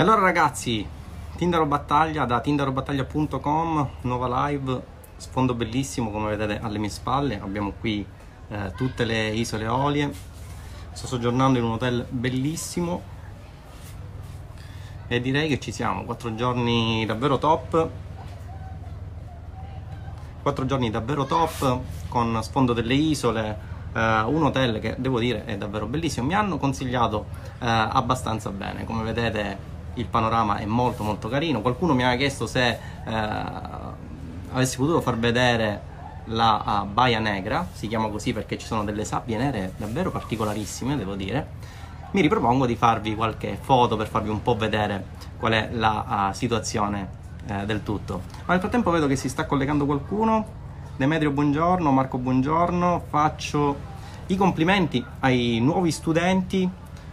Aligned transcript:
E 0.00 0.02
allora 0.02 0.22
ragazzi, 0.22 0.88
Tindaro 1.36 1.66
Battaglia 1.66 2.24
da 2.24 2.40
tindarobattaglia.com, 2.40 3.88
nuova 4.00 4.48
live, 4.48 4.82
sfondo 5.16 5.52
bellissimo 5.52 6.10
come 6.10 6.34
vedete 6.34 6.58
alle 6.58 6.78
mie 6.78 6.88
spalle, 6.88 7.38
abbiamo 7.38 7.74
qui 7.78 8.02
eh, 8.48 8.72
tutte 8.74 9.04
le 9.04 9.28
isole 9.28 9.66
Olie, 9.66 10.10
sto 10.92 11.06
soggiornando 11.06 11.58
in 11.58 11.66
un 11.66 11.72
hotel 11.72 12.06
bellissimo. 12.08 13.02
E 15.06 15.20
direi 15.20 15.48
che 15.48 15.60
ci 15.60 15.70
siamo, 15.70 16.04
quattro 16.04 16.34
giorni 16.34 17.04
davvero 17.04 17.36
top, 17.36 17.88
quattro 20.40 20.64
giorni 20.64 20.88
davvero 20.88 21.26
top 21.26 21.78
con 22.08 22.42
sfondo 22.42 22.72
delle 22.72 22.94
isole, 22.94 23.58
eh, 23.92 24.20
un 24.22 24.44
hotel 24.44 24.80
che 24.80 24.94
devo 24.96 25.18
dire 25.18 25.44
è 25.44 25.58
davvero 25.58 25.84
bellissimo, 25.84 26.26
mi 26.26 26.34
hanno 26.34 26.56
consigliato 26.56 27.26
eh, 27.58 27.66
abbastanza 27.68 28.48
bene, 28.48 28.86
come 28.86 29.02
vedete 29.02 29.69
il 29.94 30.06
panorama 30.06 30.56
è 30.56 30.64
molto 30.64 31.02
molto 31.02 31.28
carino. 31.28 31.60
Qualcuno 31.60 31.94
mi 31.94 32.02
aveva 32.02 32.16
chiesto 32.16 32.46
se 32.46 32.68
eh, 32.68 32.78
avessi 34.52 34.76
potuto 34.76 35.00
far 35.00 35.18
vedere 35.18 35.88
la 36.26 36.82
uh, 36.82 36.86
Baia 36.86 37.18
Negra, 37.18 37.66
si 37.72 37.88
chiama 37.88 38.08
così 38.08 38.32
perché 38.32 38.58
ci 38.58 38.66
sono 38.66 38.84
delle 38.84 39.04
sabbie 39.04 39.36
nere 39.36 39.72
davvero 39.76 40.10
particolarissime, 40.10 40.96
devo 40.96 41.14
dire. 41.14 41.58
Mi 42.12 42.20
ripropongo 42.20 42.66
di 42.66 42.76
farvi 42.76 43.14
qualche 43.14 43.56
foto 43.60 43.96
per 43.96 44.08
farvi 44.08 44.28
un 44.28 44.42
po' 44.42 44.56
vedere 44.56 45.04
qual 45.38 45.52
è 45.52 45.68
la 45.72 46.28
uh, 46.30 46.34
situazione 46.34 47.08
uh, 47.48 47.64
del 47.64 47.82
tutto. 47.82 48.22
Ma 48.44 48.52
nel 48.52 48.60
frattempo 48.60 48.90
vedo 48.90 49.06
che 49.06 49.16
si 49.16 49.28
sta 49.28 49.46
collegando 49.46 49.86
qualcuno. 49.86 50.58
Demetrio, 50.96 51.30
buongiorno, 51.30 51.90
Marco, 51.90 52.18
buongiorno. 52.18 53.04
Faccio 53.08 53.88
i 54.26 54.36
complimenti 54.36 55.04
ai 55.20 55.58
nuovi 55.60 55.90
studenti 55.90 56.68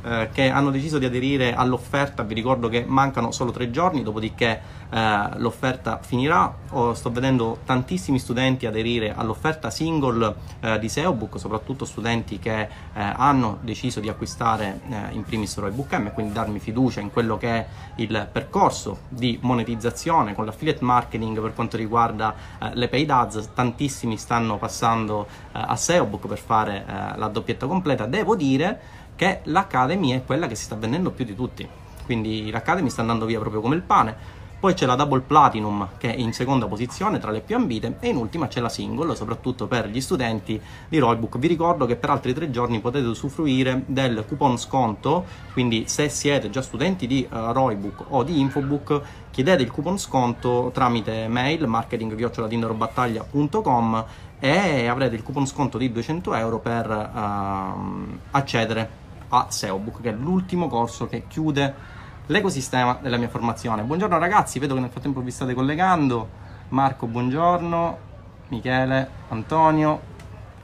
eh, 0.07 0.29
che 0.31 0.49
hanno 0.49 0.71
deciso 0.71 0.97
di 0.97 1.05
aderire 1.05 1.53
all'offerta. 1.53 2.23
Vi 2.23 2.33
ricordo 2.33 2.69
che 2.69 2.85
mancano 2.87 3.31
solo 3.31 3.51
tre 3.51 3.69
giorni, 3.71 4.03
dopodiché 4.03 4.61
eh, 4.89 5.29
l'offerta 5.35 5.99
finirà. 6.01 6.55
Oh, 6.69 6.93
sto 6.93 7.11
vedendo 7.11 7.59
tantissimi 7.65 8.17
studenti 8.17 8.65
aderire 8.65 9.13
all'offerta 9.13 9.69
single 9.69 10.35
eh, 10.61 10.79
di 10.79 10.87
SEObook, 10.87 11.37
soprattutto 11.37 11.83
studenti 11.83 12.39
che 12.39 12.61
eh, 12.61 12.67
hanno 12.93 13.57
deciso 13.61 13.99
di 13.99 14.07
acquistare 14.07 14.79
eh, 14.89 15.13
in 15.13 15.23
primis 15.23 15.57
Roybook 15.57 15.93
M 15.93 16.07
e 16.07 16.11
quindi 16.13 16.31
darmi 16.31 16.59
fiducia 16.59 17.01
in 17.01 17.11
quello 17.11 17.37
che 17.37 17.49
è 17.49 17.67
il 17.95 18.29
percorso 18.31 18.99
di 19.09 19.37
monetizzazione 19.41 20.33
con 20.33 20.45
l'affiliate 20.45 20.83
marketing 20.85 21.41
per 21.41 21.53
quanto 21.53 21.75
riguarda 21.75 22.33
eh, 22.61 22.69
le 22.75 22.87
paid 22.87 23.09
ads. 23.09 23.49
Tantissimi 23.53 24.17
stanno 24.17 24.57
passando 24.57 25.27
a 25.51 25.75
SEObook 25.75 26.27
per 26.27 26.37
fare 26.37 26.85
la 27.15 27.27
doppietta 27.27 27.65
completa. 27.65 28.05
Devo 28.05 28.35
dire 28.35 28.79
che 29.17 29.41
l'Academy 29.43 30.11
è 30.11 30.23
quella 30.23 30.47
che 30.47 30.55
si 30.55 30.63
sta 30.63 30.77
vendendo 30.77 31.11
più 31.11 31.25
di 31.25 31.35
tutti. 31.35 31.67
Quindi 32.05 32.49
l'Academy 32.51 32.89
sta 32.89 33.01
andando 33.01 33.25
via 33.25 33.39
proprio 33.39 33.59
come 33.59 33.75
il 33.75 33.81
pane. 33.81 34.37
Poi 34.59 34.73
c'è 34.73 34.87
la 34.87 34.95
Double 34.95 35.21
Platinum 35.21 35.87
che 35.99 36.15
è 36.15 36.17
in 36.17 36.33
seconda 36.33 36.65
posizione 36.65 37.19
tra 37.19 37.29
le 37.29 37.41
più 37.41 37.55
ambite 37.55 37.97
e 37.99 38.07
in 38.07 38.15
ultima 38.15 38.47
c'è 38.47 38.59
la 38.59 38.69
Single, 38.69 39.15
soprattutto 39.15 39.67
per 39.67 39.87
gli 39.87 40.01
studenti 40.01 40.59
di 40.87 40.97
Roybook. 40.97 41.37
Vi 41.37 41.47
ricordo 41.47 41.85
che 41.85 41.95
per 41.95 42.09
altri 42.09 42.33
tre 42.33 42.49
giorni 42.49 42.79
potete 42.79 43.05
usufruire 43.05 43.83
del 43.85 44.25
coupon 44.27 44.57
sconto, 44.57 45.25
quindi 45.53 45.83
se 45.87 46.09
siete 46.09 46.49
già 46.49 46.63
studenti 46.63 47.05
di 47.05 47.27
uh, 47.29 47.51
Roybook 47.51 48.05
o 48.09 48.23
di 48.23 48.39
Infobook 48.39 49.01
chiedete 49.29 49.61
il 49.61 49.69
coupon 49.69 49.99
sconto 49.99 50.71
tramite 50.73 51.27
mail 51.27 51.67
marketing.com 51.67 54.05
e 54.39 54.87
avrete 54.87 55.15
il 55.15 55.21
coupon 55.21 55.45
sconto 55.45 55.77
di 55.77 55.91
200 55.91 56.33
euro 56.33 56.57
per 56.57 56.89
uh, 56.89 58.17
accedere 58.31 59.05
a 59.29 59.47
SEObook, 59.49 60.01
che 60.01 60.09
è 60.09 60.13
l'ultimo 60.13 60.67
corso 60.67 61.07
che 61.07 61.25
chiude 61.27 61.95
l'ecosistema 62.27 62.97
della 63.01 63.17
mia 63.17 63.29
formazione. 63.29 63.83
Buongiorno 63.83 64.17
ragazzi, 64.17 64.59
vedo 64.59 64.73
che 64.73 64.81
nel 64.81 64.89
frattempo 64.89 65.21
vi 65.21 65.31
state 65.31 65.53
collegando. 65.53 66.29
Marco, 66.69 67.07
buongiorno. 67.07 68.05
Michele, 68.49 69.09
Antonio, 69.29 69.99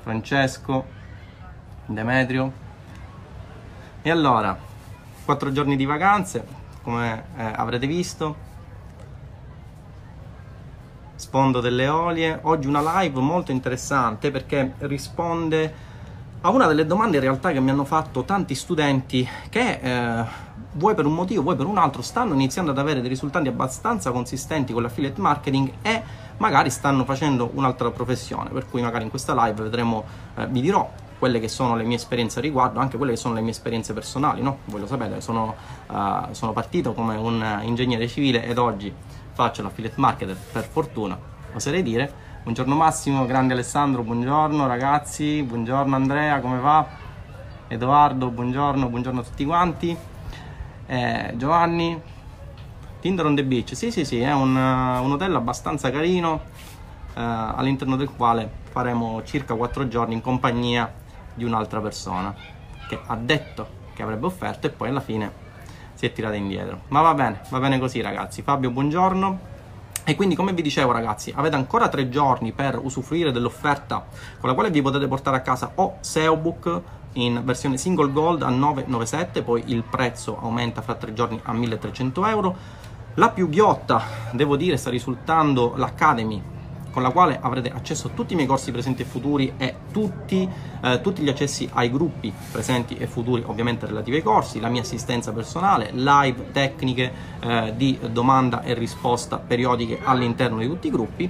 Francesco, 0.01 0.85
Demetrio. 1.85 2.51
E 4.01 4.09
allora, 4.09 4.57
quattro 5.25 5.51
giorni 5.51 5.75
di 5.75 5.85
vacanze, 5.85 6.45
come 6.81 7.25
eh, 7.35 7.43
avrete 7.43 7.87
visto. 7.87 8.51
Sfondo 11.15 11.61
delle 11.61 11.87
olie. 11.87 12.39
Oggi 12.43 12.67
una 12.67 12.99
live 12.99 13.19
molto 13.19 13.51
interessante 13.51 14.31
perché 14.31 14.73
risponde 14.79 15.91
a 16.45 16.49
una 16.49 16.67
delle 16.67 16.85
domande 16.85 17.17
in 17.17 17.23
realtà 17.23 17.51
che 17.53 17.61
mi 17.61 17.69
hanno 17.69 17.85
fatto 17.85 18.25
tanti 18.25 18.53
studenti 18.53 19.27
che 19.47 19.79
eh, 19.81 20.25
vuoi 20.73 20.93
per 20.93 21.05
un 21.05 21.13
motivo, 21.13 21.41
vuoi 21.41 21.55
per 21.55 21.65
un 21.65 21.77
altro 21.77 22.01
stanno 22.01 22.33
iniziando 22.33 22.71
ad 22.71 22.77
avere 22.77 22.99
dei 22.99 23.07
risultati 23.07 23.47
abbastanza 23.47 24.11
consistenti 24.11 24.73
con 24.73 24.81
l'affiliate 24.81 25.21
marketing 25.21 25.71
e 25.81 26.01
magari 26.37 26.69
stanno 26.69 27.05
facendo 27.05 27.49
un'altra 27.53 27.89
professione, 27.91 28.49
per 28.49 28.67
cui 28.69 28.81
magari 28.81 29.05
in 29.05 29.09
questa 29.09 29.33
live 29.33 29.63
vedremo, 29.63 30.03
eh, 30.35 30.45
vi 30.47 30.59
dirò 30.59 30.91
quelle 31.17 31.39
che 31.39 31.47
sono 31.47 31.77
le 31.77 31.83
mie 31.85 31.95
esperienze 31.95 32.39
a 32.39 32.41
riguardo, 32.41 32.81
anche 32.81 32.97
quelle 32.97 33.13
che 33.13 33.17
sono 33.17 33.35
le 33.35 33.41
mie 33.41 33.51
esperienze 33.51 33.93
personali, 33.93 34.41
no? 34.41 34.57
Voi 34.65 34.81
lo 34.81 34.87
sapete, 34.87 35.21
sono, 35.21 35.55
uh, 35.87 36.33
sono 36.33 36.51
partito 36.51 36.91
come 36.93 37.15
un 37.15 37.61
ingegnere 37.61 38.09
civile 38.09 38.43
ed 38.45 38.57
oggi 38.57 38.93
faccio 39.31 39.61
l'affiliate 39.61 39.95
marketer 39.97 40.35
per 40.51 40.65
fortuna, 40.65 41.17
oserei 41.53 41.81
dire, 41.81 42.32
Buongiorno 42.43 42.75
Massimo, 42.75 43.25
grande 43.25 43.53
Alessandro, 43.53 44.03
buongiorno 44.03 44.67
ragazzi, 44.67 45.41
buongiorno 45.43 45.95
Andrea, 45.95 46.41
come 46.41 46.59
va? 46.59 46.85
Edoardo, 47.69 48.31
buongiorno, 48.31 48.89
buongiorno 48.89 49.21
a 49.21 49.23
tutti 49.23 49.45
quanti. 49.45 49.97
Eh, 50.85 51.33
Giovanni, 51.37 51.97
Tinder 52.99 53.27
on 53.27 53.35
the 53.35 53.45
Beach, 53.45 53.77
sì 53.77 53.91
sì 53.91 54.03
sì, 54.03 54.19
è 54.19 54.33
un, 54.33 54.57
un 54.57 55.11
hotel 55.13 55.33
abbastanza 55.33 55.89
carino 55.89 56.41
eh, 57.15 57.21
all'interno 57.21 57.95
del 57.95 58.09
quale 58.09 58.51
faremo 58.71 59.23
circa 59.23 59.55
4 59.55 59.87
giorni 59.87 60.13
in 60.13 60.21
compagnia 60.21 60.93
di 61.33 61.45
un'altra 61.45 61.79
persona 61.79 62.35
che 62.89 62.99
ha 63.05 63.15
detto 63.15 63.65
che 63.93 64.03
avrebbe 64.03 64.25
offerto 64.25 64.67
e 64.67 64.69
poi 64.69 64.89
alla 64.89 64.99
fine 64.99 65.31
si 65.93 66.05
è 66.05 66.11
tirata 66.11 66.35
indietro. 66.35 66.81
Ma 66.89 66.99
va 66.99 67.13
bene, 67.13 67.39
va 67.47 67.59
bene 67.61 67.79
così 67.79 68.01
ragazzi. 68.01 68.41
Fabio, 68.41 68.69
buongiorno. 68.69 69.51
E 70.05 70.15
quindi, 70.15 70.35
come 70.35 70.51
vi 70.51 70.61
dicevo, 70.61 70.91
ragazzi, 70.91 71.31
avete 71.33 71.55
ancora 71.55 71.87
tre 71.87 72.09
giorni 72.09 72.51
per 72.51 72.77
usufruire 72.77 73.31
dell'offerta 73.31 74.05
con 74.37 74.49
la 74.49 74.53
quale 74.53 74.69
vi 74.69 74.81
potete 74.81 75.07
portare 75.07 75.37
a 75.37 75.41
casa 75.41 75.71
o 75.75 75.95
SEObook 76.01 76.81
in 77.13 77.41
versione 77.45 77.77
single 77.77 78.11
gold 78.11 78.41
a 78.41 78.49
997, 78.49 79.43
poi 79.43 79.63
il 79.67 79.83
prezzo 79.83 80.37
aumenta 80.41 80.81
fra 80.81 80.95
tre 80.95 81.13
giorni 81.13 81.39
a 81.43 81.53
1300 81.53 82.25
euro. 82.25 82.55
La 83.13 83.29
più 83.29 83.47
ghiotta, 83.47 84.01
devo 84.31 84.57
dire, 84.57 84.75
sta 84.75 84.89
risultando 84.89 85.73
l'Academy 85.77 86.52
con 86.93 87.01
la 87.01 87.09
quale 87.09 87.39
avrete 87.41 87.71
accesso 87.71 88.07
a 88.07 88.09
tutti 88.11 88.33
i 88.33 88.35
miei 88.35 88.47
corsi 88.47 88.71
presenti 88.71 89.01
e 89.01 89.05
futuri 89.05 89.53
e 89.57 89.73
tutti, 89.91 90.47
eh, 90.81 91.01
tutti, 91.01 91.23
gli 91.23 91.29
accessi 91.29 91.67
ai 91.73 91.89
gruppi 91.89 92.31
presenti 92.51 92.95
e 92.95 93.07
futuri, 93.07 93.41
ovviamente 93.43 93.87
relativi 93.87 94.17
ai 94.17 94.21
corsi, 94.21 94.59
la 94.59 94.69
mia 94.69 94.81
assistenza 94.81 95.33
personale, 95.33 95.89
live 95.91 96.51
tecniche 96.51 97.11
eh, 97.39 97.73
di 97.75 97.97
domanda 98.11 98.61
e 98.61 98.75
risposta 98.75 99.39
periodiche 99.39 99.99
all'interno 100.03 100.59
di 100.59 100.67
tutti 100.67 100.85
i 100.85 100.91
gruppi 100.91 101.27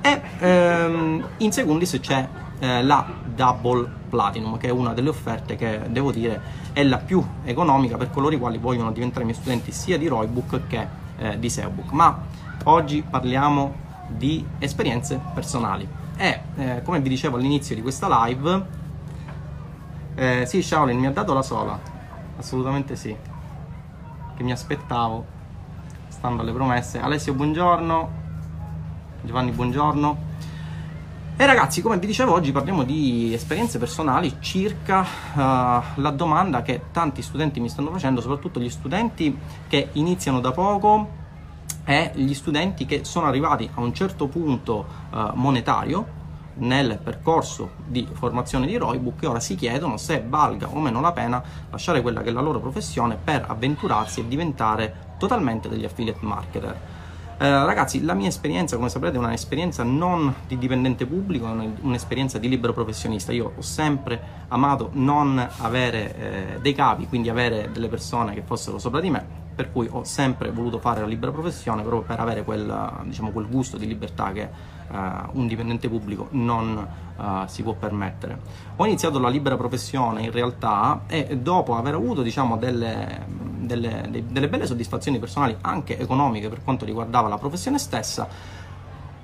e 0.00 0.22
ehm, 0.38 1.26
in 1.38 1.52
secundis 1.52 1.98
c'è 2.00 2.26
eh, 2.60 2.82
la 2.84 3.04
Double 3.34 3.88
Platinum 4.08 4.58
che 4.58 4.68
è 4.68 4.70
una 4.70 4.92
delle 4.94 5.08
offerte 5.08 5.56
che 5.56 5.80
devo 5.88 6.12
dire 6.12 6.40
è 6.72 6.84
la 6.84 6.98
più 6.98 7.22
economica 7.44 7.96
per 7.96 8.10
coloro 8.10 8.34
i 8.34 8.38
quali 8.38 8.58
vogliono 8.58 8.92
diventare 8.92 9.24
miei 9.24 9.36
studenti 9.36 9.72
sia 9.72 9.98
di 9.98 10.06
Roybook 10.06 10.68
che 10.68 10.86
eh, 11.18 11.38
di 11.38 11.50
SEObook. 11.50 11.90
Ma 11.92 12.18
oggi 12.64 13.02
parliamo 13.02 13.88
di 14.16 14.44
esperienze 14.58 15.20
personali. 15.34 15.88
E 16.16 16.40
eh, 16.56 16.82
come 16.82 17.00
vi 17.00 17.08
dicevo 17.08 17.36
all'inizio 17.36 17.74
di 17.74 17.82
questa 17.82 18.26
live, 18.26 18.66
eh, 20.14 20.44
sì, 20.46 20.62
Shaolin 20.62 20.98
mi 20.98 21.06
ha 21.06 21.12
dato 21.12 21.32
la 21.32 21.42
sola, 21.42 21.80
assolutamente 22.36 22.96
sì, 22.96 23.16
che 24.36 24.42
mi 24.42 24.52
aspettavo, 24.52 25.24
stando 26.08 26.42
alle 26.42 26.52
promesse. 26.52 27.00
Alessio, 27.00 27.32
buongiorno, 27.32 28.10
Giovanni, 29.22 29.50
buongiorno. 29.52 30.28
E 31.36 31.46
ragazzi, 31.46 31.80
come 31.80 31.98
vi 31.98 32.06
dicevo, 32.06 32.34
oggi 32.34 32.52
parliamo 32.52 32.82
di 32.82 33.32
esperienze 33.32 33.78
personali 33.78 34.36
circa 34.40 35.00
uh, 35.00 35.38
la 35.94 36.10
domanda 36.14 36.60
che 36.60 36.82
tanti 36.92 37.22
studenti 37.22 37.60
mi 37.60 37.70
stanno 37.70 37.90
facendo, 37.90 38.20
soprattutto 38.20 38.60
gli 38.60 38.68
studenti 38.68 39.34
che 39.66 39.88
iniziano 39.92 40.40
da 40.40 40.52
poco 40.52 41.19
e 41.84 42.12
gli 42.14 42.34
studenti 42.34 42.86
che 42.86 43.04
sono 43.04 43.26
arrivati 43.26 43.68
a 43.74 43.80
un 43.80 43.92
certo 43.94 44.26
punto 44.26 44.86
eh, 45.12 45.30
monetario 45.34 46.18
nel 46.54 46.98
percorso 47.02 47.70
di 47.86 48.06
formazione 48.12 48.66
di 48.66 48.76
Roybook 48.76 49.22
e 49.22 49.26
ora 49.26 49.40
si 49.40 49.54
chiedono 49.54 49.96
se 49.96 50.22
valga 50.26 50.68
o 50.68 50.78
meno 50.80 51.00
la 51.00 51.12
pena 51.12 51.42
lasciare 51.70 52.02
quella 52.02 52.22
che 52.22 52.30
è 52.30 52.32
la 52.32 52.40
loro 52.40 52.60
professione 52.60 53.16
per 53.22 53.44
avventurarsi 53.46 54.20
e 54.20 54.28
diventare 54.28 55.14
totalmente 55.18 55.68
degli 55.68 55.84
affiliate 55.84 56.24
marketer. 56.24 56.80
Eh, 57.38 57.64
ragazzi, 57.64 58.04
la 58.04 58.12
mia 58.12 58.28
esperienza, 58.28 58.76
come 58.76 58.90
saprete, 58.90 59.16
è 59.16 59.18
un'esperienza 59.18 59.82
non 59.82 60.34
di 60.46 60.58
dipendente 60.58 61.06
pubblico, 61.06 61.46
è 61.46 61.68
un'esperienza 61.80 62.38
di 62.38 62.50
libero 62.50 62.74
professionista. 62.74 63.32
Io 63.32 63.54
ho 63.56 63.62
sempre 63.62 64.20
amato 64.48 64.90
non 64.92 65.48
avere 65.58 66.16
eh, 66.16 66.60
dei 66.60 66.74
capi, 66.74 67.06
quindi 67.06 67.30
avere 67.30 67.70
delle 67.72 67.88
persone 67.88 68.34
che 68.34 68.42
fossero 68.42 68.78
sopra 68.78 69.00
di 69.00 69.08
me 69.08 69.48
per 69.60 69.72
cui 69.72 69.86
ho 69.90 70.04
sempre 70.04 70.50
voluto 70.50 70.78
fare 70.78 71.02
la 71.02 71.06
libera 71.06 71.30
professione 71.30 71.82
proprio 71.82 72.00
per 72.00 72.18
avere 72.18 72.44
quel, 72.44 73.02
diciamo, 73.04 73.30
quel 73.30 73.46
gusto 73.46 73.76
di 73.76 73.86
libertà 73.86 74.32
che 74.32 74.48
uh, 74.88 74.96
un 75.32 75.46
dipendente 75.46 75.86
pubblico 75.86 76.28
non 76.30 76.88
uh, 77.14 77.22
si 77.44 77.62
può 77.62 77.74
permettere. 77.74 78.38
Ho 78.76 78.86
iniziato 78.86 79.18
la 79.18 79.28
libera 79.28 79.58
professione 79.58 80.22
in 80.22 80.30
realtà 80.30 81.02
e 81.06 81.36
dopo 81.36 81.76
aver 81.76 81.92
avuto 81.92 82.22
diciamo, 82.22 82.56
delle, 82.56 83.26
delle, 83.28 84.24
delle 84.26 84.48
belle 84.48 84.64
soddisfazioni 84.64 85.18
personali, 85.18 85.54
anche 85.60 85.98
economiche 85.98 86.48
per 86.48 86.64
quanto 86.64 86.86
riguardava 86.86 87.28
la 87.28 87.36
professione 87.36 87.78
stessa, 87.78 88.26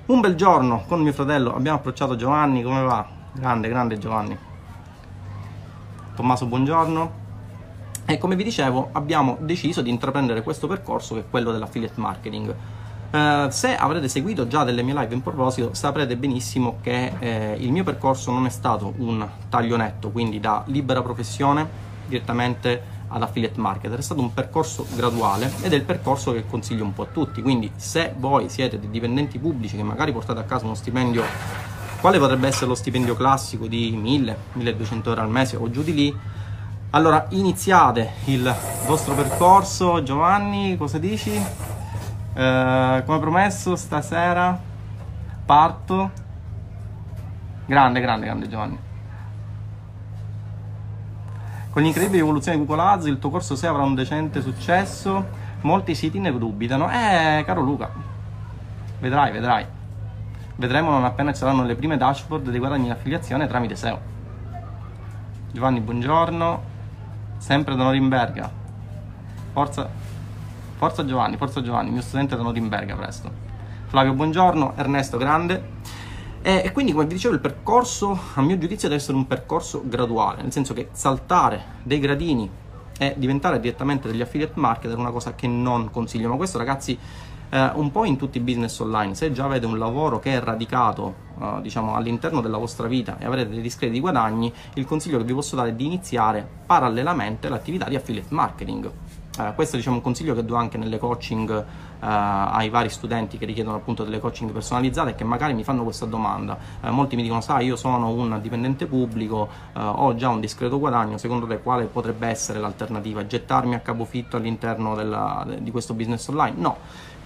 un 0.05 0.19
bel 0.19 0.35
giorno 0.35 0.83
con 0.87 1.01
mio 1.01 1.13
fratello 1.13 1.55
abbiamo 1.55 1.79
approcciato 1.79 2.15
Giovanni, 2.15 2.61
come 2.61 2.83
va? 2.83 3.07
Grande, 3.31 3.69
grande 3.69 3.97
Giovanni. 3.97 4.37
Tommaso, 6.15 6.45
buongiorno. 6.45 7.26
E 8.09 8.17
come 8.17 8.37
vi 8.37 8.43
dicevo, 8.45 8.87
abbiamo 8.93 9.35
deciso 9.41 9.81
di 9.81 9.89
intraprendere 9.89 10.41
questo 10.41 10.65
percorso 10.65 11.15
che 11.15 11.19
è 11.19 11.23
quello 11.29 11.51
dell'affiliate 11.51 11.99
marketing. 11.99 12.55
Uh, 13.11 13.49
se 13.49 13.75
avrete 13.75 14.07
seguito 14.07 14.47
già 14.47 14.63
delle 14.63 14.81
mie 14.81 14.93
live 14.93 15.13
in 15.13 15.21
proposito, 15.21 15.73
saprete 15.73 16.15
benissimo 16.15 16.77
che 16.81 17.11
eh, 17.19 17.57
il 17.59 17.69
mio 17.73 17.83
percorso 17.83 18.31
non 18.31 18.45
è 18.45 18.49
stato 18.49 18.93
un 18.99 19.27
taglio 19.49 19.75
netto, 19.75 20.09
quindi 20.11 20.39
da 20.39 20.63
libera 20.67 21.01
professione 21.01 21.67
direttamente 22.07 22.81
ad 23.09 23.21
affiliate 23.23 23.59
marketer, 23.59 23.99
è 23.99 24.01
stato 24.01 24.21
un 24.21 24.33
percorso 24.33 24.85
graduale 24.95 25.51
ed 25.61 25.73
è 25.73 25.75
il 25.75 25.83
percorso 25.83 26.31
che 26.31 26.45
consiglio 26.45 26.85
un 26.85 26.93
po' 26.93 27.03
a 27.03 27.07
tutti. 27.11 27.41
Quindi, 27.41 27.69
se 27.75 28.13
voi 28.17 28.47
siete 28.47 28.79
dei 28.79 28.89
dipendenti 28.89 29.37
pubblici 29.37 29.75
che 29.75 29.83
magari 29.83 30.13
portate 30.13 30.39
a 30.39 30.43
casa 30.43 30.63
uno 30.63 30.75
stipendio, 30.75 31.23
quale 31.99 32.19
potrebbe 32.19 32.47
essere 32.47 32.67
lo 32.67 32.75
stipendio 32.75 33.17
classico 33.17 33.67
di 33.67 33.91
1000-1200 34.57 35.07
euro 35.07 35.21
al 35.21 35.29
mese 35.29 35.57
o 35.57 35.69
giù 35.69 35.83
di 35.83 35.93
lì, 35.93 36.17
allora, 36.91 37.25
iniziate 37.31 38.11
il 38.25 38.55
vostro 38.85 39.13
percorso. 39.13 40.01
Giovanni, 40.03 40.77
cosa 40.77 40.97
dici? 40.97 41.31
Eh, 41.33 43.03
come 43.05 43.19
promesso, 43.19 43.75
stasera 43.75 44.57
parto. 45.45 46.11
Grande, 47.65 47.99
grande, 47.99 48.25
grande 48.25 48.47
Giovanni. 48.47 48.79
Con 51.69 51.81
l'incredibile 51.81 52.21
evoluzione 52.21 52.57
di 52.57 52.65
Google 52.65 52.83
Ads, 52.83 53.05
il 53.07 53.19
tuo 53.19 53.31
corso 53.31 53.57
6 53.57 53.69
avrà 53.69 53.83
un 53.83 53.93
decente 53.93 54.41
successo. 54.41 55.25
Molti 55.61 55.93
siti 55.93 56.19
ne 56.19 56.31
dubitano. 56.31 56.89
Eh, 56.89 57.43
caro 57.45 57.61
Luca, 57.61 57.89
vedrai, 58.99 59.33
vedrai. 59.33 59.65
Vedremo 60.55 60.91
non 60.91 61.03
appena 61.03 61.33
ci 61.33 61.39
saranno 61.39 61.63
le 61.63 61.75
prime 61.75 61.97
dashboard 61.97 62.49
dei 62.49 62.59
guadagni 62.59 62.85
in 62.85 62.91
affiliazione 62.91 63.45
tramite 63.45 63.75
SEO. 63.75 63.99
Giovanni, 65.51 65.81
buongiorno 65.81 66.75
sempre 67.37 67.75
da 67.75 67.83
Norimberga. 67.83 68.51
Forza, 69.53 69.89
forza 70.75 71.05
Giovanni, 71.05 71.37
forza 71.37 71.61
Giovanni, 71.61 71.91
mio 71.91 72.01
studente 72.01 72.35
da 72.35 72.43
Norimberga 72.43 72.95
presto. 72.95 73.31
Flavio, 73.87 74.13
buongiorno. 74.13 74.73
Ernesto, 74.75 75.17
grande. 75.17 75.75
E, 76.41 76.61
e, 76.65 76.71
quindi, 76.71 76.91
come 76.91 77.05
vi 77.05 77.13
dicevo, 77.13 77.33
il 77.33 77.39
percorso, 77.39 78.19
a 78.35 78.41
mio 78.41 78.57
giudizio, 78.57 78.87
deve 78.87 78.99
essere 79.01 79.17
un 79.17 79.27
percorso 79.27 79.81
graduale, 79.85 80.41
nel 80.41 80.51
senso 80.51 80.73
che 80.73 80.89
saltare 80.91 81.63
dei 81.83 81.99
gradini 81.99 82.49
e 82.99 83.13
diventare 83.17 83.59
direttamente 83.59 84.07
degli 84.07 84.21
affiliate 84.21 84.53
marketer 84.55 84.97
è 84.97 84.99
una 84.99 85.11
cosa 85.11 85.35
che 85.35 85.47
non 85.47 85.89
consiglio. 85.91 86.29
Ma 86.29 86.35
questo, 86.35 86.57
ragazzi, 86.57 86.97
eh, 87.49 87.71
un 87.75 87.91
po' 87.91 88.05
in 88.05 88.17
tutti 88.17 88.37
i 88.37 88.41
business 88.41 88.79
online, 88.79 89.15
se 89.15 89.31
già 89.31 89.45
avete 89.45 89.65
un 89.65 89.77
lavoro 89.77 90.19
che 90.19 90.33
è 90.33 90.39
radicato 90.39 91.25
eh, 91.39 91.61
diciamo, 91.61 91.95
all'interno 91.95 92.41
della 92.41 92.57
vostra 92.57 92.87
vita 92.87 93.17
e 93.17 93.25
avrete 93.25 93.49
dei 93.49 93.61
discreti 93.61 93.99
guadagni, 93.99 94.51
il 94.75 94.85
consiglio 94.85 95.17
che 95.17 95.23
vi 95.23 95.33
posso 95.33 95.55
dare 95.55 95.69
è 95.69 95.73
di 95.73 95.85
iniziare 95.85 96.47
parallelamente 96.65 97.49
l'attività 97.49 97.87
di 97.87 97.95
affiliate 97.95 98.33
marketing. 98.33 98.91
Uh, 99.37 99.53
questo 99.53 99.75
diciamo, 99.75 99.97
è 99.97 99.99
un 99.99 100.03
consiglio 100.03 100.33
che 100.33 100.43
do 100.43 100.55
anche 100.55 100.79
nelle 100.79 100.97
coaching 100.97 101.49
uh, 101.49 101.63
ai 101.99 102.69
vari 102.69 102.89
studenti 102.89 103.37
che 103.37 103.45
richiedono 103.45 103.77
appunto 103.77 104.03
delle 104.03 104.19
coaching 104.19 104.51
personalizzate 104.51 105.11
e 105.11 105.15
che 105.15 105.23
magari 105.23 105.53
mi 105.53 105.63
fanno 105.63 105.83
questa 105.83 106.07
domanda. 106.07 106.57
Uh, 106.81 106.89
molti 106.89 107.15
mi 107.15 107.21
dicono, 107.21 107.41
sai, 107.41 107.67
io 107.67 107.75
sono 107.75 108.09
un 108.09 108.39
dipendente 108.41 108.87
pubblico, 108.87 109.47
ho 109.73 110.15
già 110.15 110.29
un 110.29 110.39
discreto 110.39 110.79
guadagno, 110.79 111.19
secondo 111.19 111.45
te 111.45 111.61
quale 111.61 111.85
potrebbe 111.85 112.27
essere 112.27 112.57
l'alternativa? 112.57 113.27
Gettarmi 113.27 113.75
a 113.75 113.79
capofitto 113.79 114.37
all'interno 114.37 114.95
della, 114.95 115.45
di 115.59 115.69
questo 115.69 115.93
business 115.93 116.27
online? 116.29 116.55
No. 116.57 116.77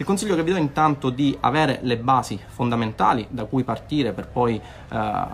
Il 0.02 0.08
consiglio 0.08 0.36
che 0.36 0.42
vi 0.42 0.50
do 0.52 0.58
intanto 0.58 1.10
è 1.10 1.14
di 1.14 1.38
avere 1.42 1.78
le 1.84 1.96
basi 1.96 2.40
fondamentali 2.48 3.28
da 3.30 3.46
cui 3.46 3.64
partire 3.64 4.14
per 4.14 4.30
poi 4.30 4.60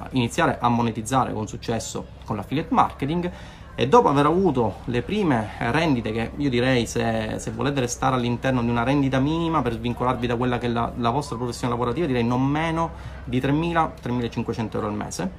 iniziare 0.09 0.57
a 0.59 0.67
monetizzare 0.67 1.31
con 1.31 1.47
successo 1.47 2.05
con 2.25 2.35
l'affiliate 2.35 2.73
marketing 2.73 3.31
e 3.75 3.87
dopo 3.87 4.09
aver 4.09 4.25
avuto 4.25 4.79
le 4.85 5.03
prime 5.03 5.51
rendite 5.71 6.11
che 6.11 6.31
io 6.35 6.49
direi 6.49 6.85
se, 6.85 7.35
se 7.37 7.51
volete 7.51 7.79
restare 7.79 8.15
all'interno 8.15 8.61
di 8.61 8.69
una 8.69 8.83
rendita 8.83 9.19
minima 9.19 9.61
per 9.61 9.71
svincolarvi 9.71 10.27
da 10.27 10.35
quella 10.35 10.57
che 10.57 10.65
è 10.65 10.69
la, 10.69 10.91
la 10.97 11.11
vostra 11.11 11.37
professione 11.37 11.71
lavorativa 11.71 12.05
direi 12.05 12.25
non 12.25 12.43
meno 12.43 12.91
di 13.23 13.39
3.000-3.500 13.39 14.69
euro 14.73 14.87
al 14.87 14.93
mese. 14.95 15.31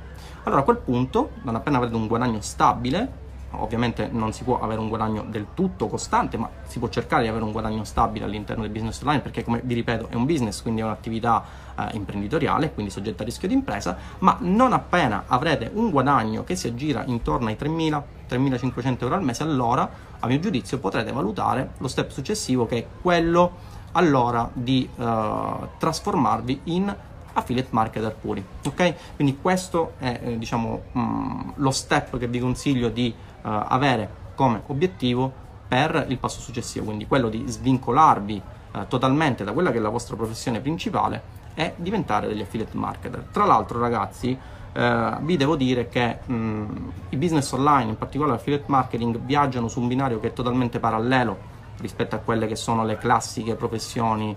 Allora 0.44 0.62
a 0.62 0.64
quel 0.64 0.78
punto 0.78 1.32
non 1.42 1.54
appena 1.54 1.76
avrete 1.76 1.96
un 1.96 2.06
guadagno 2.06 2.40
stabile 2.40 3.26
ovviamente 3.52 4.08
non 4.10 4.32
si 4.32 4.44
può 4.44 4.60
avere 4.60 4.80
un 4.80 4.88
guadagno 4.88 5.24
del 5.28 5.48
tutto 5.54 5.88
costante, 5.88 6.36
ma 6.36 6.48
si 6.66 6.78
può 6.78 6.88
cercare 6.88 7.22
di 7.22 7.28
avere 7.28 7.44
un 7.44 7.52
guadagno 7.52 7.84
stabile 7.84 8.24
all'interno 8.24 8.62
del 8.62 8.70
business 8.70 9.00
online 9.00 9.20
perché, 9.20 9.44
come 9.44 9.60
vi 9.64 9.74
ripeto, 9.74 10.08
è 10.10 10.14
un 10.14 10.26
business, 10.26 10.62
quindi 10.62 10.80
è 10.80 10.84
un'attività 10.84 11.44
eh, 11.78 11.88
imprenditoriale, 11.92 12.72
quindi 12.72 12.92
soggetta 12.92 13.22
a 13.22 13.26
rischio 13.26 13.48
di 13.48 13.54
impresa, 13.54 13.96
ma 14.18 14.36
non 14.40 14.72
appena 14.72 15.24
avrete 15.26 15.70
un 15.72 15.90
guadagno 15.90 16.44
che 16.44 16.56
si 16.56 16.66
aggira 16.66 17.04
intorno 17.06 17.48
ai 17.48 17.56
3.000, 17.58 18.02
3.500 18.28 19.02
euro 19.02 19.14
al 19.14 19.22
mese, 19.22 19.42
allora, 19.42 19.90
a 20.18 20.26
mio 20.26 20.38
giudizio, 20.38 20.78
potrete 20.78 21.12
valutare 21.12 21.70
lo 21.78 21.88
step 21.88 22.10
successivo 22.10 22.66
che 22.66 22.76
è 22.76 22.86
quello 23.00 23.76
allora 23.92 24.48
di 24.52 24.88
eh, 24.96 25.68
trasformarvi 25.78 26.60
in 26.64 26.94
affiliate 27.38 27.68
marketer 27.70 28.14
puri, 28.14 28.44
ok? 28.64 28.94
Quindi 29.14 29.38
questo 29.40 29.92
è 29.98 30.20
eh, 30.22 30.38
diciamo 30.38 30.82
mh, 30.92 31.00
mm, 31.00 31.50
lo 31.56 31.70
step 31.70 32.18
che 32.18 32.26
vi 32.26 32.40
consiglio 32.40 32.88
di 32.88 33.14
avere 33.48 34.26
come 34.34 34.62
obiettivo 34.66 35.46
per 35.68 36.06
il 36.08 36.18
passo 36.18 36.40
successivo, 36.40 36.86
quindi 36.86 37.06
quello 37.06 37.28
di 37.28 37.44
svincolarvi 37.46 38.42
uh, 38.72 38.86
totalmente 38.88 39.44
da 39.44 39.52
quella 39.52 39.70
che 39.70 39.76
è 39.76 39.80
la 39.80 39.90
vostra 39.90 40.16
professione 40.16 40.60
principale 40.60 41.36
e 41.54 41.74
diventare 41.76 42.26
degli 42.26 42.40
affiliate 42.40 42.76
marketer. 42.76 43.26
Tra 43.30 43.44
l'altro, 43.44 43.78
ragazzi, 43.78 44.30
uh, 44.30 45.20
vi 45.20 45.36
devo 45.36 45.56
dire 45.56 45.88
che 45.88 46.20
mh, 46.24 46.92
i 47.10 47.16
business 47.16 47.52
online, 47.52 47.90
in 47.90 47.98
particolare 47.98 48.36
l'affiliate 48.36 48.64
marketing, 48.68 49.18
viaggiano 49.18 49.68
su 49.68 49.80
un 49.80 49.88
binario 49.88 50.18
che 50.20 50.28
è 50.28 50.32
totalmente 50.32 50.78
parallelo 50.78 51.56
rispetto 51.80 52.16
a 52.16 52.18
quelle 52.18 52.46
che 52.46 52.56
sono 52.56 52.84
le 52.84 52.96
classiche 52.96 53.54
professioni 53.54 54.36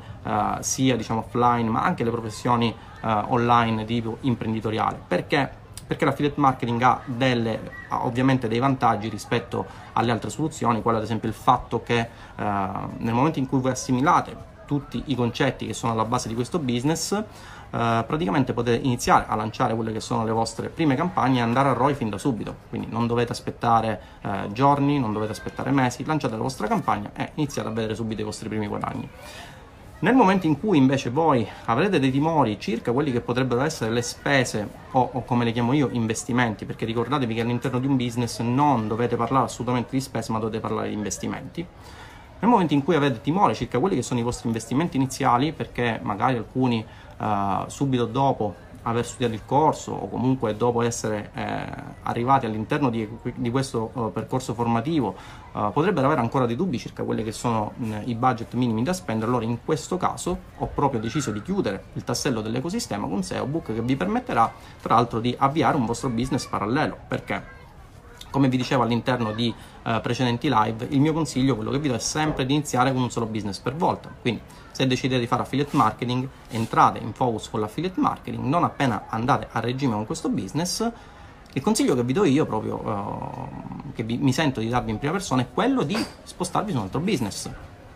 sia 0.60 0.96
diciamo 0.96 1.26
offline 1.26 1.68
ma 1.68 1.82
anche 1.82 2.04
le 2.04 2.12
professioni 2.12 2.72
online 3.02 3.84
di 3.84 3.96
tipo 3.96 4.18
imprenditoriale 4.22 5.02
perché 5.08 5.61
perché 5.92 6.06
l'affiliate 6.06 6.40
marketing 6.40 6.82
ha, 6.84 7.02
delle, 7.04 7.60
ha 7.90 8.06
ovviamente 8.06 8.48
dei 8.48 8.60
vantaggi 8.60 9.10
rispetto 9.10 9.66
alle 9.92 10.14
altre 10.14 10.30
soluzioni, 10.30 10.82
quale 10.82 11.00
ad 11.00 11.04
esempio 11.04 11.28
il 11.28 11.36
fatto 11.36 11.84
che 11.84 12.00
eh, 12.00 12.08
nel 12.38 13.14
momento 13.14 13.40
in 13.40 13.46
cui 13.46 13.60
voi 13.60 13.72
assimilate 13.72 14.34
tutti 14.66 15.04
i 15.08 15.16
concetti 15.16 15.66
che 15.66 15.74
sono 15.74 15.92
alla 15.92 16.06
base 16.06 16.30
di 16.30 16.34
questo 16.34 16.60
business, 16.60 17.12
eh, 17.12 17.24
praticamente 17.70 18.54
potete 18.54 18.82
iniziare 18.86 19.26
a 19.28 19.36
lanciare 19.36 19.76
quelle 19.76 19.92
che 19.92 20.00
sono 20.00 20.24
le 20.24 20.32
vostre 20.32 20.70
prime 20.70 20.96
campagne 20.96 21.40
e 21.40 21.42
andare 21.42 21.68
a 21.68 21.74
ROI 21.74 21.94
fin 21.94 22.10
da 22.10 22.18
subito. 22.18 22.56
Quindi 22.70 22.88
non 22.90 23.06
dovete 23.06 23.34
aspettare 23.34 24.02
eh, 24.22 24.48
giorni, 24.54 24.98
non 24.98 25.12
dovete 25.12 25.34
aspettare 25.34 25.72
mesi, 25.72 26.06
lanciate 26.06 26.38
la 26.38 26.42
vostra 26.42 26.68
campagna 26.68 27.12
e 27.14 27.32
iniziate 27.34 27.68
a 27.68 27.72
vedere 27.74 27.96
subito 27.96 28.22
i 28.22 28.24
vostri 28.24 28.48
primi 28.48 28.68
guadagni. 28.68 29.10
Nel 30.02 30.16
momento 30.16 30.48
in 30.48 30.60
cui 30.60 30.80
invece 30.80 31.12
voi 31.12 31.48
avrete 31.66 32.00
dei 32.00 32.10
timori 32.10 32.60
circa 32.60 32.92
quelli 32.92 33.12
che 33.12 33.22
potrebbero 33.22 33.62
essere 33.62 33.92
le 33.92 34.02
spese 34.02 34.68
o, 34.94 35.10
o, 35.14 35.24
come 35.24 35.46
le 35.46 35.52
chiamo 35.52 35.74
io 35.74 35.90
investimenti, 35.92 36.66
perché 36.66 36.86
ricordatevi 36.86 37.36
che 37.36 37.42
all'interno 37.42 37.78
di 37.78 37.86
un 37.86 37.98
business 37.98 38.40
non 38.40 38.88
dovete 38.88 39.16
parlare 39.16 39.46
assolutamente 39.46 39.92
di 39.92 40.02
spese 40.02 40.32
ma 40.32 40.40
dovete 40.40 40.60
parlare 40.60 40.88
di 40.88 40.96
investimenti. 40.96 41.64
Nel 42.40 42.50
momento 42.50 42.74
in 42.74 42.84
cui 42.84 42.96
avete 42.96 43.22
timore 43.22 43.54
circa 43.54 43.78
quelli 43.78 43.96
che 43.96 44.02
sono 44.02 44.20
i 44.20 44.24
vostri 44.24 44.48
investimenti 44.48 44.98
iniziali, 44.98 45.52
perché 45.52 46.00
magari 46.02 46.38
alcuni 46.38 46.84
uh, 47.20 47.68
subito 47.68 48.06
dopo 48.06 48.56
aver 48.84 49.06
studiato 49.06 49.34
il 49.34 49.46
corso 49.46 49.92
o 49.92 50.10
comunque 50.10 50.56
dopo 50.56 50.82
essere 50.82 51.32
eh, 51.34 51.66
arrivati 52.04 52.46
all'interno 52.46 52.90
di, 52.90 53.08
di 53.36 53.52
questo 53.52 53.92
uh, 53.94 54.12
percorso 54.12 54.54
formativo 54.54 55.16
uh, 55.52 55.72
potrebbero 55.72 56.08
avere 56.08 56.22
ancora 56.22 56.46
dei 56.46 56.56
dubbi 56.56 56.80
circa 56.80 57.04
quelli 57.04 57.24
che 57.24 57.32
sono 57.32 57.74
mh, 57.76 58.02
i 58.06 58.16
budget 58.16 58.54
minimi 58.54 58.84
da 58.84 58.94
spendere, 58.94 59.30
allora 59.30 59.46
in 59.46 59.60
questo 59.64 59.98
caso 59.98 60.38
ho 60.58 60.70
proprio 60.74 61.00
deciso 61.00 61.32
di 61.32 61.42
chiudere 61.42 61.84
il 61.94 62.04
tassello 62.04 62.42
dell'ecosistema 62.42 63.08
con 63.08 63.24
SEObook 63.24 63.74
che 63.74 63.82
vi 63.82 63.96
permetterà 63.96 64.52
tra 64.82 64.96
l'altro 64.96 65.20
di 65.20 65.36
avviare 65.38 65.78
un 65.78 65.86
vostro 65.86 66.10
business 66.10 66.46
parallelo. 66.48 66.98
Perché? 67.08 67.60
Come 68.32 68.48
vi 68.48 68.58
dicevo 68.58 68.84
all'interno 68.84 69.34
di 69.34 69.54
uh, 69.84 70.00
precedenti 70.02 70.50
live, 70.50 70.88
il 70.90 71.02
mio 71.02 71.12
consiglio, 71.12 71.56
quello 71.56 71.70
che 71.70 71.80
vi 71.80 71.90
do, 71.90 71.96
è 71.96 72.00
sempre 72.00 72.46
di 72.46 72.54
iniziare 72.54 72.94
con 72.94 73.02
un 73.02 73.12
solo 73.12 73.26
business 73.26 73.60
per 73.60 73.76
volta. 73.76 74.10
Quindi, 74.22 74.42
se 74.72 74.88
decidete 74.88 75.20
di 75.20 75.28
fare 75.28 75.44
affiliate 75.44 75.76
marketing, 75.76 76.28
entrate 76.50 77.00
in 77.00 77.14
focus 77.14 77.50
con 77.50 77.60
l'affiliate 77.60 78.00
marketing, 78.00 78.44
non 78.44 78.64
appena 78.64 79.06
andate 79.10 79.48
a 79.52 79.60
regime 79.60 79.94
con 79.94 80.06
questo 80.06 80.30
business, 80.30 80.90
il 81.54 81.62
consiglio 81.62 81.96
che 81.96 82.04
vi 82.04 82.14
do 82.14 82.24
io, 82.24 82.46
proprio 82.46 82.76
uh, 82.76 83.92
che 83.94 84.04
vi, 84.04 84.18
mi 84.18 84.32
sento 84.32 84.62
di 84.62 84.70
darvi 84.70 84.92
in 84.92 85.00
prima 85.00 85.14
persona, 85.14 85.42
è 85.42 85.48
quello 85.54 85.84
di 85.84 85.98
spostarvi 86.24 86.72
su 86.72 86.78
un 86.78 86.84
altro 86.84 87.02
business. 87.02 87.50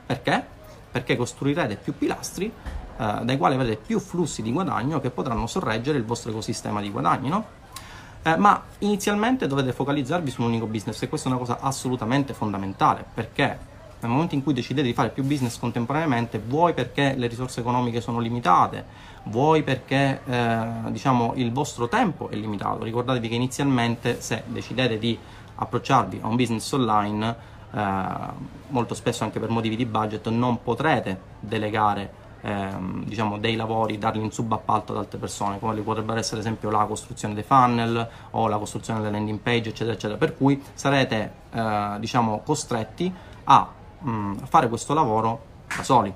Perché? 0.05 0.45
Perché 0.91 1.15
costruirete 1.15 1.75
più 1.75 1.97
pilastri 1.97 2.51
eh, 2.97 3.19
dai 3.23 3.37
quali 3.37 3.55
avrete 3.55 3.75
più 3.75 3.99
flussi 3.99 4.41
di 4.41 4.51
guadagno 4.51 5.01
che 5.01 5.09
potranno 5.09 5.47
sorreggere 5.47 5.97
il 5.97 6.05
vostro 6.05 6.31
ecosistema 6.31 6.79
di 6.79 6.89
guadagni, 6.89 7.29
no? 7.29 7.45
Eh, 8.23 8.37
ma 8.37 8.63
inizialmente 8.79 9.47
dovete 9.47 9.73
focalizzarvi 9.73 10.31
su 10.31 10.41
un 10.41 10.47
unico 10.47 10.65
business 10.65 11.01
e 11.01 11.09
questa 11.09 11.27
è 11.27 11.31
una 11.31 11.39
cosa 11.39 11.59
assolutamente 11.59 12.33
fondamentale 12.33 13.05
perché 13.13 13.57
nel 14.05 14.13
momento 14.13 14.35
in 14.35 14.43
cui 14.43 14.53
decidete 14.53 14.87
di 14.87 14.93
fare 14.93 15.09
più 15.09 15.23
business 15.23 15.57
contemporaneamente, 15.59 16.39
vuoi 16.39 16.73
perché 16.73 17.13
le 17.15 17.27
risorse 17.27 17.59
economiche 17.59 18.01
sono 18.01 18.19
limitate, 18.19 18.85
vuoi 19.23 19.63
perché 19.63 20.21
eh, 20.25 20.57
diciamo, 20.89 21.33
il 21.35 21.51
vostro 21.51 21.87
tempo 21.87 22.29
è 22.29 22.35
limitato. 22.35 22.83
Ricordatevi 22.83 23.27
che 23.27 23.35
inizialmente 23.35 24.21
se 24.21 24.43
decidete 24.45 24.97
di 24.97 25.17
approcciarvi 25.55 26.19
a 26.21 26.27
un 26.27 26.35
business 26.35 26.71
online, 26.71 27.35
eh, 27.73 28.03
molto 28.67 28.93
spesso 28.93 29.23
anche 29.23 29.39
per 29.39 29.49
motivi 29.49 29.75
di 29.75 29.85
budget, 29.85 30.27
non 30.29 30.61
potrete 30.61 31.19
delegare 31.39 32.23
ehm, 32.45 33.03
diciamo, 33.05 33.37
dei 33.37 33.55
lavori, 33.55 33.97
darli 33.97 34.23
in 34.23 34.31
subappalto 34.31 34.93
ad 34.93 34.99
altre 34.99 35.17
persone, 35.17 35.59
come 35.59 35.79
potrebbero 35.81 36.19
essere 36.19 36.37
ad 36.37 36.45
esempio 36.45 36.69
la 36.69 36.85
costruzione 36.85 37.33
dei 37.33 37.43
funnel 37.43 38.07
o 38.31 38.47
la 38.47 38.57
costruzione 38.57 38.99
delle 38.99 39.11
landing 39.11 39.39
page, 39.39 39.69
eccetera, 39.69 39.93
eccetera. 39.93 40.17
Per 40.17 40.37
cui 40.37 40.61
sarete 40.73 41.31
eh, 41.51 41.95
diciamo, 41.99 42.41
costretti 42.45 43.11
a 43.45 43.67
mh, 44.05 44.09
mm, 44.09 44.33
fare 44.47 44.69
questo 44.69 44.93
lavoro 44.93 45.53
da 45.75 45.83
soli. 45.83 46.13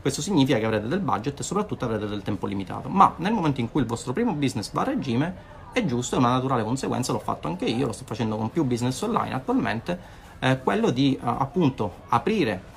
Questo 0.00 0.22
significa 0.22 0.58
che 0.58 0.64
avrete 0.64 0.88
del 0.88 1.00
budget 1.00 1.40
e 1.40 1.42
soprattutto 1.42 1.84
avrete 1.84 2.06
del 2.06 2.22
tempo 2.22 2.46
limitato. 2.46 2.88
Ma 2.88 3.14
nel 3.16 3.32
momento 3.32 3.60
in 3.60 3.70
cui 3.70 3.80
il 3.80 3.86
vostro 3.86 4.12
primo 4.12 4.32
business 4.32 4.70
va 4.72 4.82
a 4.82 4.84
regime, 4.84 5.54
è 5.72 5.84
giusto, 5.84 6.14
è 6.14 6.18
una 6.18 6.30
naturale 6.30 6.62
conseguenza, 6.62 7.12
l'ho 7.12 7.18
fatto 7.18 7.48
anche 7.48 7.66
io, 7.66 7.86
lo 7.86 7.92
sto 7.92 8.04
facendo 8.06 8.36
con 8.36 8.50
più 8.50 8.64
business 8.64 9.00
online 9.02 9.34
attualmente, 9.34 9.98
eh, 10.38 10.60
quello 10.62 10.90
di 10.90 11.14
eh, 11.16 11.20
appunto 11.22 12.02
aprire 12.08 12.74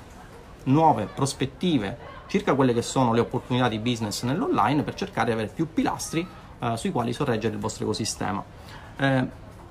nuove 0.64 1.06
prospettive 1.06 2.18
circa 2.26 2.54
quelle 2.54 2.74
che 2.74 2.82
sono 2.82 3.12
le 3.12 3.20
opportunità 3.20 3.68
di 3.68 3.78
business 3.78 4.22
nell'online 4.22 4.82
per 4.82 4.94
cercare 4.94 5.26
di 5.26 5.32
avere 5.32 5.48
più 5.48 5.72
pilastri 5.72 6.26
eh, 6.58 6.76
sui 6.76 6.90
quali 6.90 7.12
sorreggere 7.12 7.54
il 7.54 7.60
vostro 7.60 7.84
ecosistema. 7.84 8.42
Eh, 8.96 9.26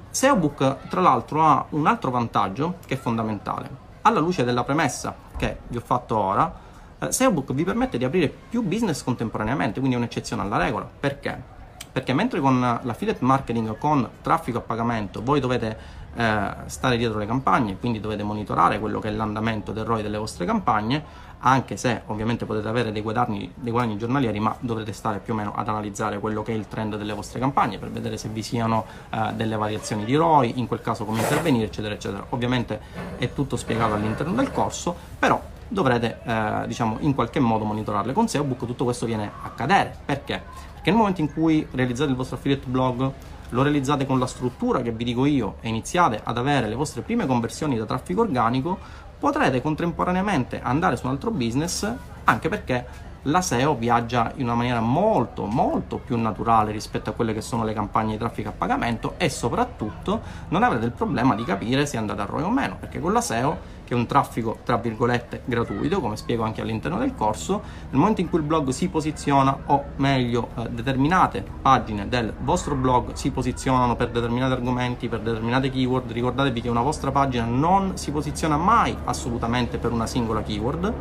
SEObook 0.10 0.88
tra 0.88 1.02
l'altro 1.02 1.46
ha 1.46 1.66
un 1.70 1.86
altro 1.86 2.10
vantaggio 2.10 2.76
che 2.86 2.96
è 2.96 2.98
fondamentale 2.98 3.88
alla 4.02 4.20
luce 4.20 4.44
della 4.44 4.64
premessa 4.64 5.16
che 5.38 5.60
vi 5.68 5.78
ho 5.78 5.82
fatto 5.84 6.18
ora, 6.18 6.54
eh, 7.00 7.12
SEObook 7.12 7.54
vi 7.54 7.64
permette 7.64 7.98
di 7.98 8.06
aprire 8.06 8.28
più 8.28 8.62
business 8.62 9.04
contemporaneamente, 9.04 9.80
quindi 9.80 9.96
è 9.96 10.00
un'eccezione 10.00 10.42
alla 10.42 10.58
regola. 10.58 10.90
Perché? 11.00 11.58
Perché 11.92 12.14
mentre 12.14 12.40
con 12.40 12.60
l'affiliate 12.60 13.24
marketing 13.26 13.78
con 13.78 14.08
traffico 14.22 14.60
a 14.60 14.62
pagamento 14.62 15.24
voi 15.24 15.40
dovete 15.40 15.78
eh, 16.16 16.52
stare 16.66 16.98
dietro 16.98 17.18
le 17.18 17.26
campagne, 17.26 17.78
quindi 17.78 18.00
dovete 18.00 18.24
monitorare 18.24 18.80
quello 18.80 19.00
che 19.00 19.08
è 19.08 19.12
l'andamento 19.12 19.72
del 19.72 19.86
ROI 19.86 20.02
delle 20.02 20.18
vostre 20.18 20.46
campagne, 20.46 21.04
anche 21.40 21.78
se 21.78 22.02
ovviamente 22.08 22.46
potete 22.46 22.68
avere 22.68 22.92
dei 22.92 23.02
guadagni, 23.02 23.52
dei 23.56 23.72
guadagni, 23.72 23.98
giornalieri, 23.98 24.40
ma 24.40 24.56
dovrete 24.60 24.92
stare 24.92 25.20
più 25.20 25.34
o 25.34 25.36
meno 25.36 25.54
ad 25.56 25.68
analizzare 25.68 26.20
quello 26.20 26.44
che 26.44 26.52
è 26.52 26.56
il 26.56 26.68
trend 26.68 26.98
delle 26.98 27.14
vostre 27.14 27.40
campagne 27.40 27.78
per 27.78 27.90
vedere 27.92 28.18
se 28.18 28.30
vi 28.30 28.44
siano 28.44 28.86
eh, 29.10 29.34
delle 29.34 29.56
variazioni 29.56 30.06
di 30.06 30.16
ROI, 30.16 30.60
in 30.60 30.68
quel 30.68 30.82
caso 30.82 31.06
come 31.06 31.20
intervenire, 31.20 31.66
eccetera, 31.66 31.94
eccetera. 31.94 32.26
Ovviamente 32.30 32.80
è 33.18 33.32
tutto 33.34 33.56
spiegato 33.56 33.94
all'interno 33.94 34.34
del 34.34 34.52
corso, 34.52 34.96
però 35.18 35.42
dovrete 35.70 36.20
eh, 36.24 36.64
diciamo 36.66 36.98
in 37.02 37.14
qualche 37.14 37.40
modo 37.40 37.64
monitorarle 37.64 38.12
con 38.12 38.28
SEObook 38.28 38.66
tutto 38.66 38.86
questo 38.86 39.06
viene 39.06 39.30
a 39.44 39.52
cadere 39.52 39.96
perché? 40.04 40.42
perché 40.74 40.90
nel 40.90 40.98
momento 40.98 41.22
in 41.22 41.32
cui 41.32 41.66
realizzate 41.70 42.10
il 42.10 42.16
vostro 42.16 42.38
affiliate 42.38 42.66
blog 42.66 43.12
lo 43.50 43.62
realizzate 43.64 44.06
con 44.06 44.20
la 44.20 44.28
struttura 44.28 44.82
che 44.82 44.92
vi 44.92 45.04
dico 45.04 45.26
io 45.26 45.56
e 45.62 45.70
iniziate 45.70 46.22
ad 46.24 46.38
avere 46.38 46.68
le 46.68 46.76
vostre 46.76 47.02
prime 47.02 47.26
conversioni 47.26 47.78
da 47.78 47.86
traffico 47.86 48.22
organico 48.22 48.78
potrete 49.20 49.62
contemporaneamente 49.62 50.62
andare 50.64 50.96
su 50.96 51.06
un 51.06 51.12
altro 51.12 51.30
business 51.30 51.92
anche 52.24 52.50
perché 52.50 53.08
la 53.24 53.42
SEO 53.42 53.76
viaggia 53.76 54.32
in 54.36 54.46
una 54.46 54.56
maniera 54.56 54.80
molto 54.80 55.46
molto 55.46 55.98
più 55.98 56.18
naturale 56.18 56.72
rispetto 56.72 57.10
a 57.10 57.14
quelle 57.14 57.34
che 57.34 57.42
sono 57.42 57.66
le 57.66 57.74
campagne 57.74 58.14
di 58.14 58.18
traffico 58.18 58.50
a 58.50 58.54
pagamento 58.54 59.16
e 59.18 59.30
soprattutto 59.30 60.22
non 60.50 60.64
avrete 60.64 60.86
il 60.86 60.92
problema 60.92 61.36
di 61.36 61.44
capire 61.44 61.86
se 61.86 61.98
andate 61.98 62.22
a 62.22 62.26
ROI 62.26 62.44
o 62.44 62.50
meno 62.50 62.78
perché 62.80 63.02
con 63.02 63.12
la 63.12 63.20
SEO 63.20 63.78
che 63.90 63.96
è 63.96 63.98
un 63.98 64.06
traffico 64.06 64.60
tra 64.64 64.78
virgolette 64.78 65.42
gratuito 65.46 66.00
come 66.00 66.16
spiego 66.16 66.44
anche 66.44 66.62
all'interno 66.62 67.00
del 67.00 67.16
corso. 67.16 67.64
Nel 67.90 68.00
momento 68.00 68.22
in 68.22 68.30
cui 68.30 68.38
il 68.38 68.46
blog 68.46 68.70
si 68.70 68.88
posiziona 68.88 69.64
o 69.66 69.84
meglio 69.96 70.50
eh, 70.56 70.70
determinate 70.70 71.44
pagine 71.60 72.08
del 72.08 72.32
vostro 72.42 72.76
blog 72.76 73.14
si 73.14 73.32
posizionano 73.32 73.96
per 73.96 74.12
determinati 74.12 74.54
argomenti 74.54 75.10
per 75.10 75.22
determinate 75.22 75.72
keyword. 75.72 76.12
Ricordatevi 76.12 76.62
che 76.62 76.70
una 76.70 76.84
vostra 76.84 77.10
pagina 77.10 77.46
non 77.46 77.98
si 77.98 78.12
posiziona 78.12 78.58
mai 78.58 78.96
assolutamente 79.06 79.80
per 79.80 79.92
una 79.92 80.06
singola 80.06 80.44
keyword 80.44 80.94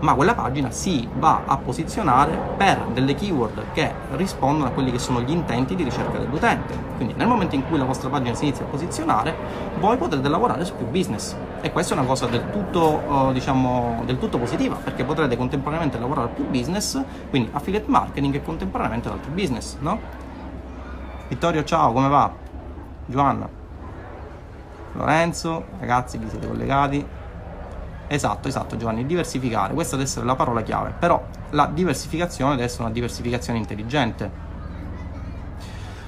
ma 0.00 0.14
quella 0.14 0.34
pagina 0.34 0.70
si 0.70 1.08
va 1.14 1.42
a 1.46 1.56
posizionare 1.56 2.36
per 2.56 2.86
delle 2.92 3.14
keyword 3.14 3.72
che 3.72 3.92
rispondono 4.12 4.68
a 4.68 4.72
quelli 4.72 4.92
che 4.92 4.98
sono 4.98 5.20
gli 5.20 5.30
intenti 5.30 5.74
di 5.74 5.82
ricerca 5.82 6.18
dell'utente. 6.18 6.76
Quindi 6.96 7.14
nel 7.14 7.26
momento 7.26 7.54
in 7.54 7.66
cui 7.66 7.78
la 7.78 7.84
vostra 7.84 8.08
pagina 8.08 8.34
si 8.34 8.44
inizia 8.44 8.64
a 8.64 8.68
posizionare, 8.68 9.34
voi 9.78 9.96
potrete 9.96 10.28
lavorare 10.28 10.64
su 10.64 10.74
più 10.76 10.86
business 10.86 11.34
e 11.60 11.72
questa 11.72 11.94
è 11.94 11.98
una 11.98 12.06
cosa 12.06 12.26
del 12.26 12.50
tutto, 12.50 13.02
uh, 13.06 13.32
diciamo, 13.32 14.02
del 14.04 14.18
tutto 14.18 14.38
positiva 14.38 14.76
perché 14.76 15.04
potrete 15.04 15.36
contemporaneamente 15.36 15.98
lavorare 15.98 16.28
più 16.28 16.46
business, 16.48 17.02
quindi 17.30 17.50
affiliate 17.52 17.88
marketing 17.88 18.34
e 18.36 18.42
contemporaneamente 18.42 19.08
ad 19.08 19.14
altri 19.14 19.30
business, 19.32 19.76
no? 19.80 19.98
Vittorio, 21.28 21.64
ciao, 21.64 21.92
come 21.92 22.08
va? 22.08 22.32
Giovanna? 23.06 23.48
Lorenzo, 24.92 25.64
ragazzi, 25.78 26.18
vi 26.18 26.28
siete 26.28 26.46
collegati? 26.46 27.06
Esatto, 28.08 28.48
esatto 28.48 28.76
Giovanni, 28.78 29.04
diversificare, 29.04 29.74
questa 29.74 29.96
deve 29.96 30.08
essere 30.08 30.24
la 30.24 30.34
parola 30.34 30.62
chiave, 30.62 30.94
però 30.98 31.22
la 31.50 31.70
diversificazione 31.72 32.52
deve 32.52 32.64
essere 32.64 32.84
una 32.84 32.92
diversificazione 32.92 33.58
intelligente. 33.58 34.46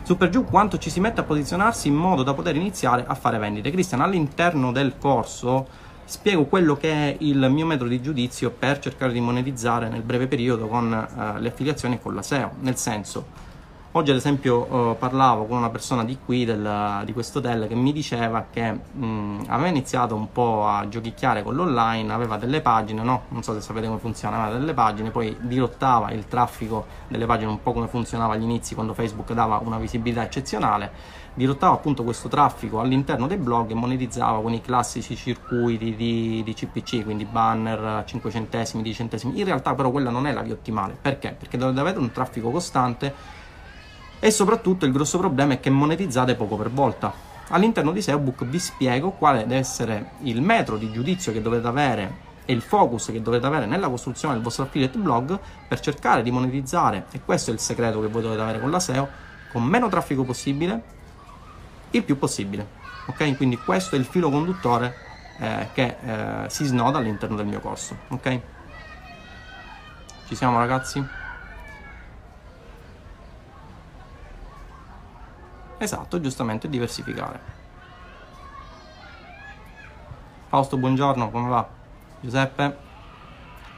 Su 0.03 0.17
per 0.17 0.31
giù 0.31 0.45
quanto 0.45 0.79
ci 0.79 0.91
si 0.91 0.99
mette 0.99 1.21
a 1.21 1.25
posizionarsi 1.25 1.89
in 1.89 1.95
modo 1.95 2.23
da 2.23 2.33
poter 2.33 2.57
iniziare 2.57 3.05
a 3.07 3.15
fare 3.15 3.39
vendite. 3.39 3.71
Cristian, 3.71 4.01
all'interno 4.01 4.73
del 4.73 4.95
corso 4.99 5.69
spiego 6.05 6.47
quello 6.47 6.75
che 6.75 6.91
è 6.91 7.17
il 7.21 7.49
mio 7.51 7.67
metodo 7.67 7.91
di 7.91 8.03
giudizio 8.03 8.51
per 8.51 8.81
cercare 8.81 9.13
di 9.13 9.21
monetizzare 9.21 9.89
nel 9.89 10.03
breve 10.03 10.27
periodo 10.27 10.67
con 10.67 10.87
uh, 10.87 11.39
le 11.39 11.49
affiliazioni 11.49 11.95
e 11.97 12.01
con 12.01 12.15
la 12.15 12.23
SEO, 12.23 12.53
nel 12.61 12.77
senso 12.77 13.50
Oggi 13.93 14.13
ad 14.13 14.19
esempio 14.19 14.93
eh, 14.93 14.95
parlavo 14.95 15.47
con 15.47 15.59
una 15.59 15.69
persona 15.69 16.05
di 16.05 16.17
qui, 16.25 16.45
del, 16.45 17.03
di 17.05 17.13
questo 17.13 17.41
hotel, 17.41 17.67
che 17.67 17.75
mi 17.75 17.93
diceva 17.93 18.47
che 18.49 18.71
mh, 18.71 19.47
aveva 19.49 19.67
iniziato 19.67 20.15
un 20.15 20.31
po' 20.31 20.65
a 20.65 20.87
giochicchiare 20.89 21.43
con 21.43 21.57
l'online, 21.57 22.13
aveva 22.13 22.37
delle 22.37 22.61
pagine, 22.61 23.03
no? 23.03 23.23
non 23.31 23.43
so 23.43 23.53
se 23.53 23.61
sapete 23.61 23.89
come 23.89 23.99
funziona, 23.99 24.45
aveva 24.45 24.61
delle 24.61 24.75
pagine, 24.75 25.11
poi 25.11 25.37
dirottava 25.41 26.13
il 26.13 26.29
traffico 26.29 26.87
delle 27.09 27.27
pagine 27.27 27.51
un 27.51 27.61
po' 27.61 27.73
come 27.73 27.89
funzionava 27.89 28.35
agli 28.35 28.45
inizi 28.45 28.77
quando 28.77 28.95
Facebook 28.95 29.33
dava 29.33 29.61
una 29.61 29.79
visibilità 29.79 30.23
eccezionale, 30.23 30.93
dirottava 31.35 31.75
appunto 31.75 32.05
questo 32.05 32.29
traffico 32.29 32.79
all'interno 32.79 33.27
dei 33.27 33.39
blog 33.39 33.73
e 33.73 33.75
monetizzava 33.75 34.41
con 34.41 34.53
i 34.53 34.61
classici 34.61 35.17
circuiti 35.17 35.97
di, 35.97 36.43
di 36.45 36.55
CPC, 36.55 37.03
quindi 37.03 37.25
banner 37.25 38.05
5 38.07 38.31
centesimi, 38.31 38.85
10 38.85 38.97
centesimi. 38.97 39.37
In 39.41 39.47
realtà 39.47 39.75
però 39.75 39.91
quella 39.91 40.11
non 40.11 40.29
è 40.29 40.33
la 40.33 40.43
via 40.43 40.53
ottimale, 40.53 40.97
perché? 41.01 41.35
Perché 41.37 41.57
dovete 41.59 41.81
avere 41.81 41.99
un 41.99 42.13
traffico 42.13 42.51
costante 42.51 43.40
e 44.21 44.31
soprattutto 44.31 44.85
il 44.85 44.93
grosso 44.93 45.19
problema 45.19 45.55
è 45.55 45.61
che 45.61 45.71
monetizzate 45.71 46.37
poco 46.37 46.57
per 46.57 46.71
volta. 46.71 47.13
All'interno 47.49 47.91
di 47.91 48.01
SEObook 48.01 48.45
vi 48.45 48.61
spiego 48.61 49.11
quale 49.11 49.41
deve 49.41 49.57
essere 49.57 50.11
il 50.21 50.41
metro 50.41 50.77
di 50.77 50.93
giudizio 50.93 51.33
che 51.33 51.43
dovete 51.43 51.67
avere 51.67 52.29
e 52.45 52.53
il 52.53 52.61
focus 52.61 53.07
che 53.07 53.23
dovete 53.23 53.47
avere 53.47 53.67
nella 53.67 53.89
costruzione 53.89 54.35
del 54.35 54.43
vostro 54.43 54.65
affiliate 54.65 54.99
blog 54.99 55.39
per 55.67 55.81
cercare 55.81 56.23
di 56.23 56.31
monetizzare, 56.31 57.07
e 57.11 57.21
questo 57.25 57.51
è 57.51 57.55
il 57.55 57.61
segreto 57.61 58.01
che 58.01 58.09
voi 58.09 58.23
dovete 58.23 58.41
avere 58.41 58.61
con 58.61 58.71
la 58.71 58.81
SEO, 58.81 59.09
con 59.51 59.65
meno 59.65 59.89
traffico 59.89 60.23
possibile, 60.23 60.83
il 61.91 62.03
più 62.05 62.19
possibile. 62.19 62.79
Ok? 63.07 63.37
Quindi 63.37 63.57
questo 63.57 63.97
è 63.97 63.99
il 63.99 64.05
filo 64.05 64.31
conduttore 64.31 64.95
eh, 65.39 65.69
che 65.73 65.97
eh, 66.05 66.49
si 66.49 66.65
snoda 66.65 66.99
all'interno 66.99 67.37
del 67.37 67.47
mio 67.47 67.61
corso. 67.61 67.97
Ok? 68.09 68.41
Ci 70.27 70.35
siamo 70.37 70.59
ragazzi? 70.59 71.20
Esatto, 75.83 76.21
giustamente 76.21 76.69
diversificare. 76.69 77.41
Fausto, 80.49 80.77
buongiorno, 80.77 81.31
come 81.31 81.49
va? 81.49 81.67
Giuseppe? 82.21 82.77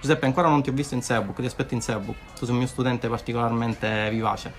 Giuseppe, 0.01 0.27
ancora 0.27 0.49
non 0.49 0.63
ti 0.63 0.71
ho 0.71 0.73
visto 0.73 0.95
in 0.95 1.03
Seobook, 1.03 1.39
ti 1.39 1.47
aspetto 1.47 1.75
in 1.75 1.81
Seobook. 1.81 2.17
Tu 2.37 2.45
sei 2.45 2.51
un 2.55 2.59
mio 2.59 2.67
studente 2.67 3.09
particolarmente 3.09 4.11
vivace. 4.11 4.53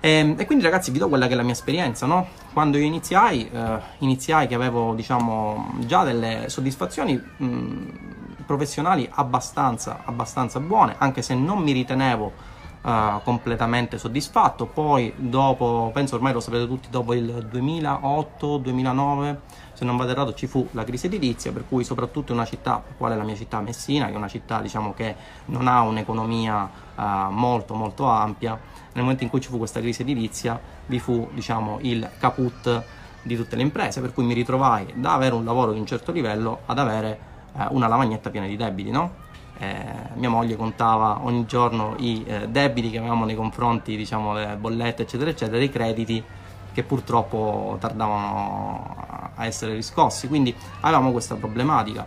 E, 0.00 0.10
ehm, 0.10 0.34
e, 0.40 0.44
quindi 0.44 0.64
ragazzi 0.64 0.90
vi 0.90 0.98
do 0.98 1.08
quella 1.08 1.28
che 1.28 1.34
è 1.34 1.36
la 1.36 1.44
mia 1.44 1.52
esperienza, 1.52 2.06
no? 2.06 2.26
Quando 2.52 2.78
io 2.78 2.84
iniziai, 2.84 3.48
eh, 3.48 3.80
iniziai 3.98 4.48
che 4.48 4.56
avevo 4.56 4.94
diciamo 4.94 5.74
già 5.86 6.02
delle 6.02 6.48
soddisfazioni 6.48 7.14
mh, 7.14 8.44
professionali 8.44 9.08
abbastanza, 9.08 10.00
abbastanza 10.04 10.58
buone, 10.58 10.96
anche 10.98 11.22
se 11.22 11.36
non 11.36 11.60
mi 11.60 11.70
ritenevo 11.70 12.49
uh, 12.82 13.20
completamente 13.22 13.98
soddisfatto. 13.98 14.66
Poi 14.66 15.12
dopo, 15.16 15.90
penso 15.92 16.16
ormai 16.16 16.32
lo 16.32 16.40
sapete 16.40 16.66
tutti, 16.66 16.88
dopo 16.90 17.14
il 17.14 17.48
2008-2009, 17.50 19.36
se 19.72 19.84
non 19.84 19.96
vado 19.96 20.10
errato, 20.10 20.34
ci 20.34 20.46
fu 20.46 20.66
la 20.72 20.84
crisi 20.84 21.06
edilizia, 21.06 21.52
per 21.52 21.64
cui 21.68 21.84
soprattutto 21.84 22.32
in 22.32 22.38
una 22.38 22.46
città, 22.46 22.82
quale 22.96 23.16
la 23.16 23.24
mia 23.24 23.36
città 23.36 23.60
Messina, 23.60 24.06
che 24.06 24.12
è 24.12 24.16
una 24.16 24.28
città 24.28 24.60
diciamo 24.60 24.92
che 24.94 25.14
non 25.46 25.68
ha 25.68 25.82
un'economia 25.82 26.70
uh, 26.96 27.02
molto 27.30 27.74
molto 27.74 28.06
ampia, 28.06 28.58
nel 28.92 29.02
momento 29.02 29.22
in 29.22 29.30
cui 29.30 29.40
ci 29.40 29.48
fu 29.48 29.58
questa 29.58 29.80
crisi 29.80 30.02
edilizia 30.02 30.60
vi 30.86 30.98
fu 30.98 31.28
diciamo 31.32 31.78
il 31.82 32.10
caput 32.18 32.82
di 33.22 33.36
tutte 33.36 33.56
le 33.56 33.62
imprese, 33.62 34.00
per 34.00 34.12
cui 34.12 34.24
mi 34.24 34.34
ritrovai 34.34 34.92
da 34.96 35.12
avere 35.12 35.34
un 35.34 35.44
lavoro 35.44 35.72
di 35.72 35.78
un 35.78 35.86
certo 35.86 36.10
livello 36.10 36.60
ad 36.66 36.78
avere 36.78 37.18
eh, 37.56 37.66
una 37.70 37.86
lavagnetta 37.86 38.30
piena 38.30 38.46
di 38.46 38.56
debiti, 38.56 38.90
no? 38.90 39.28
Eh, 39.60 39.76
mia 40.14 40.30
moglie 40.30 40.56
contava 40.56 41.20
ogni 41.22 41.44
giorno 41.44 41.94
i 41.98 42.24
eh, 42.24 42.48
debiti 42.48 42.88
che 42.90 42.96
avevamo 42.96 43.26
nei 43.26 43.34
confronti, 43.34 43.94
diciamo, 43.94 44.32
delle 44.32 44.56
bollette, 44.56 45.02
eccetera, 45.02 45.28
eccetera, 45.28 45.62
i 45.62 45.68
crediti 45.68 46.24
che 46.72 46.82
purtroppo 46.82 47.76
tardavano 47.78 48.96
a 49.34 49.44
essere 49.44 49.74
riscossi. 49.74 50.28
Quindi 50.28 50.54
avevamo 50.80 51.12
questa 51.12 51.34
problematica. 51.34 52.06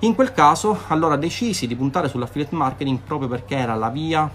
In 0.00 0.14
quel 0.14 0.32
caso, 0.32 0.82
allora 0.86 1.16
decisi 1.16 1.66
di 1.66 1.74
puntare 1.74 2.08
sull'affiliate 2.08 2.54
marketing 2.54 3.00
proprio 3.00 3.28
perché 3.28 3.56
era 3.56 3.74
la 3.74 3.88
via 3.88 4.30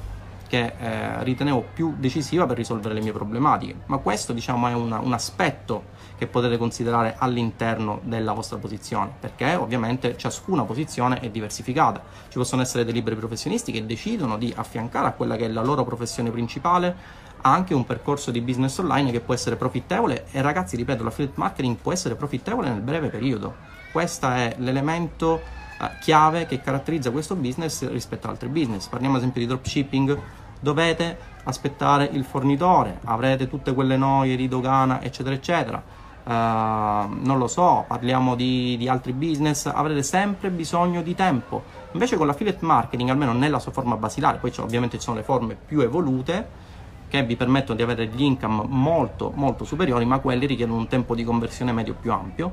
che 0.48 0.74
eh, 0.78 1.24
ritenevo 1.24 1.66
più 1.74 1.96
decisiva 1.98 2.46
per 2.46 2.58
risolvere 2.58 2.94
le 2.94 3.02
mie 3.02 3.14
problematiche. 3.14 3.76
Ma 3.86 3.98
questo, 3.98 4.34
diciamo, 4.34 4.68
è 4.68 4.74
una, 4.74 5.00
un 5.00 5.14
aspetto 5.14 5.94
che 6.18 6.28
potete 6.28 6.58
considerare 6.58 7.16
all'interno 7.18 8.00
della 8.04 8.34
vostra 8.34 8.58
posizione, 8.58 9.12
perché 9.20 9.56
ovviamente 9.56 10.18
ciascuna 10.18 10.64
posizione 10.64 11.20
è 11.20 11.30
diversificata. 11.30 12.02
Ci 12.30 12.38
possono 12.38 12.62
essere 12.62 12.86
dei 12.86 12.94
liberi 12.94 13.16
professionisti 13.16 13.72
che 13.72 13.86
decidono 13.86 14.38
di 14.38 14.54
affiancare 14.56 15.08
a 15.08 15.12
quella 15.12 15.36
che 15.36 15.46
è 15.46 15.50
la 15.50 15.64
loro 15.64 15.84
professione 15.84 16.32
principale 16.32 17.24
anche 17.46 17.76
un 17.76 17.86
percorso 17.86 18.32
di 18.32 18.42
business 18.42 18.78
online 18.80 19.12
che 19.12 19.20
può 19.20 19.34
essere 19.34 19.56
profittevole 19.56 20.26
e 20.32 20.42
ragazzi, 20.42 20.76
ripeto, 20.76 21.04
l'affiliate 21.04 21.40
marketing 21.40 21.76
può 21.78 21.92
essere 21.92 22.16
profittevole 22.16 22.70
nel 22.70 22.82
breve 22.82 23.10
periodo. 23.10 23.56
Questo 23.92 24.28
è 24.28 24.56
l'elemento 24.58 25.42
eh, 25.80 25.90
chiave 26.02 26.48
che 26.48 26.60
caratterizza 26.60 27.12
questo 27.12 27.36
business 27.36 27.88
rispetto 27.90 28.26
ad 28.26 28.34
altri 28.34 28.50
business. 28.50 28.88
Parliamo 28.88 29.16
ad 29.16 29.22
esempio 29.22 29.42
di 29.42 29.48
dropshipping, 29.48 30.20
dovete 30.60 31.18
aspettare 31.44 32.10
il 32.12 32.24
fornitore, 32.24 33.00
avrete 33.04 33.48
tutte 33.48 33.76
quelle 33.76 33.96
noie 33.96 34.36
di 34.36 34.48
dogana, 34.48 35.02
eccetera, 35.04 35.36
eccetera 35.36 36.04
Uh, 36.26 36.32
non 36.32 37.38
lo 37.38 37.46
so, 37.46 37.86
parliamo 37.88 38.34
di, 38.34 38.78
di, 38.78 38.88
altri 38.88 39.14
business, 39.14 39.68
avrete 39.68 40.02
sempre 40.02 40.50
bisogno 40.50 41.04
di 41.04 41.14
tempo. 41.14 41.62
Invece 41.92 42.18
con 42.18 42.26
l'affiliate 42.26 42.66
marketing, 42.66 43.12
almeno 43.12 43.32
nella 43.32 43.60
sua 43.60 43.72
forma 43.72 43.96
basilare, 43.96 44.40
poi 44.40 44.52
ovviamente 44.58 44.98
ci 44.98 45.04
sono 45.04 45.18
le 45.18 45.24
forme 45.24 45.56
più 45.56 45.82
evolute 45.82 46.64
che 47.08 47.24
vi 47.24 47.36
permettono 47.36 47.78
di 47.78 47.84
avere 47.84 48.10
degli 48.10 48.24
income 48.24 48.64
molto 48.68 49.32
molto 49.36 49.66
superiori, 49.66 50.04
ma 50.06 50.18
quelli 50.18 50.48
richiedono 50.48 50.80
un 50.80 50.88
tempo 50.88 51.14
di 51.14 51.24
conversione 51.24 51.72
medio 51.72 51.94
più 51.94 52.12
ampio. 52.12 52.52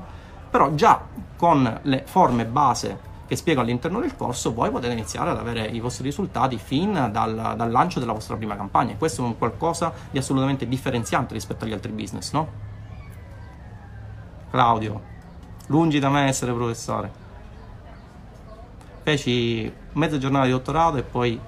Però 0.50 0.74
già 0.74 1.00
con 1.38 1.80
le 1.80 2.02
forme 2.04 2.44
base 2.44 3.10
che 3.26 3.36
spiego 3.36 3.62
all'interno 3.62 4.00
del 4.00 4.14
corso, 4.14 4.52
voi 4.52 4.70
potete 4.70 4.92
iniziare 4.92 5.30
ad 5.30 5.38
avere 5.38 5.64
i 5.64 5.80
vostri 5.80 6.04
risultati 6.04 6.58
fin 6.58 7.08
dal, 7.10 7.54
dal 7.56 7.70
lancio 7.70 8.00
della 8.00 8.12
vostra 8.12 8.36
prima 8.36 8.54
campagna. 8.54 8.94
Questo 8.98 9.22
è 9.22 9.24
un 9.24 9.38
qualcosa 9.38 9.90
di 10.10 10.18
assolutamente 10.18 10.68
differenziante 10.68 11.32
rispetto 11.32 11.64
agli 11.64 11.72
altri 11.72 11.92
business, 11.92 12.32
no? 12.32 12.71
Claudio, 14.52 15.00
lungi 15.68 15.98
da 15.98 16.10
me 16.10 16.26
essere 16.26 16.52
professore. 16.52 17.10
Feci 19.02 19.72
mezza 19.92 20.18
giornata 20.18 20.44
di 20.44 20.50
dottorato 20.50 20.98
e 20.98 21.02
poi 21.02 21.40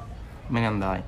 me 0.47 0.61
ne 0.61 0.67
andai. 0.67 1.03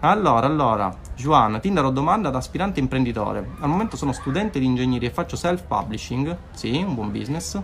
Allora, 0.00 0.46
allora, 0.46 0.94
Juan, 1.16 1.58
Tinder 1.62 1.86
ho 1.86 1.90
domanda 1.90 2.28
da 2.28 2.36
aspirante 2.36 2.80
imprenditore. 2.80 3.52
Al 3.60 3.68
momento 3.70 3.96
sono 3.96 4.12
studente 4.12 4.58
di 4.58 4.66
ingegneria 4.66 5.08
e 5.08 5.10
faccio 5.10 5.36
self-publishing, 5.36 6.36
sì, 6.50 6.82
un 6.82 6.94
buon 6.94 7.12
business. 7.12 7.58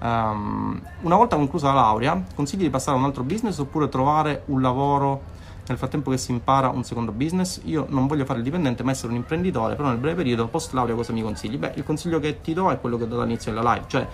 Um, 0.00 0.80
una 1.02 1.16
volta 1.16 1.36
conclusa 1.36 1.66
la 1.74 1.82
laurea, 1.82 2.24
consigli 2.34 2.62
di 2.62 2.70
passare 2.70 2.96
a 2.96 3.00
un 3.00 3.04
altro 3.04 3.24
business 3.24 3.58
oppure 3.58 3.90
trovare 3.90 4.44
un 4.46 4.62
lavoro 4.62 5.34
nel 5.68 5.78
frattempo 5.78 6.10
che 6.10 6.18
si 6.18 6.30
impara 6.30 6.68
un 6.68 6.84
secondo 6.84 7.12
business, 7.12 7.60
io 7.64 7.86
non 7.88 8.06
voglio 8.06 8.24
fare 8.24 8.38
il 8.38 8.44
dipendente 8.44 8.82
ma 8.82 8.92
essere 8.92 9.08
un 9.08 9.16
imprenditore, 9.16 9.74
però 9.74 9.88
nel 9.88 9.98
breve 9.98 10.16
periodo, 10.16 10.46
post 10.46 10.72
laurea, 10.72 10.94
cosa 10.94 11.12
mi 11.12 11.22
consigli? 11.22 11.58
Beh, 11.58 11.72
il 11.74 11.84
consiglio 11.84 12.20
che 12.20 12.40
ti 12.40 12.52
do 12.52 12.70
è 12.70 12.80
quello 12.80 12.96
che 12.96 13.04
ho 13.04 13.06
dato 13.06 13.22
all'inizio 13.22 13.52
della 13.52 13.72
live, 13.74 13.84
cioè 13.88 14.06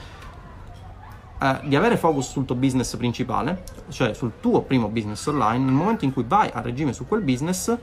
eh, 1.43 1.61
di 1.65 1.75
avere 1.75 1.97
focus 1.97 2.31
sul 2.31 2.45
tuo 2.45 2.55
business 2.55 2.95
principale, 2.97 3.65
cioè 3.89 4.15
sul 4.15 4.33
tuo 4.41 4.63
primo 4.63 4.89
business 4.89 5.27
online, 5.27 5.65
nel 5.65 5.75
momento 5.75 6.05
in 6.05 6.13
cui 6.13 6.25
vai 6.27 6.49
a 6.53 6.61
regime 6.61 6.93
su 6.93 7.07
quel 7.07 7.23
business 7.23 7.77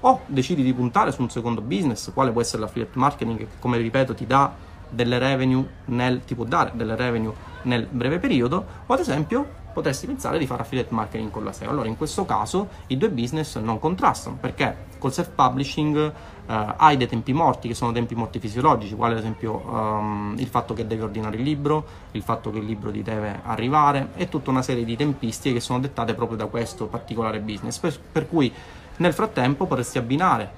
o 0.00 0.20
decidi 0.26 0.62
di 0.62 0.72
puntare 0.72 1.10
su 1.10 1.22
un 1.22 1.30
secondo 1.30 1.60
business, 1.60 2.12
quale 2.12 2.30
può 2.30 2.40
essere 2.40 2.62
l'affiliate 2.62 2.98
marketing, 2.98 3.38
che 3.38 3.46
come 3.58 3.78
ripeto 3.78 4.14
ti 4.14 4.26
dà 4.26 4.52
delle 4.90 5.18
revenue 5.18 5.66
nel, 5.86 6.24
ti 6.24 6.34
può 6.34 6.44
dare 6.44 6.72
delle 6.74 6.96
revenue 6.96 7.32
nel 7.62 7.86
breve 7.90 8.18
periodo, 8.18 8.64
o 8.86 8.94
ad 8.94 9.00
esempio 9.00 9.46
potresti 9.78 10.06
pensare 10.06 10.38
di 10.38 10.46
fare 10.46 10.62
affiliate 10.62 10.92
marketing 10.92 11.30
con 11.30 11.44
la 11.44 11.52
SEO. 11.52 11.70
Allora 11.70 11.86
in 11.86 11.96
questo 11.96 12.24
caso 12.24 12.68
i 12.88 12.96
due 12.96 13.10
business 13.10 13.56
non 13.58 13.78
contrastano 13.78 14.36
perché 14.40 14.86
col 14.98 15.12
self-publishing 15.12 15.96
eh, 15.96 16.74
hai 16.76 16.96
dei 16.96 17.06
tempi 17.06 17.32
morti 17.32 17.68
che 17.68 17.74
sono 17.74 17.92
tempi 17.92 18.16
morti 18.16 18.40
fisiologici, 18.40 18.96
quale 18.96 19.12
ad 19.12 19.20
esempio 19.20 19.54
um, 19.54 20.34
il 20.36 20.48
fatto 20.48 20.74
che 20.74 20.84
devi 20.84 21.02
ordinare 21.02 21.36
il 21.36 21.42
libro, 21.42 21.86
il 22.10 22.22
fatto 22.22 22.50
che 22.50 22.58
il 22.58 22.64
libro 22.64 22.90
ti 22.90 23.02
deve 23.02 23.38
arrivare 23.44 24.08
e 24.16 24.28
tutta 24.28 24.50
una 24.50 24.62
serie 24.62 24.84
di 24.84 24.96
tempistiche 24.96 25.54
che 25.54 25.60
sono 25.60 25.78
dettate 25.78 26.14
proprio 26.14 26.36
da 26.36 26.46
questo 26.46 26.86
particolare 26.86 27.38
business. 27.38 27.78
Per, 27.78 27.96
per 28.00 28.28
cui 28.28 28.52
nel 28.96 29.12
frattempo 29.12 29.66
potresti 29.66 29.98
abbinare 29.98 30.50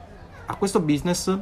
a 0.46 0.54
questo 0.54 0.80
business 0.80 1.38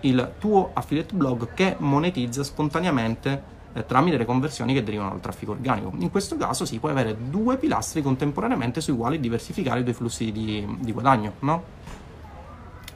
il 0.00 0.32
tuo 0.38 0.72
affiliate 0.74 1.14
blog 1.14 1.54
che 1.54 1.76
monetizza 1.78 2.44
spontaneamente 2.44 3.52
eh, 3.74 3.84
tramite 3.84 4.16
le 4.16 4.24
conversioni 4.24 4.72
che 4.72 4.82
derivano 4.82 5.10
dal 5.10 5.20
traffico 5.20 5.52
organico. 5.52 5.92
In 5.98 6.10
questo 6.10 6.36
caso 6.36 6.64
si 6.64 6.78
può 6.78 6.88
avere 6.88 7.16
due 7.28 7.56
pilastri 7.56 8.02
contemporaneamente 8.02 8.80
sui 8.80 8.96
quali 8.96 9.20
diversificare 9.20 9.80
i 9.80 9.84
due 9.84 9.92
flussi 9.92 10.32
di, 10.32 10.66
di 10.78 10.92
guadagno, 10.92 11.32
no? 11.40 11.62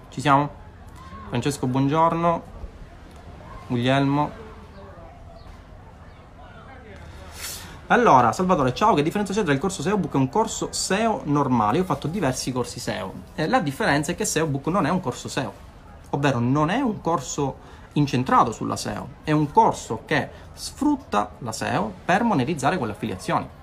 Ci 0.09 0.21
siamo? 0.21 0.49
Francesco, 1.29 1.67
buongiorno. 1.67 2.57
Guglielmo. 3.67 4.47
Allora, 7.89 8.33
Salvatore, 8.33 8.75
ciao, 8.75 8.95
che 8.95 9.03
differenza 9.03 9.33
c'è 9.33 9.43
tra 9.43 9.53
il 9.53 9.59
corso 9.59 9.83
SEO 9.83 9.97
Book 9.97 10.15
e 10.15 10.19
un 10.19 10.29
corso 10.29 10.69
SEO 10.73 11.23
normale? 11.25 11.79
Io 11.79 11.83
ho 11.83 11.87
fatto 11.87 12.07
diversi 12.07 12.53
corsi 12.53 12.79
SEO. 12.81 13.13
Eh, 13.35 13.49
la 13.49 13.61
differenza 13.61 14.13
è 14.13 14.15
che 14.15 14.27
SEO 14.27 14.47
Book 14.47 14.67
non 14.67 14.85
è 14.87 14.91
un 14.91 15.01
corso 15.01 15.29
SEO, 15.29 15.53
ovvero 16.11 16.39
non 16.39 16.69
è 16.69 16.81
un 16.81 17.01
corso 17.01 17.57
incentrato 17.95 18.53
sulla 18.53 18.77
SEO, 18.77 19.09
è 19.25 19.33
un 19.33 19.51
corso 19.51 20.03
che 20.05 20.29
sfrutta 20.53 21.33
la 21.39 21.53
SEO 21.53 21.93
per 22.05 22.23
monetizzare 22.23 22.79
quelle 22.79 22.93
affiliazioni. 22.93 23.57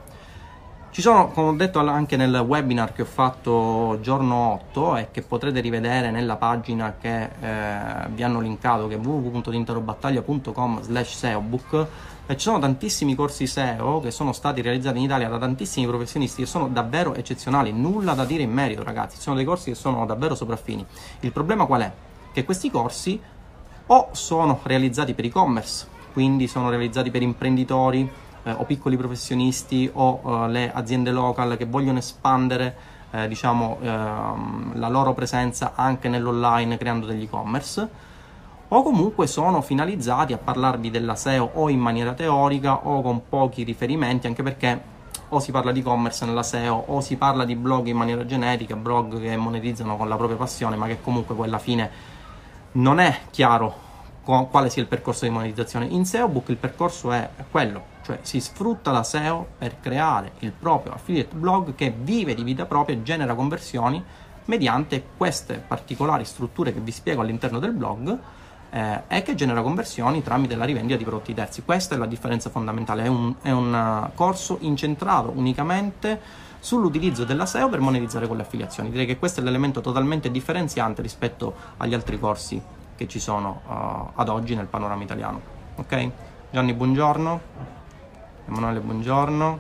Ci 0.96 1.02
sono, 1.02 1.28
come 1.32 1.50
ho 1.50 1.54
detto 1.54 1.80
anche 1.80 2.16
nel 2.16 2.34
webinar 2.34 2.94
che 2.94 3.02
ho 3.02 3.06
fatto 3.06 3.98
giorno 4.00 4.62
8 4.72 4.96
e 4.96 5.08
che 5.12 5.22
potrete 5.24 5.60
rivedere 5.60 6.10
nella 6.10 6.38
pagina 6.38 6.96
che 6.98 7.24
eh, 7.24 8.08
vi 8.12 8.24
hanno 8.24 8.40
linkato, 8.40 8.88
che 8.88 8.96
è 8.96 8.98
www.dinterobattaglia.com 8.98 10.82
slash 10.82 11.18
seobook, 11.18 11.88
e 12.28 12.38
ci 12.38 12.44
sono 12.44 12.60
tantissimi 12.60 13.14
corsi 13.14 13.46
SEO 13.46 14.00
che 14.00 14.10
sono 14.10 14.32
stati 14.32 14.62
realizzati 14.62 14.98
in 14.98 15.04
Italia 15.04 15.28
da 15.28 15.38
tantissimi 15.38 15.86
professionisti 15.86 16.44
che 16.44 16.48
sono 16.48 16.70
davvero 16.70 17.14
eccezionali, 17.14 17.74
nulla 17.74 18.14
da 18.14 18.24
dire 18.24 18.44
in 18.44 18.54
merito 18.54 18.82
ragazzi, 18.82 19.20
sono 19.20 19.36
dei 19.36 19.44
corsi 19.44 19.72
che 19.72 19.76
sono 19.76 20.06
davvero 20.06 20.34
sopraffini. 20.34 20.86
Il 21.20 21.34
problema 21.34 21.66
qual 21.66 21.82
è? 21.82 21.92
Che 22.32 22.46
questi 22.46 22.72
corsi 22.72 23.20
o 23.88 24.10
sono 24.12 24.60
realizzati 24.64 25.14
per 25.14 25.26
e-commerce, 25.26 25.88
quindi 26.14 26.48
sono 26.48 26.70
realizzati 26.70 27.12
per 27.12 27.22
imprenditori 27.22 28.10
eh, 28.44 28.52
o 28.52 28.64
piccoli 28.64 28.98
professionisti 28.98 29.90
o 29.94 30.22
eh, 30.24 30.50
le 30.50 30.72
aziende 30.74 31.12
local 31.12 31.58
che 31.58 31.66
vogliono 31.66 31.98
espandere 31.98 32.94
eh, 33.12 33.28
diciamo, 33.28 33.78
ehm, 33.82 34.72
la 34.80 34.90
loro 34.90 35.14
presenza 35.14 35.74
anche 35.76 36.10
nell'online 36.10 36.78
creando 36.78 37.06
degli 37.06 37.24
e-commerce 37.24 38.14
o 38.68 38.84
comunque 38.84 39.28
sono 39.28 39.62
finalizzati 39.62 40.34
a 40.34 40.38
parlarvi 40.38 40.90
della 40.90 41.16
SEO 41.16 41.52
o 41.54 41.70
in 41.70 41.80
maniera 41.80 42.14
teorica 42.14 42.88
o 42.88 43.02
con 43.02 43.22
pochi 43.30 43.64
riferimenti 43.64 44.28
anche 44.28 44.44
perché 44.44 44.94
o 45.30 45.40
si 45.40 45.52
parla 45.52 45.72
di 45.72 45.80
e-commerce 45.80 46.26
nella 46.26 46.44
SEO 46.44 46.86
o 46.88 47.02
si 47.02 47.16
parla 47.16 47.46
di 47.46 47.56
blog 47.56 47.88
in 47.88 47.98
maniera 47.98 48.26
genetica, 48.26 48.76
blog 48.76 49.20
che 49.22 49.36
monetizzano 49.38 49.96
con 49.96 50.10
la 50.10 50.16
propria 50.16 50.38
passione 50.38 50.76
ma 50.76 50.88
che 50.88 51.02
comunque 51.02 51.36
poi 51.36 51.48
alla 51.48 51.60
fine 51.60 52.14
non 52.76 53.00
è 53.00 53.20
chiaro 53.32 53.84
quale 54.24 54.70
sia 54.70 54.82
il 54.82 54.88
percorso 54.88 55.26
di 55.26 55.32
monetizzazione. 55.32 55.86
In 55.86 56.06
SEObook 56.06 56.50
il 56.50 56.58
percorso 56.58 57.12
è 57.12 57.30
quello, 57.52 57.84
cioè 58.04 58.20
si 58.22 58.40
sfrutta 58.40 58.92
la 58.92 59.04
SEO 59.04 59.46
per 59.58 59.80
creare 59.80 60.32
il 60.40 60.52
proprio 60.52 60.94
affiliate 60.94 61.36
blog 61.36 61.76
che 61.76 61.94
vive 61.96 62.34
di 62.34 62.44
vita 62.44 62.66
propria 62.66 62.96
e 62.96 63.04
genera 63.04 63.36
conversioni 63.36 64.04
mediante 64.46 65.04
queste 65.16 65.64
particolari 65.66 66.26
strutture 66.26 66.74
che 66.74 66.80
vi 66.80 66.92
spiego 66.92 67.22
all'interno 67.22 67.60
del 67.60 67.72
blog 67.72 68.20
eh, 68.76 69.04
e 69.08 69.22
che 69.22 69.36
genera 69.36 69.62
conversioni 69.62 70.22
tramite 70.22 70.58
la 70.58 70.66
rivendita 70.66 70.98
di 70.98 71.06
prodotti 71.06 71.34
terzi. 71.34 71.64
Questa 71.64 71.96
è 71.96 71.98
la 71.98 72.06
differenza 72.06 72.50
fondamentale, 72.50 73.04
è 73.04 73.08
un, 73.08 73.34
è 73.42 73.52
un 73.52 73.74
uh, 73.74 74.14
corso 74.14 74.58
incentrato 74.62 75.32
unicamente 75.34 76.20
sull'utilizzo 76.60 77.24
della 77.24 77.46
SEO 77.46 77.70
per 77.70 77.80
monetizzare 77.80 78.28
con 78.28 78.36
le 78.36 78.42
affiliazioni. 78.44 78.90
Direi 78.90 79.06
che 79.06 79.18
questo 79.18 79.40
è 79.40 79.44
l'elemento 79.44 79.80
totalmente 79.80 80.30
differenziante 80.30 81.02
rispetto 81.02 81.56
agli 81.78 81.94
altri 81.94 82.20
corsi 82.20 82.62
che 82.98 83.08
ci 83.08 83.20
sono 83.20 83.62
uh, 83.66 84.20
ad 84.20 84.28
oggi 84.28 84.56
nel 84.56 84.66
panorama 84.66 85.04
italiano. 85.04 85.40
Ok? 85.76 86.10
Gianni, 86.52 86.74
buongiorno. 86.74 87.42
Emanuele, 88.48 88.80
buongiorno. 88.82 89.60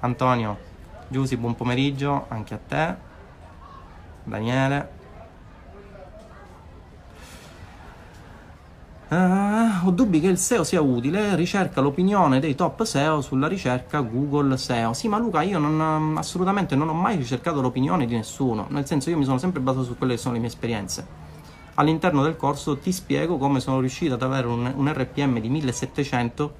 Antonio, 0.00 0.58
Giusy, 1.06 1.36
buon 1.36 1.54
pomeriggio 1.54 2.24
anche 2.26 2.54
a 2.54 2.58
te. 2.66 2.94
Daniele. 4.24 4.93
Uh, 9.14 9.86
ho 9.86 9.90
dubbi 9.92 10.18
che 10.18 10.26
il 10.26 10.38
SEO 10.38 10.64
sia 10.64 10.80
utile, 10.80 11.36
ricerca 11.36 11.80
l'opinione 11.80 12.40
dei 12.40 12.56
top 12.56 12.82
SEO 12.82 13.20
sulla 13.20 13.46
ricerca 13.46 14.00
Google 14.00 14.56
SEO. 14.56 14.92
Sì, 14.92 15.06
ma 15.06 15.18
Luca, 15.18 15.42
io 15.42 15.60
non, 15.60 16.16
assolutamente 16.18 16.74
non 16.74 16.88
ho 16.88 16.94
mai 16.94 17.16
ricercato 17.16 17.60
l'opinione 17.60 18.06
di 18.06 18.16
nessuno, 18.16 18.66
nel 18.70 18.86
senso 18.86 19.10
io 19.10 19.16
mi 19.16 19.24
sono 19.24 19.38
sempre 19.38 19.60
basato 19.60 19.84
su 19.84 19.96
quelle 19.96 20.14
che 20.14 20.18
sono 20.18 20.34
le 20.34 20.40
mie 20.40 20.48
esperienze. 20.48 21.06
All'interno 21.74 22.24
del 22.24 22.36
corso 22.36 22.76
ti 22.78 22.90
spiego 22.90 23.36
come 23.36 23.60
sono 23.60 23.78
riuscito 23.78 24.14
ad 24.14 24.22
avere 24.22 24.48
un, 24.48 24.72
un 24.74 24.92
RPM 24.92 25.38
di 25.38 25.48
1700 25.48 26.54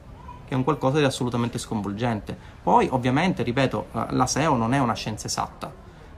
che 0.47 0.55
è 0.55 0.57
un 0.57 0.62
qualcosa 0.62 0.99
di 0.99 1.05
assolutamente 1.05 1.59
sconvolgente. 1.59 2.38
Poi, 2.62 2.87
ovviamente, 2.88 3.43
ripeto, 3.43 3.87
eh, 3.95 4.07
la 4.11 4.27
SEO 4.29 4.55
non 4.55 4.75
è 4.75 4.79
una 4.79 4.95
scienza 4.95 5.27
esatta, 5.27 5.73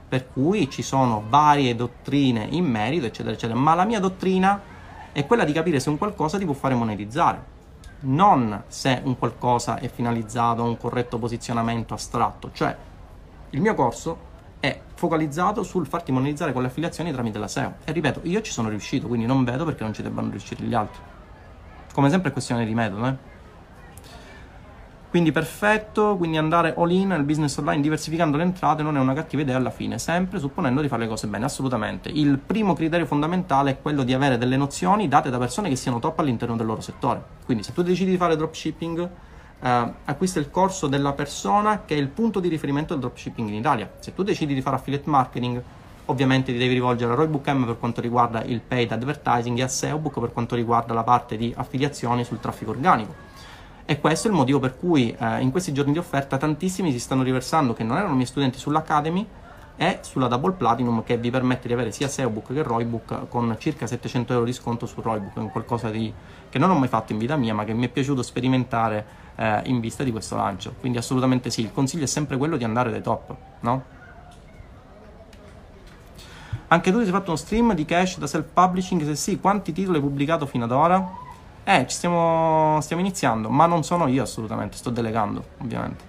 per 0.07 0.27
cui 0.31 0.69
ci 0.69 0.83
sono 0.83 1.23
varie 1.27 1.75
dottrine 1.75 2.45
in 2.51 2.65
merito, 2.65 3.07
eccetera, 3.07 3.33
eccetera, 3.33 3.57
ma 3.57 3.73
la 3.73 3.85
mia 3.85 3.99
dottrina 3.99 4.75
è 5.17 5.25
quella 5.25 5.45
di 5.45 5.51
capire 5.51 5.79
se 5.79 5.89
un 5.89 5.97
qualcosa 5.97 6.37
ti 6.37 6.45
può 6.45 6.53
fare 6.53 6.75
monetizzare, 6.75 7.43
non 8.01 8.65
se 8.67 9.01
un 9.03 9.17
qualcosa 9.17 9.79
è 9.79 9.89
finalizzato 9.89 10.61
a 10.61 10.67
un 10.67 10.77
corretto 10.77 11.17
posizionamento 11.17 11.95
astratto, 11.95 12.51
cioè 12.53 12.77
il 13.49 13.59
mio 13.59 13.73
corso 13.73 14.15
è 14.59 14.79
focalizzato 14.93 15.63
sul 15.63 15.87
farti 15.87 16.11
monetizzare 16.11 16.53
con 16.53 16.61
le 16.61 16.67
affiliazioni 16.67 17.11
tramite 17.11 17.39
la 17.39 17.47
SEO. 17.47 17.77
E 17.83 17.93
ripeto, 17.93 18.19
io 18.25 18.41
ci 18.41 18.51
sono 18.51 18.69
riuscito, 18.69 19.07
quindi 19.07 19.25
non 19.25 19.43
vedo 19.43 19.65
perché 19.65 19.81
non 19.81 19.91
ci 19.91 20.03
debbano 20.03 20.29
riuscire 20.29 20.63
gli 20.63 20.75
altri. 20.75 21.01
Come 21.91 22.11
sempre 22.11 22.29
è 22.29 22.31
questione 22.31 22.63
di 22.63 22.75
metodo, 22.75 23.07
eh? 23.07 23.15
Quindi 25.09 25.31
perfetto, 25.31 26.17
quindi 26.17 26.35
andare 26.35 26.73
all 26.75 26.91
in 26.91 27.07
nel 27.07 27.23
business 27.23 27.55
online 27.57 27.81
diversificando 27.81 28.35
le 28.35 28.43
entrate 28.43 28.83
non 28.83 28.97
è 28.97 28.99
una 28.99 29.13
cattiva 29.13 29.41
idea 29.41 29.55
alla 29.55 29.69
fine, 29.69 29.99
sempre 29.99 30.37
supponendo 30.37 30.81
di 30.81 30.89
fare 30.89 31.03
le 31.03 31.07
cose 31.07 31.27
bene, 31.27 31.45
assolutamente. 31.45 32.09
Il 32.09 32.37
primo 32.39 32.73
criterio 32.73 33.05
fondamentale 33.05 33.71
è 33.71 33.81
quello 33.81 34.03
di 34.03 34.13
avere 34.13 34.37
delle 34.37 34.57
nozioni 34.57 35.07
date 35.07 35.29
da 35.29 35.37
persone 35.37 35.69
che 35.69 35.77
siano 35.77 35.99
top 35.99 36.19
all'interno 36.19 36.57
del 36.57 36.65
loro 36.65 36.81
settore. 36.81 37.23
Quindi 37.45 37.63
se 37.63 37.71
tu 37.71 37.83
decidi 37.83 38.11
di 38.11 38.17
fare 38.17 38.35
dropshipping, 38.35 39.09
eh, 39.61 39.93
acquista 40.03 40.39
il 40.39 40.51
corso 40.51 40.87
della 40.87 41.13
persona 41.13 41.83
che 41.85 41.95
è 41.95 41.97
il 41.97 42.09
punto 42.09 42.41
di 42.41 42.49
riferimento 42.49 42.91
del 42.91 43.03
dropshipping 43.03 43.47
in 43.47 43.55
Italia. 43.55 43.89
Se 43.99 44.13
tu 44.13 44.23
decidi 44.23 44.53
di 44.53 44.61
fare 44.61 44.75
affiliate 44.75 45.09
marketing, 45.09 45.63
ovviamente 46.07 46.51
ti 46.51 46.57
devi 46.57 46.73
rivolgere 46.73 47.13
a 47.13 47.15
Roybook 47.15 47.47
M 47.47 47.63
per 47.63 47.79
quanto 47.79 48.01
riguarda 48.01 48.43
il 48.43 48.59
paid 48.59 48.91
advertising 48.91 49.57
e 49.57 49.63
a 49.63 49.67
SEObook 49.69 50.19
per 50.19 50.33
quanto 50.33 50.55
riguarda 50.55 50.93
la 50.93 51.03
parte 51.03 51.37
di 51.37 51.53
affiliazioni 51.55 52.25
sul 52.25 52.41
traffico 52.41 52.71
organico 52.71 53.26
e 53.89 54.01
questo 54.01 54.27
è 54.27 54.31
il 54.31 54.35
motivo 54.35 54.59
per 54.59 54.77
cui 54.77 55.15
eh, 55.17 55.39
in 55.39 55.49
questi 55.49 55.71
giorni 55.71 55.93
di 55.93 55.97
offerta 55.97 56.35
tantissimi 56.35 56.91
si 56.91 56.99
stanno 56.99 57.23
riversando 57.23 57.71
che 57.71 57.85
non 57.85 57.95
erano 57.95 58.15
miei 58.15 58.25
studenti 58.25 58.59
sull'Academy 58.59 59.25
e 59.77 59.99
sulla 60.01 60.27
Double 60.27 60.51
Platinum 60.51 61.03
che 61.05 61.17
vi 61.17 61.31
permette 61.31 61.67
di 61.67 61.73
avere 61.73 61.93
sia 61.93 62.09
SEObook 62.09 62.53
che 62.53 62.63
Roybook 62.63 63.29
con 63.29 63.55
circa 63.57 63.87
700 63.87 64.33
euro 64.33 64.43
di 64.43 64.51
sconto 64.51 64.85
su 64.87 64.99
Roybook, 64.99 65.47
è 65.47 65.51
qualcosa 65.51 65.89
di, 65.89 66.13
che 66.49 66.59
non 66.59 66.69
ho 66.69 66.77
mai 66.77 66.89
fatto 66.89 67.13
in 67.13 67.17
vita 67.17 67.37
mia 67.37 67.53
ma 67.53 67.63
che 67.63 67.73
mi 67.73 67.85
è 67.85 67.89
piaciuto 67.89 68.21
sperimentare 68.23 69.05
eh, 69.37 69.61
in 69.67 69.79
vista 69.79 70.03
di 70.03 70.11
questo 70.11 70.35
lancio. 70.35 70.73
Quindi 70.77 70.97
assolutamente 70.97 71.49
sì, 71.49 71.61
il 71.61 71.71
consiglio 71.71 72.03
è 72.03 72.07
sempre 72.07 72.35
quello 72.35 72.57
di 72.57 72.65
andare 72.65 72.91
dai 72.91 73.01
top, 73.01 73.35
no? 73.61 73.95
Anche 76.67 76.91
tu 76.91 76.97
ti 76.97 77.03
sei 77.05 77.13
fatto 77.13 77.27
uno 77.27 77.37
stream 77.37 77.73
di 77.73 77.85
cash 77.85 78.17
da 78.17 78.27
self-publishing? 78.27 79.01
Se 79.05 79.15
sì, 79.15 79.39
quanti 79.39 79.71
titoli 79.71 79.95
hai 79.95 80.03
pubblicato 80.03 80.45
fino 80.45 80.65
ad 80.65 80.71
ora? 80.71 81.25
Eh, 81.69 81.85
ci 81.85 81.97
stiamo, 81.97 82.79
stiamo 82.79 83.01
iniziando, 83.01 83.49
ma 83.49 83.65
non 83.65 83.83
sono 83.83 84.07
io 84.07 84.23
assolutamente, 84.23 84.77
sto 84.77 84.89
delegando, 84.89 85.43
ovviamente. 85.57 86.01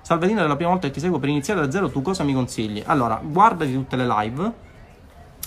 Salvatino, 0.00 0.44
è 0.44 0.46
la 0.46 0.54
prima 0.54 0.70
volta 0.70 0.86
che 0.86 0.92
ti 0.92 1.00
seguo 1.00 1.18
per 1.18 1.28
iniziare 1.28 1.58
da 1.58 1.68
zero, 1.68 1.90
tu 1.90 2.02
cosa 2.02 2.22
mi 2.22 2.34
consigli? 2.34 2.80
Allora, 2.86 3.20
guardati 3.20 3.72
tutte 3.72 3.96
le 3.96 4.06
live 4.06 4.52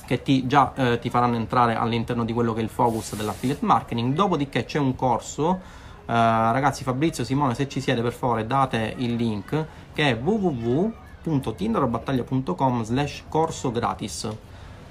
che 0.06 0.22
ti, 0.22 0.46
già 0.46 0.74
eh, 0.76 1.00
ti 1.00 1.10
faranno 1.10 1.38
entrare 1.38 1.76
all'interno 1.76 2.26
di 2.26 2.34
quello 2.34 2.52
che 2.52 2.60
è 2.60 2.64
il 2.64 2.70
focus 2.70 3.16
dell'affiliate 3.16 3.66
marketing. 3.66 4.14
Dopodiché 4.14 4.66
c'è 4.66 4.78
un 4.78 4.94
corso, 4.94 5.62
eh, 6.06 6.12
ragazzi, 6.12 6.84
Fabrizio, 6.84 7.24
Simone, 7.24 7.56
se 7.56 7.70
ci 7.70 7.80
siete 7.80 8.02
per 8.02 8.12
favore 8.12 8.46
date 8.46 8.94
il 8.98 9.16
link 9.16 9.68
che 9.94 10.10
è 10.10 10.20
www.tinderobattaglia.com 10.22 12.84
slash 12.84 13.24
corso 13.30 13.72
gratis. 13.72 14.28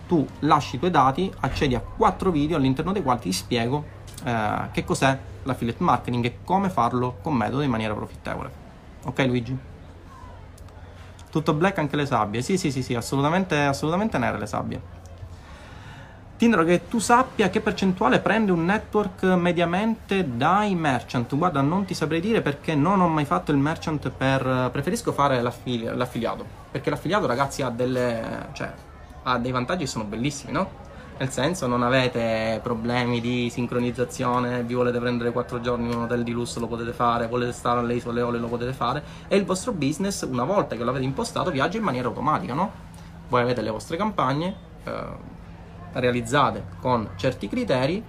Tu 0.07 0.27
lasci 0.39 0.77
i 0.77 0.79
tuoi 0.79 0.91
dati, 0.91 1.31
accedi 1.41 1.75
a 1.75 1.81
quattro 1.81 2.31
video 2.31 2.57
all'interno 2.57 2.93
dei 2.93 3.03
quali 3.03 3.21
ti 3.21 3.31
spiego 3.31 3.96
eh, 4.25 4.69
che 4.73 4.85
cos'è 4.85 5.19
l'affiliate 5.43 5.83
marketing 5.83 6.25
e 6.25 6.39
come 6.45 6.69
farlo 6.69 7.19
con 7.23 7.35
metodo 7.35 7.63
in 7.63 7.71
maniera 7.71 7.95
profittevole. 7.95 8.51
Ok 9.05 9.19
Luigi? 9.27 9.59
Tutto 11.31 11.53
black 11.53 11.79
anche 11.79 11.97
le 11.97 12.07
sabbie? 12.07 12.41
Sì, 12.43 12.57
sì, 12.57 12.71
sì, 12.71 12.83
sì, 12.83 12.95
assolutamente, 12.95 13.61
assolutamente 13.61 14.17
nere 14.19 14.39
le 14.39 14.47
sabbie. 14.47 14.81
Tindro 16.37 16.65
che 16.65 16.87
tu 16.89 16.99
sappia 16.99 17.49
che 17.49 17.61
percentuale 17.61 18.21
prende 18.21 18.53
un 18.53 18.65
network 18.65 19.23
mediamente 19.23 20.37
dai 20.37 20.75
merchant. 20.75 21.35
Guarda, 21.35 21.63
non 21.63 21.87
ti 21.87 21.95
saprei 21.95 22.21
dire 22.21 22.43
perché 22.43 22.75
non 22.75 23.01
ho 23.01 23.09
mai 23.09 23.25
fatto 23.25 23.53
il 23.53 23.57
merchant 23.57 24.11
per... 24.11 24.69
Preferisco 24.71 25.13
fare 25.13 25.41
l'affili... 25.41 25.85
l'affiliato. 25.85 26.45
Perché 26.71 26.91
l'affiliato, 26.91 27.27
ragazzi, 27.27 27.63
ha 27.63 27.71
delle... 27.71 28.49
cioè, 28.53 28.71
ha 29.23 29.39
dei 29.39 29.51
vantaggi 29.51 29.85
che 29.85 29.89
sono 29.89 30.05
bellissimi, 30.05 30.53
no? 30.53 30.85
Nel 31.19 31.31
senso, 31.31 31.67
non 31.67 31.83
avete 31.83 32.61
problemi 32.63 33.23
di 33.23 33.49
sincronizzazione, 33.49 34.63
vi 34.65 34.75
volete 34.75 34.99
prendere 34.99 35.33
4 35.33 35.61
giorni 35.63 35.89
in 35.89 35.97
un 35.97 36.03
hotel 36.03 36.23
di 36.23 36.31
lusso, 36.31 36.61
lo 36.61 36.67
potete 36.67 36.93
fare, 36.93 37.27
volete 37.27 37.53
stare 37.53 37.81
alle 37.81 37.95
isole 37.95 38.21
Eole, 38.21 38.39
lo 38.39 38.49
potete 38.49 38.75
fare, 38.75 39.03
e 39.27 39.35
il 39.37 39.47
vostro 39.47 39.73
business, 39.73 40.29
una 40.29 40.45
volta 40.45 40.77
che 40.77 40.85
l'avete 40.85 41.05
impostato, 41.05 41.51
viaggia 41.51 41.79
in 41.79 41.85
maniera 41.85 42.09
automatica, 42.09 42.53
no? 42.53 42.71
Voi 43.29 43.41
avete 43.41 43.63
le 43.63 43.71
vostre 43.71 43.97
campagne 43.97 44.57
eh, 44.85 45.05
realizzate 45.93 46.65
con 46.83 47.09
certi 47.17 47.49
criteri, 47.49 48.05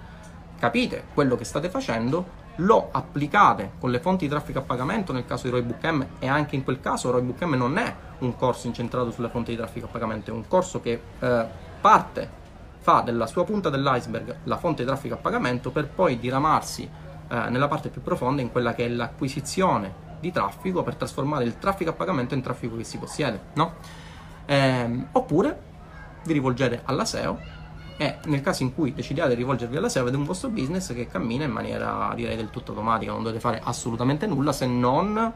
capite 0.59 1.05
quello 1.13 1.37
che 1.37 1.45
state 1.45 1.69
facendo, 1.69 2.45
lo 2.57 2.89
applicate 2.91 3.71
con 3.79 3.89
le 3.89 3.99
fonti 3.99 4.25
di 4.25 4.31
traffico 4.31 4.59
a 4.59 4.63
pagamento 4.63 5.13
nel 5.13 5.25
caso 5.25 5.43
di 5.43 5.51
Roybook 5.51 5.85
M 5.85 6.05
e 6.19 6.27
anche 6.27 6.55
in 6.55 6.63
quel 6.65 6.81
caso 6.81 7.11
Roybook 7.11 7.41
M 7.43 7.53
non 7.53 7.77
è 7.77 7.95
un 8.19 8.35
corso 8.35 8.67
incentrato 8.67 9.11
sulle 9.11 9.29
fonti 9.29 9.51
di 9.51 9.57
traffico 9.57 9.85
a 9.85 9.89
pagamento, 9.89 10.31
è 10.31 10.33
un 10.33 10.45
corso 10.45 10.81
che 10.81 10.99
eh, 11.19 11.45
parte 11.79 12.45
fa 12.87 13.01
della 13.01 13.27
sua 13.27 13.43
punta 13.43 13.69
dell'iceberg 13.69 14.37
la 14.45 14.55
fonte 14.55 14.83
di 14.83 14.87
traffico 14.87 15.15
a 15.15 15.17
pagamento 15.17 15.71
per 15.71 15.89
poi 15.89 16.17
diramarsi 16.17 16.89
eh, 17.27 17.49
nella 17.49 17.67
parte 17.67 17.89
più 17.89 18.01
profonda 18.01 18.41
in 18.41 18.49
quella 18.49 18.73
che 18.73 18.85
è 18.85 18.87
l'acquisizione 18.87 19.93
di 20.21 20.31
traffico 20.31 20.83
per 20.83 20.95
trasformare 20.95 21.43
il 21.43 21.57
traffico 21.57 21.89
a 21.89 21.93
pagamento 21.93 22.33
in 22.33 22.41
traffico 22.41 22.77
che 22.77 22.85
si 22.85 22.97
possiede, 22.97 23.41
no? 23.55 23.73
Ehm, 24.45 25.09
oppure 25.11 25.61
vi 26.23 26.31
rivolgete 26.31 26.83
alla 26.85 27.03
SEO 27.03 27.37
e 27.97 28.19
nel 28.23 28.39
caso 28.39 28.63
in 28.63 28.73
cui 28.73 28.93
decidiate 28.93 29.31
di 29.31 29.35
rivolgervi 29.35 29.75
alla 29.75 29.89
SEO 29.89 30.03
avete 30.03 30.15
un 30.15 30.23
vostro 30.23 30.47
business 30.47 30.93
che 30.93 31.07
cammina 31.07 31.43
in 31.43 31.51
maniera 31.51 32.13
direi 32.15 32.37
del 32.37 32.49
tutto 32.51 32.71
automatica, 32.71 33.11
non 33.11 33.21
dovete 33.21 33.41
fare 33.41 33.59
assolutamente 33.61 34.25
nulla 34.27 34.53
se 34.53 34.65
non 34.65 35.33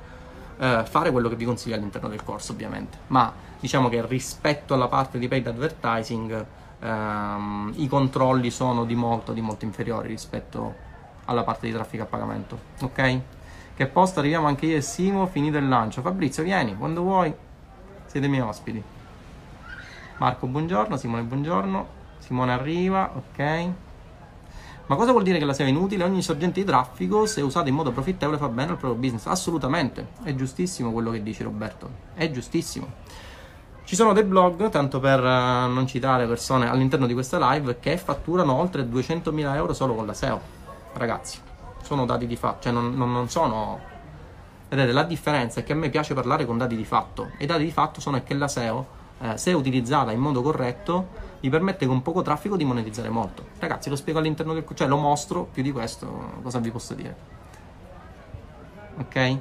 eh, 0.57 0.85
fare 0.85 1.11
quello 1.11 1.27
che 1.27 1.35
vi 1.35 1.43
consiglio 1.43 1.75
all'interno 1.75 2.07
del 2.07 2.23
corso 2.23 2.53
ovviamente, 2.53 2.97
ma 3.07 3.33
diciamo 3.59 3.89
che 3.89 4.05
rispetto 4.05 4.73
alla 4.73 4.87
parte 4.87 5.19
di 5.19 5.27
paid 5.27 5.47
advertising 5.47 6.59
ehm, 6.81 7.73
i 7.77 7.87
controlli 7.87 8.51
sono 8.51 8.85
di 8.85 8.95
molto, 8.95 9.33
di 9.33 9.41
molto 9.41 9.65
inferiori 9.65 10.07
rispetto 10.09 10.89
alla 11.25 11.43
parte 11.43 11.67
di 11.67 11.73
traffico 11.73 12.03
a 12.03 12.07
pagamento. 12.07 12.59
Ok? 12.81 13.19
Che 13.75 13.87
posto 13.87 14.19
arriviamo 14.19 14.47
anche 14.47 14.65
io 14.65 14.77
e 14.77 14.81
Simo, 14.81 15.25
finito 15.27 15.57
il 15.57 15.67
lancio. 15.67 16.01
Fabrizio, 16.01 16.43
vieni 16.43 16.75
quando 16.75 17.01
vuoi, 17.01 17.33
siete 18.05 18.27
miei 18.27 18.41
ospiti. 18.41 18.83
Marco, 20.17 20.45
buongiorno. 20.47 20.97
Simone, 20.97 21.23
buongiorno. 21.23 21.87
Simone 22.19 22.51
arriva, 22.51 23.11
ok. 23.15 23.69
Ma 24.85 24.95
cosa 24.95 25.11
vuol 25.11 25.23
dire 25.23 25.39
che 25.39 25.45
la 25.45 25.53
SEO 25.53 25.65
è 25.65 25.69
inutile? 25.69 26.03
Ogni 26.03 26.21
sorgente 26.21 26.59
di 26.59 26.65
traffico, 26.65 27.25
se 27.25 27.41
usata 27.41 27.69
in 27.69 27.75
modo 27.75 27.91
profittevole, 27.91 28.37
fa 28.37 28.49
bene 28.49 28.71
al 28.71 28.77
proprio 28.77 28.99
business. 28.99 29.25
Assolutamente, 29.25 30.09
è 30.23 30.35
giustissimo 30.35 30.91
quello 30.91 31.11
che 31.11 31.23
dice 31.23 31.43
Roberto. 31.43 31.89
È 32.13 32.29
giustissimo. 32.29 32.87
Ci 33.91 33.97
sono 33.97 34.13
dei 34.13 34.23
blog, 34.23 34.69
tanto 34.69 35.01
per 35.01 35.21
uh, 35.21 35.69
non 35.69 35.85
citare 35.85 36.25
persone 36.25 36.69
all'interno 36.69 37.05
di 37.07 37.13
questa 37.13 37.51
live, 37.51 37.77
che 37.81 37.97
fatturano 37.97 38.53
oltre 38.53 38.83
200.000 38.83 39.53
euro 39.55 39.73
solo 39.73 39.95
con 39.95 40.05
la 40.05 40.13
SEO. 40.13 40.39
Ragazzi, 40.93 41.39
sono 41.83 42.05
dati 42.05 42.25
di 42.25 42.37
fatto, 42.37 42.61
cioè 42.61 42.71
non, 42.71 42.95
non, 42.95 43.11
non 43.11 43.27
sono... 43.27 43.81
Vedete, 44.69 44.93
la 44.93 45.03
differenza 45.03 45.59
è 45.59 45.63
che 45.65 45.73
a 45.73 45.75
me 45.75 45.89
piace 45.89 46.13
parlare 46.13 46.45
con 46.45 46.57
dati 46.57 46.77
di 46.77 46.85
fatto. 46.85 47.31
E 47.37 47.43
i 47.43 47.45
dati 47.45 47.65
di 47.65 47.71
fatto 47.71 47.99
sono 47.99 48.23
che 48.23 48.33
la 48.33 48.47
SEO, 48.47 48.87
eh, 49.19 49.37
se 49.37 49.51
utilizzata 49.51 50.13
in 50.13 50.21
modo 50.21 50.41
corretto, 50.41 51.09
vi 51.41 51.49
permette 51.49 51.85
con 51.85 52.01
poco 52.01 52.21
traffico 52.21 52.55
di 52.55 52.63
monetizzare 52.63 53.09
molto. 53.09 53.45
Ragazzi, 53.59 53.89
lo 53.89 53.97
spiego 53.97 54.19
all'interno 54.19 54.53
del... 54.53 54.63
cioè 54.73 54.87
lo 54.87 54.95
mostro, 54.95 55.49
più 55.51 55.63
di 55.63 55.73
questo 55.73 56.39
cosa 56.41 56.59
vi 56.59 56.71
posso 56.71 56.93
dire. 56.93 57.15
Ok? 58.99 59.37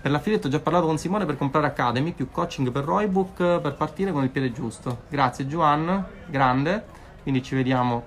Per 0.00 0.10
l'affiliate 0.10 0.46
ho 0.46 0.50
già 0.50 0.60
parlato 0.60 0.86
con 0.86 0.96
Simone 0.96 1.26
per 1.26 1.36
comprare 1.36 1.66
Academy, 1.66 2.12
più 2.12 2.30
coaching 2.30 2.72
per 2.72 2.84
Roybook 2.84 3.60
per 3.60 3.74
partire 3.74 4.12
con 4.12 4.22
il 4.22 4.30
piede 4.30 4.50
giusto. 4.50 5.02
Grazie 5.10 5.44
Juan, 5.44 6.06
grande. 6.26 6.84
Quindi 7.22 7.42
ci 7.42 7.54
vediamo 7.54 8.02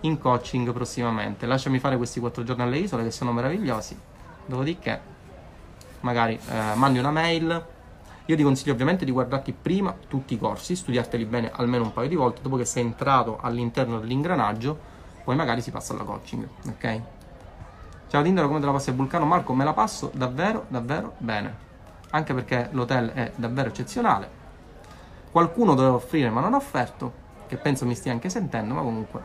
in 0.00 0.18
coaching 0.18 0.72
prossimamente. 0.72 1.46
Lasciami 1.46 1.78
fare 1.78 1.96
questi 1.96 2.18
quattro 2.18 2.42
giorni 2.42 2.64
alle 2.64 2.78
isole 2.78 3.04
che 3.04 3.12
sono 3.12 3.30
meravigliosi. 3.30 3.96
Dopodiché, 4.44 5.00
magari 6.00 6.36
eh, 6.50 6.74
mandi 6.74 6.98
una 6.98 7.12
mail. 7.12 7.66
Io 8.24 8.34
ti 8.34 8.42
consiglio 8.42 8.72
ovviamente 8.72 9.04
di 9.04 9.12
guardarti 9.12 9.52
prima 9.52 9.94
tutti 10.08 10.34
i 10.34 10.38
corsi, 10.38 10.74
studiarteli 10.74 11.24
bene 11.26 11.52
almeno 11.54 11.84
un 11.84 11.92
paio 11.92 12.08
di 12.08 12.16
volte. 12.16 12.42
Dopo 12.42 12.56
che 12.56 12.64
sei 12.64 12.82
entrato 12.82 13.38
all'interno 13.40 14.00
dell'ingranaggio, 14.00 14.76
poi 15.22 15.36
magari 15.36 15.60
si 15.60 15.70
passa 15.70 15.92
alla 15.92 16.02
coaching. 16.02 16.48
Ok? 16.66 17.00
Ciao 18.08 18.22
Tindaro, 18.22 18.46
come 18.46 18.60
te 18.60 18.66
la 18.66 18.72
passi 18.72 18.90
a 18.90 18.92
Vulcano? 18.92 19.24
Marco, 19.24 19.52
me 19.52 19.64
la 19.64 19.72
passo 19.72 20.12
davvero, 20.14 20.66
davvero 20.68 21.14
bene. 21.18 21.64
Anche 22.10 22.34
perché 22.34 22.68
l'hotel 22.70 23.10
è 23.10 23.32
davvero 23.34 23.68
eccezionale. 23.68 24.30
Qualcuno 25.32 25.74
doveva 25.74 25.96
offrire 25.96 26.30
ma 26.30 26.40
non 26.40 26.54
ha 26.54 26.56
offerto, 26.56 27.12
che 27.48 27.56
penso 27.56 27.84
mi 27.84 27.96
stia 27.96 28.12
anche 28.12 28.28
sentendo, 28.28 28.74
ma 28.74 28.82
comunque 28.82 29.20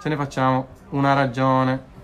ce 0.00 0.08
ne 0.08 0.16
facciamo 0.16 0.66
una 0.90 1.12
ragione. 1.12 1.94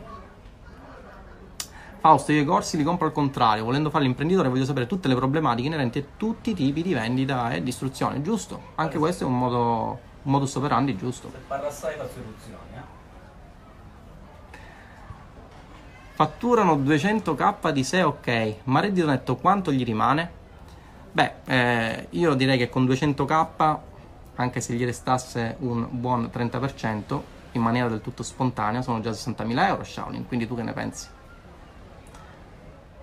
Fausto, 1.98 2.30
io 2.30 2.42
i 2.42 2.44
corsi 2.44 2.76
li 2.76 2.84
compro 2.84 3.06
al 3.06 3.12
contrario, 3.12 3.64
volendo 3.64 3.90
fare 3.90 4.04
l'imprenditore 4.04 4.48
voglio 4.48 4.64
sapere 4.64 4.86
tutte 4.86 5.08
le 5.08 5.16
problematiche 5.16 5.66
inerenti 5.66 5.98
a 5.98 6.04
tutti 6.16 6.50
i 6.50 6.54
tipi 6.54 6.82
di 6.82 6.94
vendita 6.94 7.50
e 7.50 7.64
distruzione, 7.64 8.22
giusto? 8.22 8.60
Anche 8.76 8.96
questo 8.96 9.24
è 9.24 9.26
un 9.26 9.38
modo, 9.38 9.98
un 10.22 10.30
modus 10.30 10.54
operandi 10.54 10.96
giusto. 10.96 11.30
Se 11.32 11.38
parla 11.48 11.66
assai 11.66 11.96
faccio 11.96 12.20
eruzioni, 12.20 12.76
eh? 12.76 12.91
Fatturano 16.22 16.76
200k 16.76 17.72
di 17.72 17.82
SEO 17.82 18.10
ok, 18.10 18.54
ma 18.66 18.78
reddito 18.78 19.08
netto 19.08 19.34
quanto 19.34 19.72
gli 19.72 19.82
rimane? 19.82 20.30
Beh, 21.10 21.32
eh, 21.46 22.06
io 22.10 22.34
direi 22.34 22.56
che 22.56 22.68
con 22.68 22.84
200k, 22.84 23.78
anche 24.36 24.60
se 24.60 24.74
gli 24.74 24.84
restasse 24.84 25.56
un 25.58 25.84
buon 25.90 26.30
30%, 26.32 27.20
in 27.50 27.60
maniera 27.60 27.88
del 27.88 28.00
tutto 28.00 28.22
spontanea, 28.22 28.82
sono 28.82 29.00
già 29.00 29.10
60.000 29.10 29.66
euro 29.66 29.82
Shaolin, 29.82 30.28
quindi 30.28 30.46
tu 30.46 30.54
che 30.54 30.62
ne 30.62 30.72
pensi? 30.72 31.08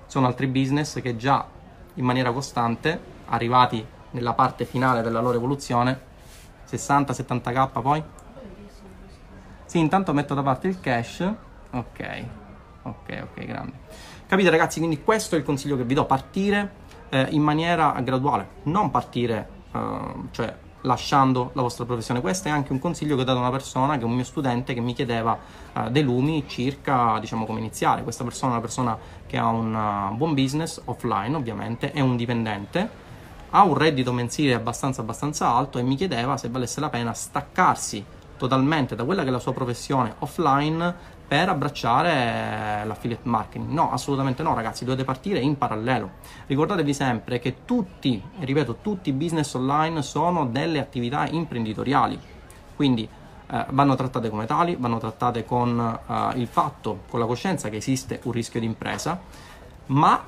Sono 0.06 0.26
altri 0.26 0.48
business 0.48 1.02
che 1.02 1.18
già 1.18 1.46
in 1.96 2.06
maniera 2.06 2.32
costante, 2.32 2.98
arrivati 3.26 3.86
nella 4.12 4.32
parte 4.32 4.64
finale 4.64 5.02
della 5.02 5.20
loro 5.20 5.36
evoluzione, 5.36 6.00
60-70k 6.70 7.82
poi? 7.82 8.02
Sì, 9.66 9.78
intanto 9.78 10.14
metto 10.14 10.34
da 10.34 10.42
parte 10.42 10.70
il 10.70 10.80
cash, 10.80 11.30
ok. 11.72 12.39
Ok, 12.84 13.28
ok, 13.32 13.46
grande. 13.46 13.74
Capite 14.28 14.50
ragazzi, 14.50 14.80
quindi 14.80 15.02
questo 15.04 15.36
è 15.36 15.38
il 15.40 15.44
consiglio 15.44 15.76
che 15.76 15.84
vi 15.84 15.94
do, 15.94 16.06
partire 16.06 16.72
eh, 17.10 17.28
in 17.32 17.42
maniera 17.42 18.00
graduale, 18.02 18.48
non 18.64 18.92
partire, 18.92 19.50
eh, 19.72 20.14
cioè 20.32 20.56
lasciando 20.82 21.52
la 21.54 21.62
vostra 21.62 21.86
professione. 21.86 22.22
Questo 22.22 22.48
è 22.48 22.52
anche 22.52 22.72
un 22.72 22.80
consiglio 22.80 23.16
che 23.16 23.22
ho 23.22 23.26
dato 23.26 23.40
a 23.40 23.42
una 23.42 23.52
persona, 23.52 23.98
che 23.98 24.02
è 24.02 24.06
un 24.06 24.14
mio 24.14 24.24
studente, 24.24 24.74
che 24.74 24.80
mi 24.80 24.94
chiedeva 24.94 25.38
eh, 25.74 25.92
dei 25.92 26.04
lumi 26.04 26.46
circa, 26.48 27.18
diciamo, 27.20 27.46
come 27.46 27.60
iniziare. 27.60 28.04
Questa 28.04 28.24
persona 28.24 28.52
è 28.52 28.56
una 28.56 28.62
persona 28.62 28.98
che 29.26 29.38
ha 29.38 29.48
un 29.48 29.74
uh, 29.74 30.16
buon 30.16 30.34
business, 30.34 30.82
offline 30.86 31.36
ovviamente, 31.36 31.92
è 31.92 32.00
un 32.00 32.16
dipendente, 32.16 32.90
ha 33.50 33.64
un 33.64 33.76
reddito 33.76 34.14
mensile 34.14 34.54
abbastanza, 34.54 35.02
abbastanza 35.02 35.50
alto 35.50 35.80
e 35.80 35.82
mi 35.82 35.96
chiedeva 35.96 36.38
se 36.38 36.50
valesse 36.50 36.80
la 36.80 36.90
pena 36.90 37.14
staccarsi 37.14 38.06
totalmente 38.38 38.96
da 38.96 39.04
quella 39.04 39.24
che 39.24 39.30
è 39.30 39.32
la 39.32 39.40
sua 39.40 39.54
professione 39.54 40.16
offline 40.20 41.18
per 41.30 41.48
abbracciare 41.48 42.84
l'affiliate 42.86 43.30
marketing. 43.30 43.70
No, 43.70 43.92
assolutamente 43.92 44.42
no, 44.42 44.56
ragazzi, 44.56 44.84
dovete 44.84 45.04
partire 45.04 45.38
in 45.38 45.60
parallelo. 45.60 46.10
Ricordatevi 46.48 46.92
sempre 46.92 47.38
che 47.38 47.58
tutti, 47.66 48.20
ripeto, 48.40 48.78
tutti 48.82 49.10
i 49.10 49.14
business 49.14 49.54
online 49.54 50.02
sono 50.02 50.48
delle 50.48 50.80
attività 50.80 51.28
imprenditoriali. 51.28 52.20
Quindi 52.76 53.08
eh, 53.52 53.66
vanno 53.70 53.94
trattate 53.94 54.30
come 54.32 54.48
tali, 54.48 54.76
vanno 54.80 54.98
trattate 54.98 55.46
con 55.46 56.00
eh, 56.08 56.40
il 56.40 56.48
fatto, 56.48 57.04
con 57.08 57.20
la 57.20 57.28
coscienza 57.28 57.70
che 57.70 57.76
esiste 57.78 58.22
un 58.24 58.32
rischio 58.32 58.60
di 58.60 58.66
impresa, 58.66 59.22
ma 59.88 60.24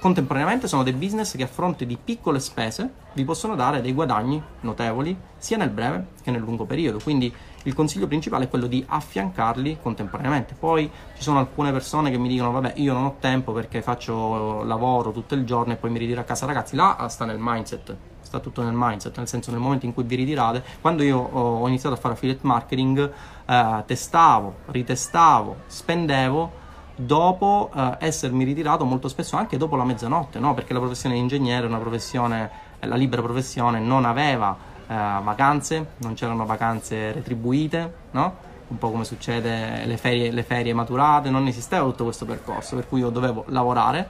contemporaneamente 0.00 0.66
sono 0.66 0.82
dei 0.82 0.94
business 0.94 1.36
che 1.36 1.42
a 1.42 1.48
fronte 1.48 1.84
di 1.84 1.98
piccole 2.02 2.40
spese 2.40 2.90
vi 3.12 3.24
possono 3.24 3.54
dare 3.54 3.82
dei 3.82 3.92
guadagni 3.92 4.40
notevoli 4.60 5.14
sia 5.36 5.56
nel 5.58 5.70
breve 5.70 6.06
che 6.22 6.30
nel 6.30 6.40
lungo 6.40 6.64
periodo. 6.64 7.00
Quindi 7.02 7.30
il 7.64 7.74
consiglio 7.74 8.06
principale 8.06 8.44
è 8.44 8.48
quello 8.48 8.66
di 8.66 8.84
affiancarli 8.86 9.78
contemporaneamente. 9.82 10.54
Poi 10.58 10.90
ci 11.16 11.22
sono 11.22 11.38
alcune 11.38 11.72
persone 11.72 12.10
che 12.10 12.18
mi 12.18 12.28
dicono: 12.28 12.52
Vabbè, 12.52 12.74
io 12.76 12.92
non 12.92 13.04
ho 13.04 13.16
tempo 13.18 13.52
perché 13.52 13.82
faccio 13.82 14.62
lavoro 14.64 15.10
tutto 15.12 15.34
il 15.34 15.44
giorno 15.44 15.72
e 15.72 15.76
poi 15.76 15.90
mi 15.90 15.98
ritiro 15.98 16.20
a 16.20 16.24
casa. 16.24 16.46
Ragazzi, 16.46 16.76
là 16.76 17.06
sta 17.08 17.24
nel 17.24 17.38
mindset. 17.38 17.96
Sta 18.20 18.40
tutto 18.40 18.62
nel 18.62 18.74
mindset, 18.74 19.16
nel 19.16 19.26
senso 19.26 19.50
nel 19.50 19.60
momento 19.60 19.86
in 19.86 19.94
cui 19.94 20.04
vi 20.04 20.16
ritirate. 20.16 20.62
Quando 20.80 21.02
io 21.02 21.18
ho 21.18 21.66
iniziato 21.66 21.94
a 21.94 21.98
fare 21.98 22.14
affiliate 22.14 22.40
marketing, 22.42 23.10
eh, 23.46 23.82
testavo, 23.86 24.56
ritestavo, 24.66 25.56
spendevo 25.66 26.66
dopo 26.94 27.70
eh, 27.74 27.96
essermi 28.00 28.44
ritirato 28.44 28.84
molto 28.84 29.08
spesso 29.08 29.36
anche 29.36 29.56
dopo 29.56 29.76
la 29.76 29.84
mezzanotte, 29.84 30.38
no? 30.38 30.52
perché 30.52 30.72
la 30.72 30.80
professione 30.80 31.14
di 31.14 31.20
ingegnere 31.20 31.66
una 31.66 31.78
professione, 31.78 32.50
la 32.80 32.96
libera 32.96 33.22
professione 33.22 33.78
non 33.78 34.04
aveva 34.04 34.56
vacanze, 34.94 35.86
non 35.98 36.14
c'erano 36.14 36.46
vacanze 36.46 37.12
retribuite, 37.12 37.94
no? 38.12 38.46
un 38.68 38.78
po' 38.78 38.90
come 38.90 39.04
succede 39.04 39.84
le 39.86 39.96
ferie, 39.96 40.30
le 40.30 40.42
ferie 40.42 40.74
maturate, 40.74 41.30
non 41.30 41.46
esisteva 41.46 41.84
tutto 41.84 42.04
questo 42.04 42.26
percorso, 42.26 42.76
per 42.76 42.86
cui 42.88 43.00
io 43.00 43.10
dovevo 43.10 43.44
lavorare, 43.48 44.08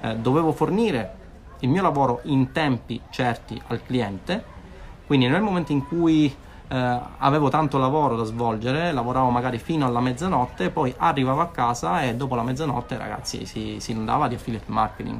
eh, 0.00 0.16
dovevo 0.16 0.52
fornire 0.52 1.18
il 1.60 1.68
mio 1.68 1.82
lavoro 1.82 2.20
in 2.24 2.52
tempi 2.52 3.00
certi 3.10 3.60
al 3.68 3.82
cliente, 3.82 4.42
quindi 5.06 5.28
nel 5.28 5.42
momento 5.42 5.72
in 5.72 5.86
cui 5.86 6.34
eh, 6.68 7.00
avevo 7.18 7.48
tanto 7.50 7.78
lavoro 7.78 8.16
da 8.16 8.24
svolgere, 8.24 8.92
lavoravo 8.92 9.30
magari 9.30 9.58
fino 9.58 9.86
alla 9.86 10.00
mezzanotte, 10.00 10.70
poi 10.70 10.92
arrivavo 10.96 11.40
a 11.40 11.48
casa 11.48 12.02
e 12.02 12.14
dopo 12.14 12.34
la 12.34 12.42
mezzanotte 12.42 12.96
ragazzi 12.96 13.44
si, 13.44 13.76
si 13.78 13.92
andava 13.92 14.28
di 14.28 14.34
affiliate 14.34 14.70
marketing. 14.70 15.18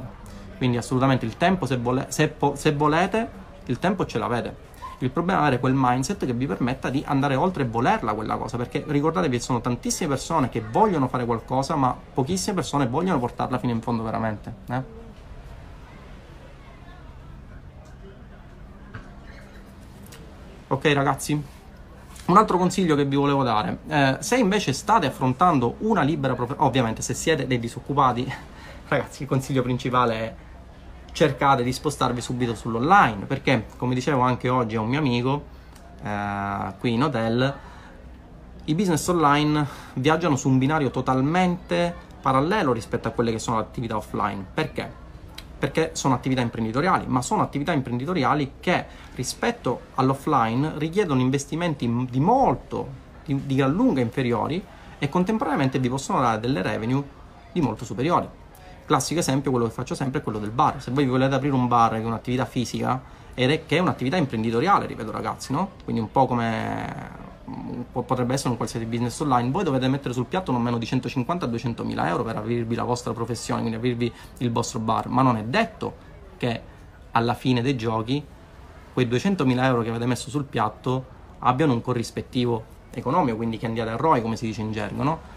Quindi 0.57 0.77
assolutamente 0.77 1.25
il 1.25 1.37
tempo, 1.37 1.65
se, 1.65 1.77
vole, 1.77 2.05
se, 2.09 2.35
se 2.53 2.71
volete, 2.73 3.29
il 3.65 3.79
tempo 3.79 4.05
ce 4.05 4.19
l'avete. 4.19 4.69
Il 5.03 5.09
problema 5.09 5.39
è 5.39 5.41
avere 5.41 5.59
quel 5.59 5.73
mindset 5.75 6.25
che 6.25 6.33
vi 6.33 6.45
permetta 6.45 6.89
di 6.91 7.03
andare 7.05 7.35
oltre 7.35 7.63
e 7.63 7.65
volerla 7.65 8.13
quella 8.13 8.37
cosa, 8.37 8.57
perché 8.57 8.83
ricordatevi 8.87 9.39
sono 9.39 9.59
tantissime 9.59 10.09
persone 10.09 10.49
che 10.49 10.61
vogliono 10.61 11.07
fare 11.07 11.25
qualcosa, 11.25 11.75
ma 11.75 11.95
pochissime 12.13 12.55
persone 12.55 12.87
vogliono 12.87 13.17
portarla 13.17 13.57
fino 13.57 13.73
in 13.73 13.81
fondo 13.81 14.03
veramente. 14.03 14.53
Eh? 14.69 14.99
Ok 20.67 20.93
ragazzi? 20.93 21.43
Un 22.23 22.37
altro 22.37 22.57
consiglio 22.57 22.95
che 22.95 23.03
vi 23.03 23.15
volevo 23.15 23.41
dare, 23.41 23.79
eh, 23.87 24.17
se 24.19 24.37
invece 24.37 24.71
state 24.71 25.07
affrontando 25.07 25.77
una 25.79 26.03
libera 26.03 26.35
professione, 26.35 26.67
ovviamente 26.67 27.01
se 27.01 27.15
siete 27.15 27.47
dei 27.47 27.59
disoccupati, 27.59 28.31
ragazzi 28.87 29.23
il 29.23 29.27
consiglio 29.27 29.63
principale 29.63 30.13
è 30.15 30.35
cercate 31.11 31.63
di 31.63 31.73
spostarvi 31.73 32.21
subito 32.21 32.55
sull'online, 32.55 33.25
perché 33.25 33.65
come 33.77 33.93
dicevo 33.93 34.21
anche 34.21 34.49
oggi 34.49 34.75
a 34.75 34.81
un 34.81 34.89
mio 34.89 34.99
amico 34.99 35.43
eh, 36.03 36.73
qui 36.79 36.93
in 36.93 37.03
hotel, 37.03 37.55
i 38.65 38.75
business 38.75 39.07
online 39.07 39.65
viaggiano 39.95 40.35
su 40.35 40.47
un 40.47 40.57
binario 40.57 40.91
totalmente 40.91 41.93
parallelo 42.21 42.71
rispetto 42.71 43.07
a 43.07 43.11
quelle 43.11 43.31
che 43.31 43.39
sono 43.39 43.57
le 43.57 43.63
attività 43.63 43.97
offline. 43.97 44.45
Perché? 44.53 44.99
Perché 45.57 45.91
sono 45.93 46.13
attività 46.13 46.41
imprenditoriali, 46.41 47.05
ma 47.07 47.21
sono 47.21 47.41
attività 47.41 47.71
imprenditoriali 47.71 48.53
che 48.59 48.85
rispetto 49.15 49.81
all'offline 49.95 50.73
richiedono 50.77 51.21
investimenti 51.21 52.07
di 52.09 52.19
molto, 52.19 52.87
di, 53.25 53.45
di 53.45 53.55
gran 53.55 53.71
lunga 53.71 54.01
inferiori 54.01 54.63
e 54.97 55.09
contemporaneamente 55.09 55.79
vi 55.79 55.89
possono 55.89 56.19
dare 56.21 56.39
delle 56.39 56.61
revenue 56.61 57.03
di 57.51 57.61
molto 57.61 57.85
superiori. 57.85 58.27
Classico 58.91 59.21
esempio, 59.21 59.51
quello 59.51 59.67
che 59.67 59.71
faccio 59.71 59.95
sempre, 59.95 60.19
è 60.19 60.21
quello 60.21 60.37
del 60.37 60.49
bar. 60.49 60.81
Se 60.81 60.91
voi 60.91 61.05
volete 61.05 61.33
aprire 61.33 61.53
un 61.53 61.69
bar 61.69 61.91
che 61.91 62.01
è 62.01 62.03
un'attività 62.03 62.43
fisica, 62.43 63.01
che 63.33 63.63
è 63.65 63.79
un'attività 63.79 64.17
imprenditoriale, 64.17 64.85
ripeto 64.85 65.11
ragazzi, 65.11 65.53
no? 65.53 65.69
Quindi 65.85 66.01
un 66.01 66.11
po' 66.11 66.25
come 66.25 67.09
potrebbe 67.89 68.33
essere 68.33 68.49
un 68.49 68.57
qualsiasi 68.57 68.85
business 68.85 69.17
online, 69.21 69.49
voi 69.49 69.63
dovete 69.63 69.87
mettere 69.87 70.13
sul 70.13 70.25
piatto 70.25 70.51
non 70.51 70.61
meno 70.61 70.77
di 70.77 70.85
150 70.85 71.45
200 71.45 71.85
mila 71.85 72.09
euro 72.09 72.23
per 72.23 72.35
aprirvi 72.35 72.75
la 72.75 72.83
vostra 72.83 73.13
professione, 73.13 73.61
quindi 73.61 73.77
aprirvi 73.77 74.11
il 74.39 74.51
vostro 74.51 74.79
bar, 74.79 75.07
ma 75.07 75.21
non 75.21 75.37
è 75.37 75.43
detto 75.45 75.95
che 76.35 76.61
alla 77.11 77.33
fine 77.33 77.61
dei 77.61 77.77
giochi 77.77 78.21
quei 78.91 79.07
200 79.07 79.45
mila 79.45 79.67
euro 79.67 79.83
che 79.83 79.89
avete 79.89 80.05
messo 80.05 80.29
sul 80.29 80.43
piatto 80.43 81.05
abbiano 81.39 81.71
un 81.71 81.79
corrispettivo 81.79 82.61
economico, 82.91 83.37
quindi 83.37 83.57
che 83.57 83.67
andiate 83.67 83.91
a 83.91 83.95
ROI 83.95 84.21
come 84.21 84.35
si 84.35 84.47
dice 84.47 84.59
in 84.59 84.73
gergo, 84.73 85.01
no? 85.01 85.30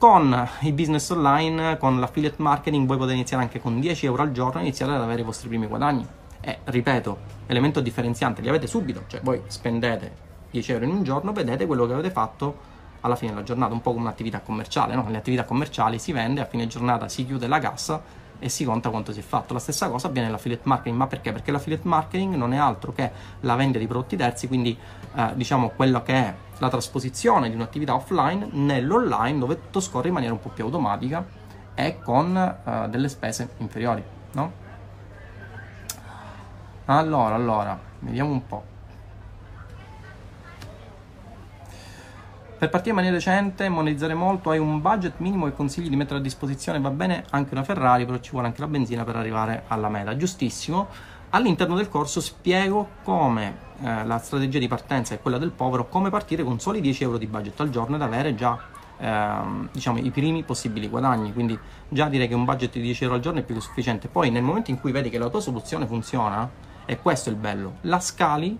Con 0.00 0.48
i 0.60 0.72
business 0.72 1.10
online, 1.10 1.76
con 1.76 2.00
l'affiliate 2.00 2.36
marketing, 2.38 2.86
voi 2.86 2.96
potete 2.96 3.16
iniziare 3.16 3.42
anche 3.42 3.60
con 3.60 3.80
10 3.80 4.06
euro 4.06 4.22
al 4.22 4.32
giorno 4.32 4.58
e 4.58 4.62
iniziare 4.62 4.94
ad 4.94 5.02
avere 5.02 5.20
i 5.20 5.24
vostri 5.24 5.48
primi 5.48 5.66
guadagni. 5.66 6.06
E 6.40 6.60
ripeto, 6.64 7.18
elemento 7.44 7.82
differenziante 7.82 8.40
li 8.40 8.48
avete 8.48 8.66
subito, 8.66 9.04
cioè 9.08 9.20
voi 9.20 9.42
spendete 9.48 10.10
10 10.52 10.72
euro 10.72 10.84
in 10.86 10.90
un 10.92 11.02
giorno, 11.02 11.34
vedete 11.34 11.66
quello 11.66 11.86
che 11.86 11.92
avete 11.92 12.10
fatto 12.10 12.56
alla 13.02 13.14
fine 13.14 13.32
della 13.32 13.42
giornata, 13.42 13.74
un 13.74 13.82
po' 13.82 13.90
come 13.90 14.04
un'attività 14.04 14.40
commerciale, 14.40 14.94
no? 14.94 15.02
Nelle 15.02 15.18
attività 15.18 15.44
commerciali 15.44 15.98
si 15.98 16.12
vende, 16.12 16.40
a 16.40 16.46
fine 16.46 16.66
giornata 16.66 17.06
si 17.10 17.26
chiude 17.26 17.46
la 17.46 17.58
cassa 17.58 18.02
e 18.38 18.48
si 18.48 18.64
conta 18.64 18.88
quanto 18.88 19.12
si 19.12 19.18
è 19.18 19.22
fatto. 19.22 19.52
La 19.52 19.58
stessa 19.58 19.90
cosa 19.90 20.06
avviene 20.06 20.28
nell'affiliate 20.28 20.62
marketing, 20.64 20.96
ma 20.96 21.08
perché? 21.08 21.30
Perché 21.30 21.52
l'affiliate 21.52 21.86
marketing 21.86 22.36
non 22.36 22.54
è 22.54 22.56
altro 22.56 22.94
che 22.94 23.10
la 23.40 23.54
vendita 23.54 23.78
di 23.78 23.86
prodotti 23.86 24.16
terzi, 24.16 24.48
quindi 24.48 24.74
eh, 25.14 25.32
diciamo 25.34 25.72
quello 25.76 26.02
che 26.02 26.14
è 26.14 26.34
la 26.60 26.68
trasposizione 26.68 27.48
di 27.48 27.54
un'attività 27.54 27.94
offline 27.94 28.48
nell'online 28.52 29.38
dove 29.38 29.60
tutto 29.60 29.80
scorre 29.80 30.08
in 30.08 30.14
maniera 30.14 30.34
un 30.34 30.40
po' 30.40 30.50
più 30.50 30.64
automatica 30.64 31.26
e 31.74 31.98
con 32.00 32.36
eh, 32.36 32.88
delle 32.90 33.08
spese 33.08 33.54
inferiori, 33.58 34.02
no? 34.32 34.52
Allora, 36.84 37.34
allora, 37.34 37.78
vediamo 38.00 38.30
un 38.30 38.46
po'. 38.46 38.64
Per 42.58 42.68
partire 42.68 42.90
in 42.90 42.96
maniera 42.96 43.16
decente, 43.16 43.70
monetizzare 43.70 44.12
molto, 44.12 44.50
hai 44.50 44.58
un 44.58 44.82
budget 44.82 45.14
minimo 45.18 45.46
che 45.46 45.54
consigli 45.54 45.88
di 45.88 45.96
mettere 45.96 46.18
a 46.18 46.22
disposizione, 46.22 46.78
va 46.78 46.90
bene 46.90 47.24
anche 47.30 47.54
una 47.54 47.62
Ferrari, 47.62 48.04
però 48.04 48.18
ci 48.18 48.32
vuole 48.32 48.48
anche 48.48 48.60
la 48.60 48.66
benzina 48.66 49.02
per 49.02 49.16
arrivare 49.16 49.62
alla 49.68 49.88
meta. 49.88 50.14
Giustissimo. 50.14 50.88
All'interno 51.30 51.74
del 51.74 51.88
corso 51.88 52.20
spiego 52.20 52.88
come 53.02 53.69
eh, 53.82 54.04
la 54.04 54.18
strategia 54.18 54.58
di 54.58 54.68
partenza 54.68 55.14
è 55.14 55.20
quella 55.20 55.38
del 55.38 55.50
povero, 55.50 55.88
come 55.88 56.10
partire 56.10 56.42
con 56.42 56.60
soli 56.60 56.80
10 56.80 57.02
euro 57.02 57.18
di 57.18 57.26
budget 57.26 57.58
al 57.60 57.70
giorno 57.70 57.96
ed 57.96 58.02
avere 58.02 58.34
già 58.34 58.58
ehm, 58.98 59.70
diciamo, 59.72 59.98
i 59.98 60.10
primi 60.10 60.42
possibili 60.42 60.88
guadagni. 60.88 61.32
Quindi 61.32 61.58
già 61.88 62.08
direi 62.08 62.28
che 62.28 62.34
un 62.34 62.44
budget 62.44 62.72
di 62.72 62.82
10 62.82 63.04
euro 63.04 63.16
al 63.16 63.22
giorno 63.22 63.40
è 63.40 63.42
più 63.42 63.54
che 63.54 63.60
sufficiente. 63.60 64.08
Poi 64.08 64.30
nel 64.30 64.42
momento 64.42 64.70
in 64.70 64.80
cui 64.80 64.92
vedi 64.92 65.10
che 65.10 65.18
la 65.18 65.28
tua 65.28 65.40
soluzione 65.40 65.86
funziona, 65.86 66.68
e 66.86 66.98
questo 67.00 67.28
è 67.28 67.32
il 67.32 67.38
bello, 67.38 67.76
la 67.82 68.00
scali 68.00 68.58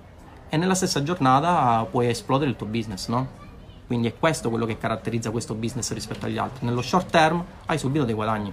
e 0.48 0.56
nella 0.56 0.74
stessa 0.74 1.02
giornata 1.02 1.84
puoi 1.90 2.08
esplodere 2.08 2.50
il 2.50 2.56
tuo 2.56 2.66
business, 2.66 3.08
no? 3.08 3.38
Quindi 3.86 4.06
è 4.06 4.16
questo 4.16 4.50
quello 4.50 4.66
che 4.66 4.78
caratterizza 4.78 5.32
questo 5.32 5.54
business 5.54 5.92
rispetto 5.92 6.26
agli 6.26 6.38
altri. 6.38 6.64
Nello 6.64 6.80
short 6.80 7.10
term 7.10 7.44
hai 7.66 7.76
subito 7.76 8.04
dei 8.04 8.14
guadagni 8.14 8.52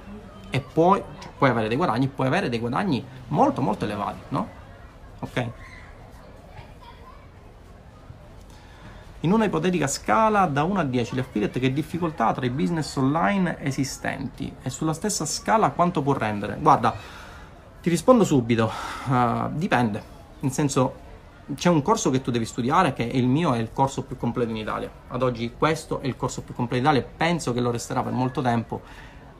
e 0.49 0.59
poi 0.61 1.03
cioè, 1.19 1.31
puoi 1.37 1.49
avere 1.51 1.67
dei 1.67 1.77
guadagni, 1.77 2.07
puoi 2.07 2.25
avere 2.25 2.49
dei 2.49 2.57
guadagni 2.57 3.05
molto 3.27 3.61
molto 3.61 3.85
elevati, 3.85 4.19
no? 4.29 4.47
Ok? 5.19 5.49
In 9.21 9.31
una 9.31 9.45
ipotetica 9.45 9.87
scala 9.87 10.45
da 10.45 10.61
1 10.61 10.79
a 10.79 10.83
10 10.83 11.15
le 11.15 11.21
affiliate 11.21 11.59
che 11.59 11.73
difficoltà 11.73 12.31
tra 12.33 12.45
i 12.45 12.51
business 12.51 12.95
online 12.97 13.57
esistenti 13.61 14.53
e 14.61 14.69
sulla 14.69 14.93
stessa 14.93 15.25
scala 15.25 15.71
quanto 15.71 16.03
può 16.03 16.13
rendere? 16.13 16.55
Guarda, 16.61 16.93
ti 17.81 17.89
rispondo 17.89 18.23
subito, 18.23 18.71
uh, 19.09 19.49
dipende, 19.53 20.03
nel 20.41 20.51
senso 20.51 21.05
c'è 21.55 21.67
un 21.69 21.81
corso 21.81 22.11
che 22.11 22.21
tu 22.21 22.29
devi 22.29 22.45
studiare 22.45 22.93
che 22.93 23.01
il 23.01 23.25
mio 23.25 23.53
è 23.53 23.57
il 23.57 23.69
corso 23.73 24.03
più 24.03 24.17
completo 24.17 24.51
in 24.51 24.57
Italia. 24.57 24.91
Ad 25.07 25.23
oggi 25.23 25.51
questo 25.57 25.99
è 25.99 26.05
il 26.05 26.15
corso 26.15 26.43
più 26.43 26.53
completo 26.53 26.83
in 26.83 26.91
Italia 26.91 27.09
e 27.09 27.11
penso 27.17 27.53
che 27.53 27.59
lo 27.59 27.71
resterà 27.71 28.03
per 28.03 28.13
molto 28.13 28.43
tempo, 28.43 28.81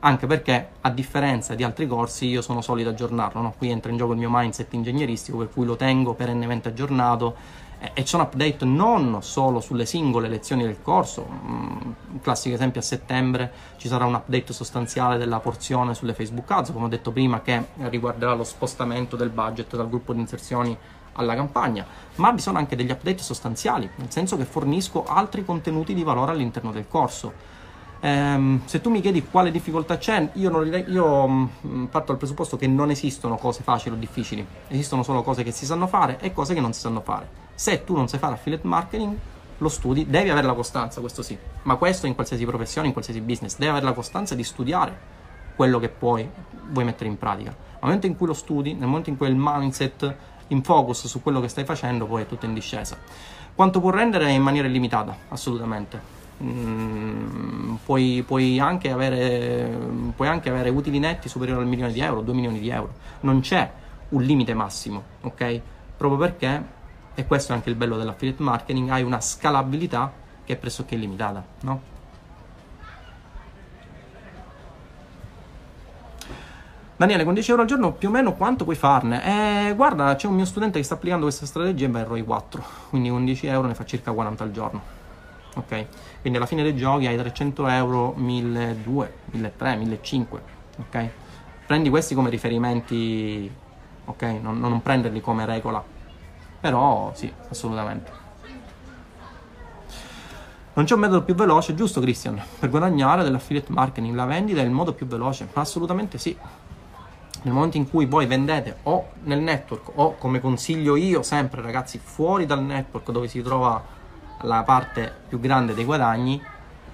anche 0.00 0.26
perché 0.26 0.70
a 0.80 0.90
differenza 0.90 1.54
di 1.54 1.62
altri 1.62 1.86
corsi 1.86 2.26
io 2.26 2.42
sono 2.42 2.62
solito 2.62 2.88
aggiornarlo, 2.88 3.40
no? 3.40 3.54
qui 3.56 3.70
entra 3.70 3.92
in 3.92 3.96
gioco 3.96 4.10
il 4.10 4.18
mio 4.18 4.30
mindset 4.30 4.72
ingegneristico 4.72 5.38
per 5.38 5.50
cui 5.50 5.64
lo 5.64 5.76
tengo 5.76 6.14
perennemente 6.14 6.68
aggiornato 6.68 7.66
e 7.80 8.02
c'è 8.02 8.16
un 8.16 8.22
update 8.22 8.64
non 8.64 9.18
solo 9.22 9.60
sulle 9.60 9.86
singole 9.86 10.28
lezioni 10.28 10.64
del 10.64 10.82
corso, 10.82 11.26
un 11.28 11.94
mm, 12.14 12.18
classico 12.22 12.54
esempio 12.54 12.80
a 12.80 12.84
settembre 12.84 13.52
ci 13.76 13.86
sarà 13.86 14.04
un 14.04 14.14
update 14.14 14.52
sostanziale 14.52 15.16
della 15.16 15.38
porzione 15.38 15.94
sulle 15.94 16.12
Facebook 16.12 16.50
Ads, 16.50 16.72
come 16.72 16.86
ho 16.86 16.88
detto 16.88 17.12
prima, 17.12 17.40
che 17.40 17.66
riguarderà 17.88 18.34
lo 18.34 18.42
spostamento 18.42 19.14
del 19.14 19.30
budget 19.30 19.76
dal 19.76 19.88
gruppo 19.88 20.12
di 20.12 20.20
inserzioni 20.20 20.76
alla 21.12 21.34
campagna, 21.34 21.86
ma 22.16 22.32
vi 22.32 22.40
sono 22.40 22.58
anche 22.58 22.74
degli 22.74 22.90
update 22.90 23.22
sostanziali, 23.22 23.88
nel 23.96 24.10
senso 24.10 24.36
che 24.36 24.44
fornisco 24.44 25.04
altri 25.04 25.44
contenuti 25.44 25.94
di 25.94 26.02
valore 26.02 26.32
all'interno 26.32 26.72
del 26.72 26.88
corso. 26.88 27.56
Um, 28.00 28.60
se 28.64 28.80
tu 28.80 28.90
mi 28.90 29.00
chiedi 29.00 29.26
quale 29.28 29.50
difficoltà 29.50 29.98
c'è, 29.98 30.30
io, 30.34 30.50
non, 30.50 30.84
io 30.86 31.24
um, 31.24 31.88
parto 31.90 32.08
dal 32.08 32.16
presupposto 32.16 32.56
che 32.56 32.68
non 32.68 32.90
esistono 32.90 33.36
cose 33.36 33.62
facili 33.64 33.96
o 33.96 33.98
difficili, 33.98 34.46
esistono 34.68 35.02
solo 35.02 35.22
cose 35.22 35.42
che 35.42 35.50
si 35.50 35.66
sanno 35.66 35.88
fare 35.88 36.18
e 36.20 36.32
cose 36.32 36.54
che 36.54 36.60
non 36.60 36.72
si 36.72 36.80
sanno 36.80 37.00
fare. 37.00 37.46
Se 37.58 37.82
tu 37.82 37.96
non 37.96 38.06
sai 38.06 38.20
fare 38.20 38.34
affiliate 38.34 38.64
marketing, 38.68 39.16
lo 39.58 39.68
studi, 39.68 40.06
devi 40.08 40.30
avere 40.30 40.46
la 40.46 40.52
costanza, 40.52 41.00
questo 41.00 41.22
sì, 41.22 41.36
ma 41.62 41.74
questo 41.74 42.06
in 42.06 42.14
qualsiasi 42.14 42.44
professione, 42.46 42.86
in 42.86 42.92
qualsiasi 42.92 43.20
business, 43.20 43.56
devi 43.56 43.68
avere 43.68 43.84
la 43.84 43.94
costanza 43.94 44.36
di 44.36 44.44
studiare 44.44 44.96
quello 45.56 45.80
che 45.80 45.88
poi 45.88 46.30
vuoi 46.68 46.84
mettere 46.84 47.10
in 47.10 47.18
pratica. 47.18 47.50
Nel 47.50 47.78
momento 47.80 48.06
in 48.06 48.16
cui 48.16 48.28
lo 48.28 48.32
studi, 48.32 48.74
nel 48.74 48.86
momento 48.86 49.10
in 49.10 49.16
cui 49.16 49.26
il 49.26 49.34
mindset 49.36 50.14
in 50.46 50.62
focus 50.62 51.08
su 51.08 51.20
quello 51.20 51.40
che 51.40 51.48
stai 51.48 51.64
facendo, 51.64 52.06
poi 52.06 52.22
è 52.22 52.26
tutto 52.28 52.46
in 52.46 52.54
discesa. 52.54 52.96
Quanto 53.56 53.80
può 53.80 53.90
rendere 53.90 54.30
in 54.30 54.40
maniera 54.40 54.68
illimitata? 54.68 55.16
Assolutamente. 55.26 56.00
Mm, 56.40 57.74
puoi, 57.84 58.22
puoi, 58.24 58.60
anche 58.60 58.92
avere, 58.92 59.68
puoi, 60.14 60.28
anche 60.28 60.48
avere, 60.48 60.68
utili 60.68 61.00
netti 61.00 61.28
superiori 61.28 61.62
al 61.62 61.66
milione 61.66 61.90
di 61.90 61.98
euro, 61.98 62.20
2 62.20 62.34
milioni 62.34 62.60
di 62.60 62.68
euro. 62.68 62.92
Non 63.22 63.40
c'è 63.40 63.68
un 64.10 64.22
limite 64.22 64.54
massimo, 64.54 65.02
ok? 65.22 65.60
Proprio 65.96 66.20
perché, 66.20 66.76
e 67.18 67.26
questo 67.26 67.50
è 67.50 67.56
anche 67.56 67.68
il 67.68 67.74
bello 67.74 67.96
dell'affiliate 67.96 68.44
marketing, 68.44 68.90
hai 68.90 69.02
una 69.02 69.20
scalabilità 69.20 70.12
che 70.44 70.52
è 70.52 70.56
pressoché 70.56 70.94
illimitata, 70.94 71.44
no? 71.62 71.80
Daniele, 76.96 77.24
con 77.24 77.34
10 77.34 77.50
euro 77.50 77.62
al 77.62 77.68
giorno 77.68 77.92
più 77.92 78.06
o 78.08 78.12
meno 78.12 78.34
quanto 78.34 78.62
puoi 78.62 78.76
farne? 78.76 79.68
Eh, 79.70 79.74
guarda, 79.74 80.14
c'è 80.14 80.28
un 80.28 80.36
mio 80.36 80.44
studente 80.44 80.78
che 80.78 80.84
sta 80.84 80.94
applicando 80.94 81.24
questa 81.24 81.44
strategia 81.44 81.86
e 81.86 81.90
va 81.90 81.98
in 81.98 82.06
ROI 82.06 82.22
4, 82.22 82.64
quindi 82.90 83.08
con 83.08 83.24
10 83.24 83.46
euro 83.48 83.66
ne 83.66 83.74
fa 83.74 83.84
circa 83.84 84.12
40 84.12 84.44
al 84.44 84.52
giorno. 84.52 84.82
Ok? 85.56 85.86
Quindi 86.20 86.38
alla 86.38 86.46
fine 86.46 86.62
dei 86.62 86.76
giochi 86.76 87.08
hai 87.08 87.16
300 87.16 87.66
euro, 87.66 88.12
1200, 88.14 89.12
1300, 89.32 89.76
1500. 89.76 90.40
Ok? 90.78 91.08
Prendi 91.66 91.90
questi 91.90 92.14
come 92.14 92.30
riferimenti, 92.30 93.52
ok? 94.04 94.22
Non, 94.40 94.60
non 94.60 94.80
prenderli 94.82 95.20
come 95.20 95.44
regola. 95.46 95.96
Però 96.60 97.12
sì, 97.14 97.32
assolutamente. 97.50 98.10
Non 100.74 100.84
c'è 100.84 100.94
un 100.94 101.00
metodo 101.00 101.22
più 101.22 101.34
veloce, 101.34 101.74
giusto 101.74 102.00
Christian? 102.00 102.40
Per 102.58 102.70
guadagnare 102.70 103.22
dell'affiliate 103.22 103.72
marketing, 103.72 104.14
la 104.14 104.26
vendita 104.26 104.60
è 104.60 104.64
il 104.64 104.70
modo 104.70 104.92
più 104.92 105.06
veloce? 105.06 105.48
Assolutamente 105.54 106.18
sì 106.18 106.36
nel 107.42 107.54
momento 107.54 107.76
in 107.76 107.88
cui 107.88 108.06
voi 108.06 108.26
vendete 108.26 108.78
o 108.84 109.10
nel 109.24 109.40
network 109.40 109.92
o 109.94 110.16
come 110.16 110.40
consiglio 110.40 110.96
io 110.96 111.22
sempre 111.22 111.62
ragazzi 111.62 112.00
fuori 112.02 112.46
dal 112.46 112.62
network 112.62 113.10
dove 113.10 113.28
si 113.28 113.42
trova 113.42 113.82
la 114.42 114.62
parte 114.62 115.12
più 115.28 115.38
grande 115.38 115.74
dei 115.74 115.84
guadagni 115.84 116.42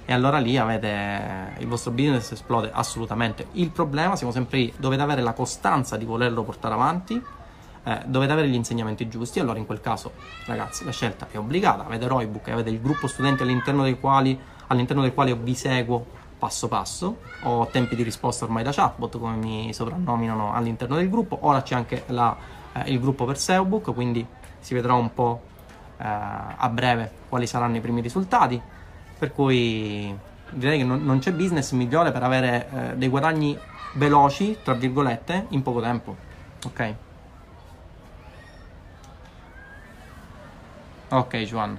e 0.05 0.13
allora 0.13 0.39
lì 0.39 0.59
avete 0.59 1.55
il 1.59 1.67
vostro 1.67 1.93
business 1.93 2.33
esplode 2.33 2.71
assolutamente 2.73 3.47
il 3.53 3.71
problema 3.71 4.17
siamo 4.17 4.33
sempre 4.33 4.59
lì 4.59 4.73
dovete 4.77 5.01
avere 5.01 5.23
la 5.23 5.33
costanza 5.33 5.97
di 5.97 6.05
volerlo 6.05 6.43
portare 6.43 6.75
avanti 6.75 7.23
eh, 7.85 8.01
dovete 8.07 8.33
avere 8.33 8.49
gli 8.49 8.55
insegnamenti 8.55 9.09
giusti. 9.09 9.41
Allora 9.41 9.59
in 9.59 9.67
quel 9.67 9.81
caso 9.81 10.13
ragazzi 10.47 10.85
la 10.85 10.93
scelta 10.93 11.29
è 11.31 11.39
obbligata. 11.39 11.87
Avete 11.87 12.07
Roybook 12.07 12.49
avete 12.49 12.71
il 12.71 12.81
gruppo 12.81 13.07
studenti 13.07 13.43
all'interno 13.43 13.83
dei 13.83 13.99
quali 13.99 14.39
all'interno 14.69 15.03
del 15.03 15.13
quale 15.13 15.35
vi 15.35 15.55
seguo 15.55 16.23
passo 16.39 16.69
passo, 16.69 17.21
ho 17.45 17.67
tempi 17.69 17.97
di 17.97 18.03
risposta 18.03 18.45
ormai 18.45 18.63
da 18.63 18.71
chatbot 18.71 19.19
come 19.19 19.37
mi 19.37 19.73
soprannominano 19.73 20.53
all'interno 20.53 20.97
del 20.97 21.09
gruppo, 21.09 21.39
ora 21.41 21.63
c'è 21.63 21.75
anche 21.75 22.05
la, 22.09 22.37
eh, 22.75 22.91
il 22.91 23.01
gruppo 23.01 23.25
per 23.25 23.39
SEObook, 23.39 23.95
quindi 23.95 24.27
si 24.59 24.75
vedrà 24.75 24.93
un 24.93 25.15
po' 25.15 25.41
eh, 25.97 26.05
a 26.05 26.69
breve 26.69 27.11
quali 27.31 27.47
saranno 27.47 27.77
i 27.77 27.81
primi 27.81 28.03
risultati, 28.03 28.61
per 29.19 29.33
cui 29.33 30.15
direi 30.51 30.79
che 30.79 30.85
non, 30.85 31.03
non 31.03 31.19
c'è 31.19 31.33
business 31.33 31.73
migliore 31.73 32.13
per 32.13 32.23
avere 32.23 32.69
eh, 32.71 32.97
dei 32.97 33.09
guadagni 33.09 33.59
veloci, 33.95 34.59
tra 34.63 34.75
virgolette, 34.75 35.47
in 35.51 35.63
poco 35.63 35.81
tempo, 35.81 36.15
ok? 36.67 36.95
Ok, 41.15 41.37
Juan. 41.43 41.79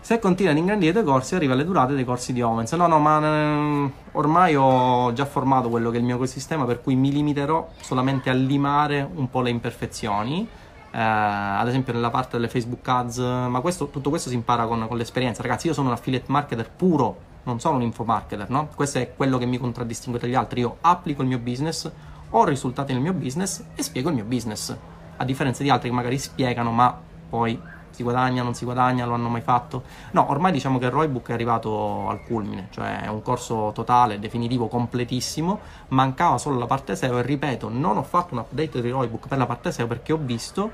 Se 0.00 0.18
continua 0.18 0.50
ad 0.50 0.58
ingrandire 0.58 0.90
i 0.90 0.92
tuoi 0.92 1.04
corsi, 1.04 1.36
arriva 1.36 1.52
alle 1.52 1.64
durate 1.64 1.94
dei 1.94 2.04
corsi 2.04 2.32
di 2.32 2.42
Owens. 2.42 2.72
No, 2.72 2.88
no, 2.88 2.98
ma 2.98 3.20
eh, 3.22 3.92
ormai 4.12 4.56
ho 4.56 5.12
già 5.12 5.24
formato 5.24 5.68
quello 5.68 5.90
che 5.90 5.98
è 5.98 6.00
il 6.00 6.04
mio 6.04 6.16
ecosistema, 6.16 6.64
per 6.64 6.82
cui 6.82 6.96
mi 6.96 7.12
limiterò 7.12 7.68
solamente 7.80 8.28
a 8.28 8.32
limare 8.32 9.08
un 9.14 9.30
po' 9.30 9.40
le 9.40 9.50
imperfezioni. 9.50 10.48
Eh, 10.90 10.98
ad 10.98 11.68
esempio 11.68 11.92
nella 11.92 12.10
parte 12.10 12.30
delle 12.38 12.48
Facebook 12.48 12.88
Ads, 12.88 13.18
ma 13.18 13.60
questo, 13.60 13.88
tutto 13.88 14.10
questo 14.10 14.30
si 14.30 14.34
impara 14.34 14.66
con, 14.66 14.84
con 14.88 14.96
l'esperienza. 14.96 15.42
Ragazzi, 15.42 15.68
io 15.68 15.74
sono 15.74 15.88
un 15.88 15.94
affiliate 15.94 16.26
marketer 16.26 16.68
puro, 16.70 17.18
non 17.44 17.60
sono 17.60 17.76
un 17.76 17.82
infomarketer, 17.82 18.50
no? 18.50 18.68
Questo 18.74 18.98
è 18.98 19.12
quello 19.14 19.38
che 19.38 19.46
mi 19.46 19.58
contraddistingue 19.58 20.18
dagli 20.18 20.34
altri. 20.34 20.58
Io 20.58 20.78
applico 20.80 21.22
il 21.22 21.28
mio 21.28 21.38
business, 21.38 21.88
ho 22.30 22.44
risultati 22.44 22.92
nel 22.92 23.00
mio 23.00 23.12
business 23.12 23.62
e 23.76 23.82
spiego 23.84 24.08
il 24.08 24.16
mio 24.16 24.24
business. 24.24 24.76
A 25.18 25.24
differenza 25.24 25.62
di 25.62 25.70
altri 25.70 25.90
che 25.90 25.94
magari 25.94 26.18
spiegano, 26.18 26.72
ma 26.72 26.96
poi 27.28 27.60
si 27.90 28.02
guadagna, 28.02 28.42
non 28.42 28.54
si 28.54 28.64
guadagna, 28.64 29.04
lo 29.04 29.14
hanno 29.14 29.28
mai 29.28 29.40
fatto? 29.40 29.82
No, 30.12 30.30
ormai 30.30 30.52
diciamo 30.52 30.78
che 30.78 30.86
il 30.86 30.90
Roybook 30.90 31.28
è 31.28 31.32
arrivato 31.32 32.08
al 32.08 32.22
culmine, 32.22 32.68
cioè 32.70 33.02
è 33.02 33.08
un 33.08 33.22
corso 33.22 33.72
totale, 33.74 34.18
definitivo, 34.18 34.68
completissimo, 34.68 35.58
mancava 35.88 36.38
solo 36.38 36.58
la 36.58 36.66
parte 36.66 36.94
SEO 36.94 37.18
e 37.18 37.22
ripeto, 37.22 37.68
non 37.68 37.96
ho 37.96 38.02
fatto 38.02 38.34
un 38.34 38.40
update 38.40 38.80
di 38.80 38.90
Roybook 38.90 39.26
per 39.26 39.38
la 39.38 39.46
parte 39.46 39.72
SEO 39.72 39.86
perché 39.86 40.12
ho 40.12 40.18
visto 40.18 40.70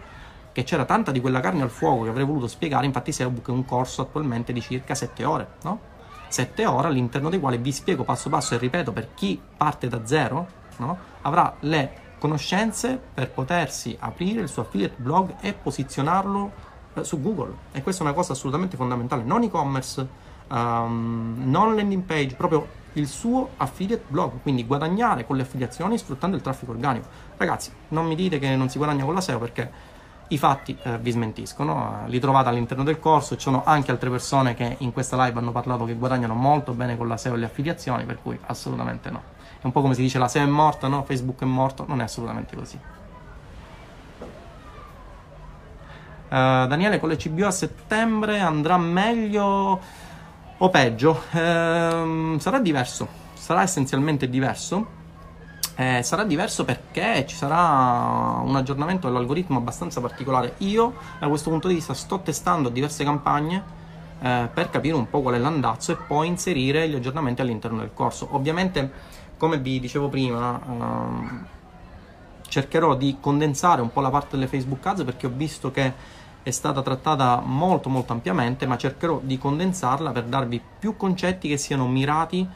che 0.53 0.63
c'era 0.63 0.85
tanta 0.85 1.11
di 1.11 1.21
quella 1.21 1.41
carne 1.41 1.63
al 1.63 1.71
fuoco 1.71 2.05
che 2.05 2.11
avrei 2.11 2.25
voluto 2.25 2.47
spiegare, 2.47 2.87
infatti 2.87 3.11
SEObook 3.11 3.49
è 3.49 3.51
un 3.51 3.65
corso 3.65 4.03
attualmente 4.03 4.53
di 4.53 4.61
circa 4.61 4.95
7 4.95 5.25
ore, 5.25 5.49
no? 5.63 5.93
7 6.29 6.67
ore 6.67 6.89
all'interno 6.89 7.29
dei 7.29 7.41
quali 7.41 7.57
vi 7.57 7.73
spiego 7.73 8.05
passo 8.05 8.29
passo 8.29 8.55
e 8.55 8.59
ripeto 8.59 8.93
per 8.93 9.15
chi 9.15 9.41
parte 9.57 9.89
da 9.89 10.05
zero, 10.05 10.47
no? 10.77 10.99
avrà 11.23 11.55
le 11.61 12.03
conoscenze 12.25 12.99
per 13.13 13.31
potersi 13.31 13.95
aprire 14.01 14.41
il 14.41 14.49
suo 14.49 14.63
affiliate 14.63 14.95
blog 14.97 15.35
e 15.41 15.53
posizionarlo 15.53 16.53
eh, 16.95 17.05
su 17.05 17.21
Google 17.21 17.55
e 17.73 17.83
questa 17.83 18.03
è 18.03 18.07
una 18.07 18.15
cosa 18.15 18.33
assolutamente 18.33 18.79
fondamentale, 18.79 19.23
non 19.25 19.43
e-commerce, 19.43 20.09
um, 20.49 21.43
non 21.45 21.77
landing 21.77 22.03
page, 22.03 22.35
proprio 22.35 22.67
il 22.95 23.09
suo 23.09 23.51
affiliate 23.59 24.05
blog, 24.09 24.41
quindi 24.41 24.65
guadagnare 24.65 25.27
con 25.27 25.37
le 25.37 25.43
affiliazioni 25.43 25.99
sfruttando 25.99 26.35
il 26.35 26.41
traffico 26.41 26.73
organico. 26.73 27.09
Ragazzi, 27.37 27.71
non 27.89 28.07
mi 28.07 28.15
dite 28.15 28.39
che 28.39 28.57
non 28.57 28.71
si 28.71 28.79
guadagna 28.79 29.05
con 29.05 29.13
la 29.13 29.21
SEO 29.21 29.39
perché 29.39 29.71
i 30.29 30.39
fatti 30.39 30.75
eh, 30.83 30.97
vi 30.99 31.11
smentiscono, 31.11 32.05
eh, 32.07 32.09
li 32.09 32.21
trovate 32.21 32.49
all'interno 32.49 32.85
del 32.85 33.01
corso, 33.01 33.35
ci 33.35 33.43
sono 33.43 33.65
anche 33.67 33.91
altre 33.91 34.09
persone 34.09 34.55
che 34.55 34.77
in 34.79 34.95
questa 34.95 35.23
live 35.23 35.39
hanno 35.39 35.53
parlato 35.53 35.85
che 35.85 35.95
guadagnano 35.95 36.33
molto 36.33 36.73
bene 36.73 36.97
con 36.97 37.07
la 37.07 37.19
SEO 37.19 37.35
e 37.35 37.37
le 37.37 37.45
affiliazioni, 37.45 38.07
per 38.07 38.23
cui 38.23 38.39
assolutamente 38.47 39.11
no. 39.11 39.34
Un 39.65 39.73
po' 39.73 39.81
come 39.81 39.95
si 39.95 40.03
dice 40.03 40.19
la 40.19 40.29
SEO 40.29 40.43
è 40.43 40.47
morta, 40.47 40.89
no? 40.89 41.05
Facebook 41.05 41.41
è 41.41 41.47
morto, 41.47 41.87
non 41.89 42.01
è 42.01 42.05
assolutamente 42.05 42.55
così. 42.55 42.79
Uh, 46.29 46.67
Daniele, 46.67 47.01
con 47.01 47.09
le 47.09 47.17
CBO 47.17 47.47
a 47.47 47.51
settembre 47.51 48.41
andrà 48.41 48.77
meglio 48.77 49.81
o 50.59 50.69
peggio? 50.69 51.23
Uh, 51.31 52.39
sarà 52.39 52.59
diverso, 52.61 53.09
sarà 53.33 53.63
essenzialmente 53.63 54.29
diverso. 54.29 55.03
Eh, 55.77 56.03
sarà 56.05 56.23
diverso 56.23 56.65
perché 56.65 57.25
ci 57.27 57.35
sarà 57.35 58.41
un 58.41 58.55
aggiornamento 58.55 59.09
dell'algoritmo 59.09 59.59
abbastanza 59.59 60.01
particolare. 60.01 60.55
Io, 60.59 60.95
da 61.19 61.27
questo 61.27 61.51
punto 61.51 61.67
di 61.67 61.75
vista, 61.75 61.95
sto 61.95 62.21
testando 62.21 62.69
diverse 62.69 63.03
campagne 63.03 63.63
eh, 64.21 64.49
per 64.53 64.71
capire 64.71 64.95
un 64.95 65.11
po' 65.11 65.21
qual 65.21 65.35
è 65.35 65.39
l'andazzo 65.39 65.91
e 65.91 65.97
poi 65.97 66.29
inserire 66.29 66.89
gli 66.89 66.95
aggiornamenti 66.95 67.41
all'interno 67.41 67.79
del 67.81 67.91
corso. 67.93 68.29
Ovviamente, 68.31 68.91
come 69.37 69.59
vi 69.59 69.81
dicevo 69.81 70.09
prima, 70.09 70.61
ehm, 70.65 71.47
cercherò 72.49 72.95
di 72.95 73.17
condensare 73.21 73.83
un 73.83 73.93
po' 73.93 74.01
la 74.01 74.11
parte 74.11 74.37
delle 74.37 74.47
Facebook 74.47 74.85
Ads 74.87 75.05
perché 75.05 75.27
ho 75.27 75.33
visto 75.35 75.71
che 75.71 75.93
è 76.43 76.51
stata 76.51 76.83
trattata 76.83 77.41
molto 77.45 77.89
molto 77.89 78.13
ampiamente, 78.13 78.67
ma 78.67 78.77
cercherò 78.77 79.21
di 79.23 79.39
condensarla 79.39 80.13
per 80.13 80.25
darvi 80.25 80.61
più 80.79 80.97
concetti 80.97 81.49
che 81.49 81.57
siano 81.57 81.89
mirati 81.89 82.47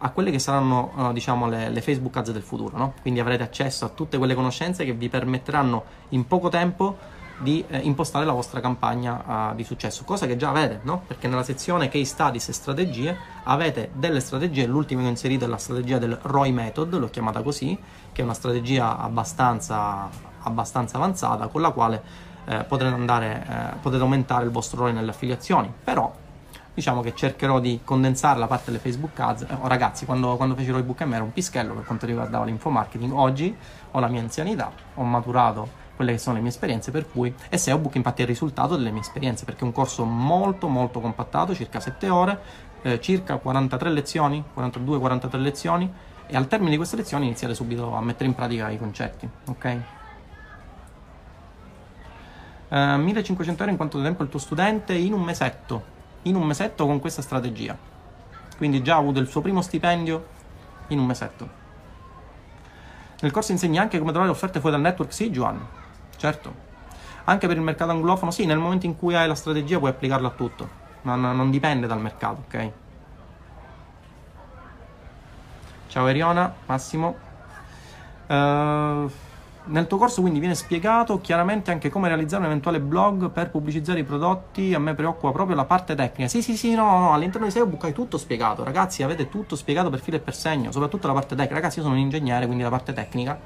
a 0.00 0.10
quelle 0.10 0.30
che 0.30 0.38
saranno 0.38 0.92
uh, 0.94 1.12
diciamo 1.12 1.48
le, 1.48 1.70
le, 1.70 1.80
Facebook 1.80 2.16
Ads 2.16 2.30
del 2.30 2.42
futuro, 2.42 2.76
no? 2.76 2.94
quindi 3.00 3.20
avrete 3.20 3.42
accesso 3.42 3.84
a 3.84 3.88
tutte 3.88 4.16
quelle 4.18 4.34
conoscenze 4.34 4.84
che 4.84 4.92
vi 4.92 5.08
permetteranno 5.08 5.82
in 6.10 6.26
poco 6.26 6.50
tempo 6.50 6.96
di 7.38 7.64
eh, 7.68 7.78
impostare 7.78 8.24
la 8.24 8.32
vostra 8.32 8.60
campagna 8.60 9.50
uh, 9.50 9.54
di 9.54 9.64
successo, 9.64 10.04
cosa 10.04 10.26
che 10.26 10.36
già 10.36 10.50
avete, 10.50 10.80
no? 10.82 11.02
perché 11.06 11.28
nella 11.28 11.42
sezione 11.42 11.88
Case 11.88 12.04
Studies 12.04 12.48
e 12.48 12.52
strategie 12.52 13.16
avete 13.44 13.90
delle 13.94 14.20
strategie, 14.20 14.66
l'ultima 14.66 15.02
che 15.02 15.06
ho 15.06 15.10
inserito 15.10 15.44
è 15.44 15.48
la 15.48 15.56
strategia 15.56 15.98
del 15.98 16.18
ROI 16.20 16.52
Method, 16.52 16.98
l'ho 16.98 17.08
chiamata 17.08 17.42
così, 17.42 17.78
che 18.12 18.20
è 18.20 18.24
una 18.24 18.34
strategia 18.34 18.98
abbastanza, 18.98 20.08
abbastanza 20.42 20.96
avanzata 20.96 21.46
con 21.46 21.60
la 21.60 21.70
quale 21.70 22.02
eh, 22.46 22.64
potete, 22.64 22.92
andare, 22.92 23.46
eh, 23.48 23.76
potete 23.80 24.02
aumentare 24.02 24.44
il 24.44 24.50
vostro 24.50 24.80
ROI 24.80 24.92
nelle 24.92 25.10
affiliazioni. 25.10 25.72
Però 25.84 26.12
diciamo 26.78 27.00
che 27.00 27.12
cercherò 27.12 27.58
di 27.58 27.80
condensare 27.82 28.38
la 28.38 28.46
parte 28.46 28.66
delle 28.66 28.78
Facebook 28.78 29.18
Ads. 29.18 29.42
Eh, 29.42 29.58
ragazzi, 29.62 30.04
quando, 30.04 30.36
quando 30.36 30.54
feci 30.54 30.70
Roy 30.70 30.82
Book 30.82 31.02
M 31.02 31.12
era 31.12 31.24
un 31.24 31.32
pischello 31.32 31.74
per 31.74 31.84
quanto 31.84 32.06
riguardava 32.06 32.44
l'infomarketing. 32.44 33.12
Oggi 33.12 33.56
ho 33.90 33.98
la 34.00 34.08
mia 34.08 34.20
anzianità, 34.20 34.70
ho 34.94 35.02
maturato 35.02 35.86
quelle 35.98 36.12
che 36.12 36.18
sono 36.18 36.36
le 36.36 36.42
mie 36.42 36.50
esperienze, 36.50 36.92
per 36.92 37.10
cui 37.10 37.34
e 37.48 37.58
SEO 37.58 37.76
Book 37.76 37.96
infatti 37.96 38.20
è 38.20 38.22
il 38.22 38.30
risultato 38.30 38.76
delle 38.76 38.92
mie 38.92 39.00
esperienze, 39.00 39.44
perché 39.44 39.62
è 39.62 39.64
un 39.64 39.72
corso 39.72 40.04
molto 40.04 40.68
molto 40.68 41.00
compattato, 41.00 41.56
circa 41.56 41.80
7 41.80 42.08
ore, 42.08 42.40
eh, 42.82 43.00
circa 43.00 43.36
43 43.38 43.90
lezioni, 43.90 44.44
42-43 44.54 45.38
lezioni, 45.40 45.92
e 46.28 46.36
al 46.36 46.46
termine 46.46 46.70
di 46.70 46.76
queste 46.76 46.94
lezioni 46.94 47.26
iniziare 47.26 47.52
subito 47.52 47.96
a 47.96 48.00
mettere 48.00 48.26
in 48.26 48.36
pratica 48.36 48.70
i 48.70 48.78
concetti, 48.78 49.28
ok? 49.46 49.78
Uh, 52.68 52.74
eh, 52.76 52.96
1500 52.98 53.62
euro 53.62 53.70
in 53.72 53.76
quanto 53.76 54.00
tempo 54.00 54.22
il 54.22 54.28
tuo 54.28 54.38
studente 54.38 54.94
in 54.94 55.12
un 55.12 55.22
mesetto, 55.22 55.82
in 56.22 56.36
un 56.36 56.44
mesetto 56.44 56.86
con 56.86 57.00
questa 57.00 57.22
strategia. 57.22 57.76
Quindi 58.56 58.84
già 58.84 58.94
ha 58.94 58.98
avuto 58.98 59.18
il 59.18 59.26
suo 59.26 59.40
primo 59.40 59.62
stipendio 59.62 60.26
in 60.88 61.00
un 61.00 61.06
mesetto. 61.06 61.48
Nel 63.20 63.32
corso 63.32 63.50
insegni 63.50 63.78
anche 63.78 63.98
come 63.98 64.12
trovare 64.12 64.30
offerte 64.30 64.60
fuori 64.60 64.76
dal 64.76 64.84
network? 64.84 65.30
Giovanni, 65.30 65.66
certo. 66.18 66.66
Anche 67.24 67.46
per 67.46 67.56
il 67.56 67.62
mercato 67.62 67.90
anglofono? 67.90 68.30
Sì, 68.30 68.44
nel 68.44 68.58
momento 68.58 68.86
in 68.86 68.96
cui 68.96 69.14
hai 69.14 69.26
la 69.26 69.34
strategia 69.34 69.78
puoi 69.78 69.90
applicarla 69.90 70.28
a 70.28 70.32
tutto. 70.32 70.68
Non, 71.02 71.20
non 71.20 71.50
dipende 71.50 71.86
dal 71.86 72.00
mercato, 72.00 72.44
ok? 72.46 72.70
Ciao 75.88 76.06
Eriona, 76.06 76.52
Massimo. 76.66 77.16
Uh, 78.26 79.10
nel 79.70 79.86
tuo 79.86 79.98
corso 79.98 80.20
quindi 80.20 80.38
viene 80.38 80.54
spiegato 80.54 81.20
chiaramente 81.20 81.70
anche 81.70 81.90
come 81.90 82.08
realizzare 82.08 82.42
un 82.42 82.48
eventuale 82.48 82.80
blog 82.80 83.30
per 83.30 83.50
pubblicizzare 83.50 84.00
i 84.00 84.04
prodotti, 84.04 84.74
a 84.74 84.78
me 84.78 84.94
preoccupa 84.94 85.32
proprio 85.32 85.56
la 85.56 85.64
parte 85.64 85.94
tecnica. 85.94 86.28
Sì, 86.28 86.42
sì, 86.42 86.56
sì, 86.56 86.74
no, 86.74 86.98
no, 86.98 87.12
all'interno 87.12 87.46
di 87.46 87.52
SEObook 87.52 87.84
hai 87.84 87.92
tutto 87.92 88.18
spiegato, 88.18 88.64
ragazzi, 88.64 89.02
avete 89.02 89.28
tutto 89.28 89.56
spiegato 89.56 89.90
per 89.90 90.00
filo 90.00 90.16
e 90.16 90.20
per 90.20 90.34
segno, 90.34 90.72
soprattutto 90.72 91.06
la 91.06 91.12
parte 91.12 91.34
tecnica. 91.34 91.54
Ragazzi, 91.54 91.78
io 91.78 91.84
sono 91.84 91.94
un 91.94 92.00
ingegnere, 92.00 92.46
quindi 92.46 92.62
la 92.62 92.70
parte 92.70 92.92
tecnica 92.92 93.38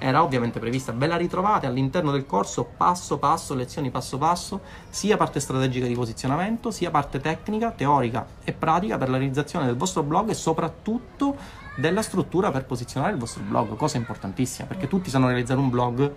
era 0.00 0.22
ovviamente 0.22 0.58
prevista. 0.58 0.92
Ve 0.92 1.06
la 1.06 1.16
ritrovate 1.16 1.66
all'interno 1.66 2.10
del 2.10 2.26
corso 2.26 2.64
passo 2.64 3.18
passo, 3.18 3.54
lezioni 3.54 3.90
passo 3.90 4.18
passo, 4.18 4.60
sia 4.88 5.16
parte 5.16 5.38
strategica 5.38 5.86
di 5.86 5.94
posizionamento, 5.94 6.70
sia 6.70 6.90
parte 6.90 7.20
tecnica, 7.20 7.70
teorica 7.70 8.26
e 8.42 8.52
pratica 8.52 8.96
per 8.96 9.10
la 9.10 9.18
realizzazione 9.18 9.66
del 9.66 9.76
vostro 9.76 10.02
blog 10.02 10.30
e 10.30 10.34
soprattutto 10.34 11.36
della 11.76 12.02
struttura 12.02 12.50
per 12.50 12.64
posizionare 12.64 13.12
il 13.12 13.18
vostro 13.18 13.42
blog, 13.42 13.76
cosa 13.76 13.98
importantissima, 13.98 14.66
perché 14.66 14.88
tutti 14.88 15.10
sanno 15.10 15.26
realizzare 15.26 15.60
un 15.60 15.68
blog, 15.70 16.12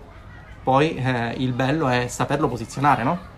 poi 0.62 0.94
eh, 0.96 1.34
il 1.38 1.52
bello 1.52 1.88
è 1.88 2.08
saperlo 2.08 2.48
posizionare, 2.48 3.02
no? 3.02 3.32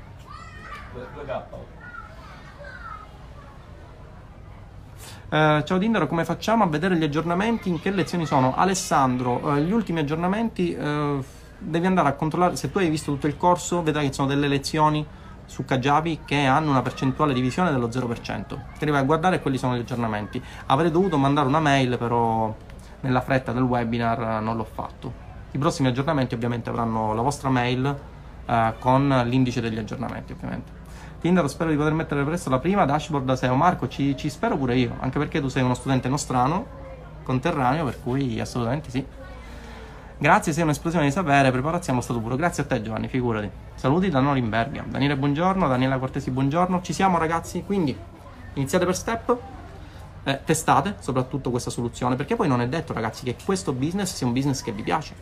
Uh, 5.29 5.61
ciao 5.65 5.77
Dindaro, 5.77 6.07
come 6.07 6.25
facciamo 6.25 6.63
a 6.63 6.69
vedere 6.69 6.97
gli 6.97 7.03
aggiornamenti? 7.03 7.69
In 7.69 7.81
che 7.81 7.91
lezioni 7.91 8.27
sono? 8.27 8.55
Alessandro, 8.55 9.41
uh, 9.45 9.57
gli 9.57 9.73
ultimi 9.73 9.99
aggiornamenti 9.99 10.73
uh, 10.73 11.21
devi 11.59 11.85
andare 11.85 12.11
a 12.11 12.13
controllare, 12.13 12.55
se 12.55 12.71
tu 12.71 12.79
hai 12.79 12.89
visto 12.89 13.11
tutto 13.11 13.27
il 13.27 13.37
corso 13.37 13.83
vedrai 13.83 14.07
che 14.07 14.13
sono 14.13 14.29
delle 14.29 14.47
lezioni 14.47 15.05
su 15.45 15.65
Kajabi 15.65 16.21
che 16.25 16.45
hanno 16.45 16.71
una 16.71 16.81
percentuale 16.81 17.35
di 17.35 17.41
visione 17.41 17.73
dello 17.73 17.89
0%. 17.89 18.57
Che 18.79 18.87
vai 18.87 19.01
a 19.01 19.03
guardare 19.03 19.43
quelli 19.43 19.59
sono 19.59 19.75
gli 19.75 19.81
aggiornamenti. 19.81 20.41
Avrei 20.67 20.93
dovuto 20.93 21.19
mandare 21.19 21.49
una 21.49 21.61
mail, 21.61 21.99
però 21.99 22.55
nella 23.01 23.21
fretta 23.21 23.51
del 23.51 23.65
webinar 23.65 24.41
non 24.41 24.57
l'ho 24.57 24.65
fatto. 24.65 25.13
I 25.51 25.59
prossimi 25.59 25.89
aggiornamenti 25.89 26.35
ovviamente 26.35 26.71
avranno 26.71 27.15
la 27.15 27.23
vostra 27.23 27.49
mail 27.49 27.97
eh, 28.47 28.75
con 28.79 29.23
l'indice 29.27 29.61
degli 29.61 29.79
aggiornamenti, 29.79 30.33
ovviamente. 30.33 30.85
Tinder 31.21 31.49
spero 31.49 31.71
di 31.71 31.77
poter 31.77 31.95
mettere 31.95 32.25
presto 32.25 32.51
la 32.51 32.59
prima 32.59 32.85
dashboard 32.85 33.25
da 33.25 33.37
SEO. 33.37 33.55
Marco, 33.55 33.89
ci, 33.89 34.17
ci 34.17 34.29
spero 34.29 34.57
pure 34.57 34.77
io, 34.77 34.97
anche 35.01 35.19
perché 35.19 35.41
tu 35.41 35.49
sei 35.49 35.63
uno 35.63 35.75
studente 35.75 36.09
nostrano, 36.09 36.67
conterraneo, 37.23 37.85
per 37.85 38.03
cui 38.03 38.39
assolutamente 38.39 38.91
sì. 38.91 39.05
Grazie, 40.19 40.53
sei 40.53 40.63
un'esplosione 40.63 41.05
di 41.05 41.11
sapere, 41.11 41.51
preparazione 41.51 42.01
stato 42.01 42.21
puro. 42.21 42.37
Grazie 42.37 42.63
a 42.63 42.67
te 42.67 42.81
Giovanni, 42.81 43.09
figurati. 43.09 43.51
Saluti 43.75 44.09
da 44.09 44.21
Norimberga. 44.21 44.85
Daniele, 44.87 45.17
buongiorno. 45.17 45.69
Daniela 45.69 45.99
Cortesi, 45.99 46.31
buongiorno. 46.31 46.81
Ci 46.81 46.93
siamo 46.93 47.19
ragazzi, 47.19 47.63
quindi 47.65 47.97
iniziate 48.55 48.85
per 48.85 48.97
step. 48.97 49.37
Eh, 50.25 50.41
testate 50.45 50.97
soprattutto 50.99 51.51
questa 51.51 51.71
soluzione 51.71 52.17
perché 52.17 52.35
poi 52.35 52.49
non 52.49 52.61
è 52.61 52.67
detto 52.67 52.93
ragazzi 52.93 53.23
che 53.23 53.37
questo 53.45 53.73
business 53.73 54.13
sia 54.13 54.27
un 54.27 54.33
business 54.33 54.61
che 54.61 54.73
vi 54.73 54.83
piace 54.83 55.15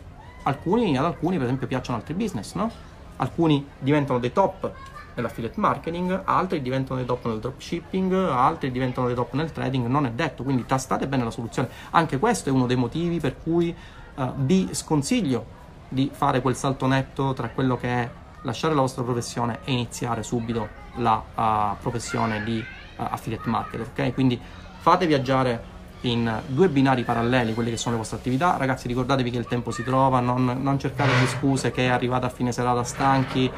alcuni 0.45 0.97
ad 0.97 1.05
alcuni 1.05 1.35
per 1.35 1.45
esempio 1.45 1.67
piacciono 1.67 1.99
altri 1.99 2.15
business 2.15 2.55
no? 2.55 2.71
alcuni 3.17 3.63
diventano 3.77 4.17
dei 4.17 4.31
top 4.31 4.71
nell'affiliate 5.15 5.59
marketing 5.59 6.21
altri 6.25 6.61
diventano 6.61 6.97
dei 6.97 7.07
top 7.07 7.25
nel 7.25 7.39
dropshipping 7.39 8.13
altri 8.13 8.71
diventano 8.71 9.07
dei 9.07 9.15
top 9.15 9.33
nel 9.33 9.51
trading 9.51 9.87
non 9.87 10.05
è 10.05 10.11
detto 10.11 10.43
quindi 10.43 10.65
tastate 10.65 11.07
bene 11.07 11.23
la 11.23 11.31
soluzione 11.31 11.69
anche 11.91 12.19
questo 12.19 12.49
è 12.49 12.51
uno 12.51 12.65
dei 12.65 12.75
motivi 12.75 13.19
per 13.19 13.37
cui 13.41 13.75
uh, 14.15 14.31
vi 14.35 14.69
sconsiglio 14.71 15.63
di 15.87 16.09
fare 16.13 16.41
quel 16.41 16.55
salto 16.55 16.87
netto 16.87 17.33
tra 17.33 17.49
quello 17.49 17.77
che 17.77 17.87
è 17.87 18.09
lasciare 18.41 18.73
la 18.73 18.81
vostra 18.81 19.03
professione 19.03 19.59
e 19.63 19.71
iniziare 19.71 20.23
subito 20.23 20.67
la 20.95 21.21
uh, 21.35 21.81
professione 21.81 22.43
di 22.43 22.57
uh, 22.57 22.63
affiliate 23.09 23.49
marketer, 23.49 23.87
ok? 23.91 24.13
Quindi 24.13 24.39
fate 24.77 25.05
viaggiare 25.07 25.73
in 26.01 26.41
due 26.45 26.69
binari 26.69 27.03
paralleli 27.03 27.53
quelle 27.53 27.71
che 27.71 27.77
sono 27.77 27.95
le 27.95 28.01
vostre 28.01 28.17
attività. 28.17 28.57
Ragazzi, 28.57 28.87
ricordatevi 28.87 29.31
che 29.31 29.37
il 29.37 29.47
tempo 29.47 29.71
si 29.71 29.83
trova, 29.83 30.19
non, 30.19 30.59
non 30.61 30.77
cercate 30.79 31.17
di 31.19 31.25
scuse 31.27 31.71
che 31.71 31.89
arrivate 31.89 32.27
a 32.27 32.29
fine 32.29 32.51
serata 32.51 32.83
stanchi, 32.83 33.51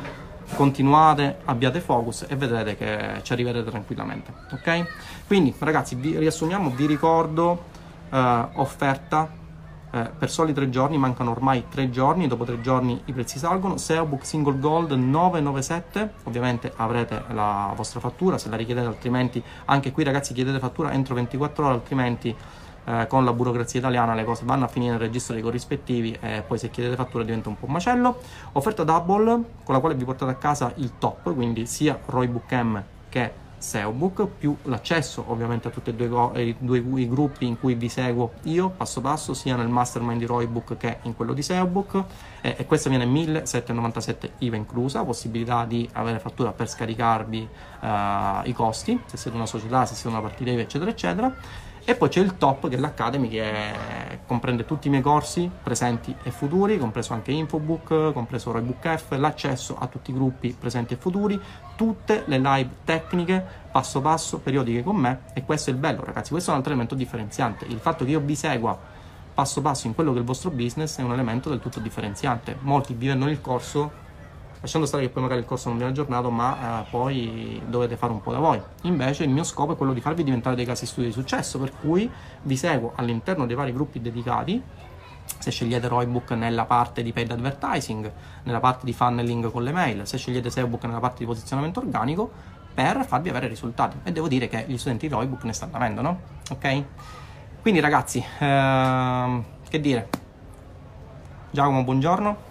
continuate, 0.55 1.39
abbiate 1.45 1.79
focus 1.79 2.25
e 2.27 2.35
vedrete 2.35 2.75
che 2.75 3.19
ci 3.21 3.33
arriverete 3.33 3.69
tranquillamente. 3.69 4.33
Ok? 4.51 4.85
Quindi, 5.27 5.53
ragazzi, 5.57 5.95
vi 5.95 6.17
riassumiamo, 6.17 6.69
vi 6.71 6.85
ricordo 6.85 7.63
eh, 8.09 8.45
offerta 8.53 9.29
eh, 9.89 10.11
per 10.17 10.29
soli 10.29 10.53
tre 10.53 10.69
giorni, 10.69 10.97
mancano 10.97 11.31
ormai 11.31 11.65
tre 11.69 11.89
giorni, 11.89 12.27
dopo 12.27 12.43
tre 12.43 12.59
giorni 12.61 13.01
i 13.05 13.13
prezzi 13.13 13.39
salgono, 13.39 13.77
SEObook 13.77 14.25
Single 14.25 14.59
Gold 14.59 14.91
997, 14.91 16.13
ovviamente 16.23 16.71
avrete 16.75 17.23
la 17.29 17.71
vostra 17.75 17.99
fattura, 17.99 18.37
se 18.37 18.49
la 18.49 18.57
richiedete 18.57 18.85
altrimenti, 18.85 19.41
anche 19.65 19.91
qui 19.91 20.03
ragazzi 20.03 20.33
chiedete 20.33 20.59
fattura 20.59 20.91
entro 20.91 21.15
24 21.15 21.65
ore, 21.65 21.73
altrimenti 21.73 22.35
eh, 22.87 23.05
con 23.07 23.25
la 23.25 23.33
burocrazia 23.33 23.79
italiana 23.79 24.13
le 24.13 24.23
cose 24.23 24.45
vanno 24.45 24.65
a 24.65 24.67
finire 24.69 24.91
nel 24.91 25.01
registro 25.01 25.33
dei 25.33 25.43
corrispettivi 25.43 26.17
e 26.21 26.41
poi 26.47 26.57
se 26.57 26.69
chiedete 26.69 26.95
fattura 26.95 27.23
diventa 27.23 27.49
un 27.49 27.59
po' 27.59 27.65
un 27.65 27.73
macello. 27.73 28.19
Offerta 28.53 28.83
double 28.83 29.43
con 29.63 29.75
la 29.75 29.79
quale 29.79 29.95
vi 29.95 30.05
portate 30.05 30.31
a 30.31 30.35
casa 30.35 30.71
il 30.75 30.93
top, 30.97 31.33
quindi 31.33 31.65
sia 31.65 31.99
Roybook 32.05 32.51
M 32.53 32.83
che 33.09 33.45
SEObook 33.57 34.27
più 34.37 34.55
l'accesso 34.63 35.23
ovviamente 35.27 35.67
a 35.67 35.71
tutti 35.71 35.89
e 35.89 35.93
due, 35.93 36.41
i, 36.43 36.55
due 36.59 36.77
i 36.77 37.09
gruppi 37.09 37.47
in 37.47 37.59
cui 37.59 37.73
vi 37.73 37.89
seguo 37.89 38.33
io 38.43 38.69
passo 38.69 39.01
passo 39.01 39.33
sia 39.33 39.55
nel 39.55 39.67
mastermind 39.67 40.19
di 40.19 40.25
Roybook 40.25 40.77
che 40.77 40.99
in 41.03 41.15
quello 41.15 41.33
di 41.33 41.41
SEObook 41.41 42.03
e, 42.41 42.55
e 42.59 42.65
questo 42.67 42.89
viene 42.89 43.05
1797 43.05 44.33
IVA 44.39 44.55
inclusa 44.57 45.03
possibilità 45.03 45.65
di 45.65 45.89
avere 45.93 46.19
fattura 46.19 46.51
per 46.51 46.69
scaricarvi 46.69 47.49
uh, 47.81 47.87
i 48.43 48.53
costi 48.53 49.01
se 49.05 49.17
siete 49.17 49.35
una 49.35 49.47
società, 49.47 49.85
se 49.85 49.95
siete 49.95 50.09
una 50.09 50.21
partita 50.21 50.51
IVA 50.51 50.61
eccetera 50.61 50.91
eccetera 50.91 51.35
e 51.89 51.95
poi 51.95 52.09
c'è 52.09 52.19
il 52.19 52.35
top 52.35 52.67
che 52.67 52.75
è 52.75 52.79
l'Academy 52.79 53.29
che 53.29 53.41
è, 53.41 54.19
comprende 54.25 54.65
tutti 54.65 54.87
i 54.87 54.89
miei 54.89 55.01
corsi 55.01 55.49
presenti 55.63 56.13
e 56.21 56.31
futuri, 56.31 56.77
compreso 56.77 57.13
anche 57.13 57.31
Infobook, 57.31 58.11
compreso 58.11 58.51
Roybook 58.51 58.93
F, 58.97 59.11
l'accesso 59.11 59.77
a 59.79 59.87
tutti 59.87 60.11
i 60.11 60.13
gruppi 60.13 60.53
presenti 60.59 60.95
e 60.95 60.97
futuri, 60.97 61.39
tutte 61.77 62.23
le 62.25 62.39
live 62.39 62.69
tecniche 62.83 63.41
passo 63.71 64.01
passo, 64.01 64.39
periodiche 64.39 64.83
con 64.83 64.97
me 64.97 65.21
e 65.31 65.45
questo 65.45 65.69
è 65.69 65.73
il 65.73 65.79
bello 65.79 66.03
ragazzi, 66.03 66.31
questo 66.31 66.49
è 66.49 66.51
un 66.51 66.57
altro 66.57 66.73
elemento 66.73 66.93
differenziante, 66.93 67.63
il 67.63 67.79
fatto 67.79 68.03
che 68.03 68.11
io 68.11 68.19
vi 68.19 68.35
segua 68.35 68.77
passo 69.33 69.61
passo 69.61 69.87
in 69.87 69.95
quello 69.95 70.11
che 70.11 70.17
è 70.17 70.19
il 70.19 70.25
vostro 70.25 70.49
business 70.49 70.97
è 70.97 71.03
un 71.03 71.13
elemento 71.13 71.49
del 71.49 71.61
tutto 71.61 71.79
differenziante, 71.79 72.57
molti 72.63 72.95
vi 72.95 73.07
vendono 73.07 73.31
il 73.31 73.39
corso 73.39 74.05
lasciando 74.59 74.87
stare 74.87 75.03
che 75.03 75.09
poi 75.09 75.21
magari 75.21 75.41
il 75.41 75.45
corso 75.45 75.69
non 75.69 75.77
viene 75.77 75.91
aggiornato, 75.91 76.29
ma 76.29 76.81
eh, 76.81 76.85
poi 76.89 77.61
dovete 77.65 77.95
fare 77.95 78.11
un 78.11 78.21
po' 78.21 78.31
da 78.31 78.39
voi. 78.39 78.61
Invece 78.83 79.23
il 79.23 79.29
mio 79.29 79.43
scopo 79.43 79.73
è 79.73 79.75
quello 79.75 79.93
di 79.93 80.01
farvi 80.01 80.23
diventare 80.23 80.55
dei 80.55 80.65
casi 80.65 80.85
studi 80.85 81.07
di 81.07 81.13
successo, 81.13 81.59
per 81.59 81.71
cui 81.79 82.09
vi 82.43 82.57
seguo 82.57 82.93
all'interno 82.95 83.45
dei 83.45 83.55
vari 83.55 83.73
gruppi 83.73 84.01
dedicati. 84.01 84.61
Se 85.39 85.51
scegliete 85.51 85.87
Roybook 85.87 86.31
nella 86.31 86.65
parte 86.65 87.03
di 87.03 87.11
paid 87.11 87.31
advertising, 87.31 88.11
nella 88.43 88.59
parte 88.59 88.85
di 88.85 88.93
funneling 88.93 89.51
con 89.51 89.63
le 89.63 89.71
mail, 89.71 90.07
se 90.07 90.17
scegliete 90.17 90.49
SEObook 90.49 90.85
nella 90.85 90.99
parte 90.99 91.19
di 91.19 91.25
posizionamento 91.25 91.79
organico, 91.79 92.31
per 92.73 93.05
farvi 93.05 93.29
avere 93.29 93.47
risultati. 93.47 93.97
E 94.03 94.11
devo 94.11 94.27
dire 94.27 94.47
che 94.47 94.65
gli 94.67 94.77
studenti 94.77 95.07
di 95.07 95.13
Roybook 95.13 95.43
ne 95.43 95.53
stanno 95.53 95.75
avendo, 95.75 96.01
no? 96.01 96.19
Ok? 96.51 96.83
Quindi 97.61 97.81
ragazzi, 97.81 98.23
ehm, 98.39 99.43
che 99.67 99.79
dire? 99.81 100.07
Giacomo, 101.51 101.83
buongiorno. 101.83 102.46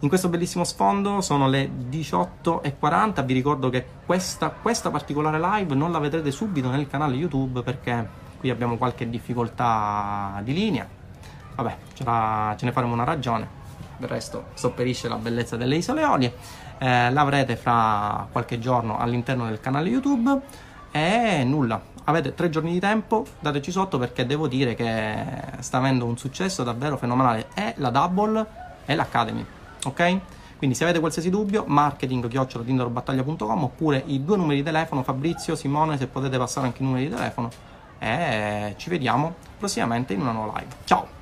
In 0.00 0.08
questo 0.08 0.28
bellissimo 0.28 0.62
sfondo 0.64 1.22
sono 1.22 1.48
le 1.48 1.70
18.40, 1.88 3.24
vi 3.24 3.32
ricordo 3.32 3.70
che 3.70 3.82
questa, 4.04 4.50
questa, 4.50 4.90
particolare 4.90 5.40
live 5.40 5.74
non 5.74 5.90
la 5.90 5.98
vedrete 5.98 6.30
subito 6.30 6.68
nel 6.68 6.86
canale 6.86 7.14
YouTube 7.14 7.62
perché 7.62 8.06
qui 8.38 8.50
abbiamo 8.50 8.76
qualche 8.76 9.08
difficoltà 9.08 10.38
di 10.44 10.52
linea, 10.52 10.86
vabbè 11.54 11.76
ce, 11.94 12.04
ne 12.66 12.72
faremo 12.72 12.92
una 12.92 13.04
ragione, 13.04 13.48
del 13.96 14.10
resto 14.10 14.48
sopperisce 14.52 15.08
la 15.08 15.16
bellezza 15.16 15.56
delle 15.56 15.76
isole 15.76 16.04
Olie, 16.04 16.34
eh, 16.76 17.10
l'avrete 17.10 17.56
fra 17.56 18.28
qualche 18.30 18.58
giorno 18.58 18.98
all'interno 18.98 19.46
del 19.46 19.60
canale 19.60 19.88
YouTube. 19.88 20.40
E 20.90 21.42
nulla, 21.42 21.80
avete 22.04 22.34
tre 22.34 22.50
giorni 22.50 22.72
di 22.72 22.80
tempo, 22.80 23.24
dateci 23.40 23.70
sotto 23.70 23.96
perché 23.96 24.26
devo 24.26 24.46
dire 24.46 24.74
che 24.74 25.24
sta 25.60 25.78
avendo 25.78 26.04
un 26.04 26.18
successo 26.18 26.62
davvero 26.64 26.98
fenomenale. 26.98 27.46
E 27.54 27.72
la 27.78 27.88
Double 27.88 28.46
e 28.84 28.94
l'Academy 28.94 29.46
ok? 29.88 30.20
Quindi 30.56 30.74
se 30.74 30.84
avete 30.84 31.00
qualsiasi 31.00 31.28
dubbio, 31.28 31.64
marketing-battaglia.com 31.66 33.62
oppure 33.62 34.02
i 34.06 34.24
due 34.24 34.36
numeri 34.36 34.58
di 34.58 34.64
telefono, 34.64 35.02
Fabrizio, 35.02 35.54
Simone, 35.54 35.98
se 35.98 36.06
potete 36.06 36.38
passare 36.38 36.66
anche 36.66 36.82
i 36.82 36.86
numeri 36.86 37.08
di 37.08 37.14
telefono 37.14 37.50
e 37.98 38.74
ci 38.76 38.88
vediamo 38.88 39.34
prossimamente 39.58 40.14
in 40.14 40.20
una 40.20 40.32
nuova 40.32 40.58
live. 40.58 40.74
Ciao! 40.84 41.15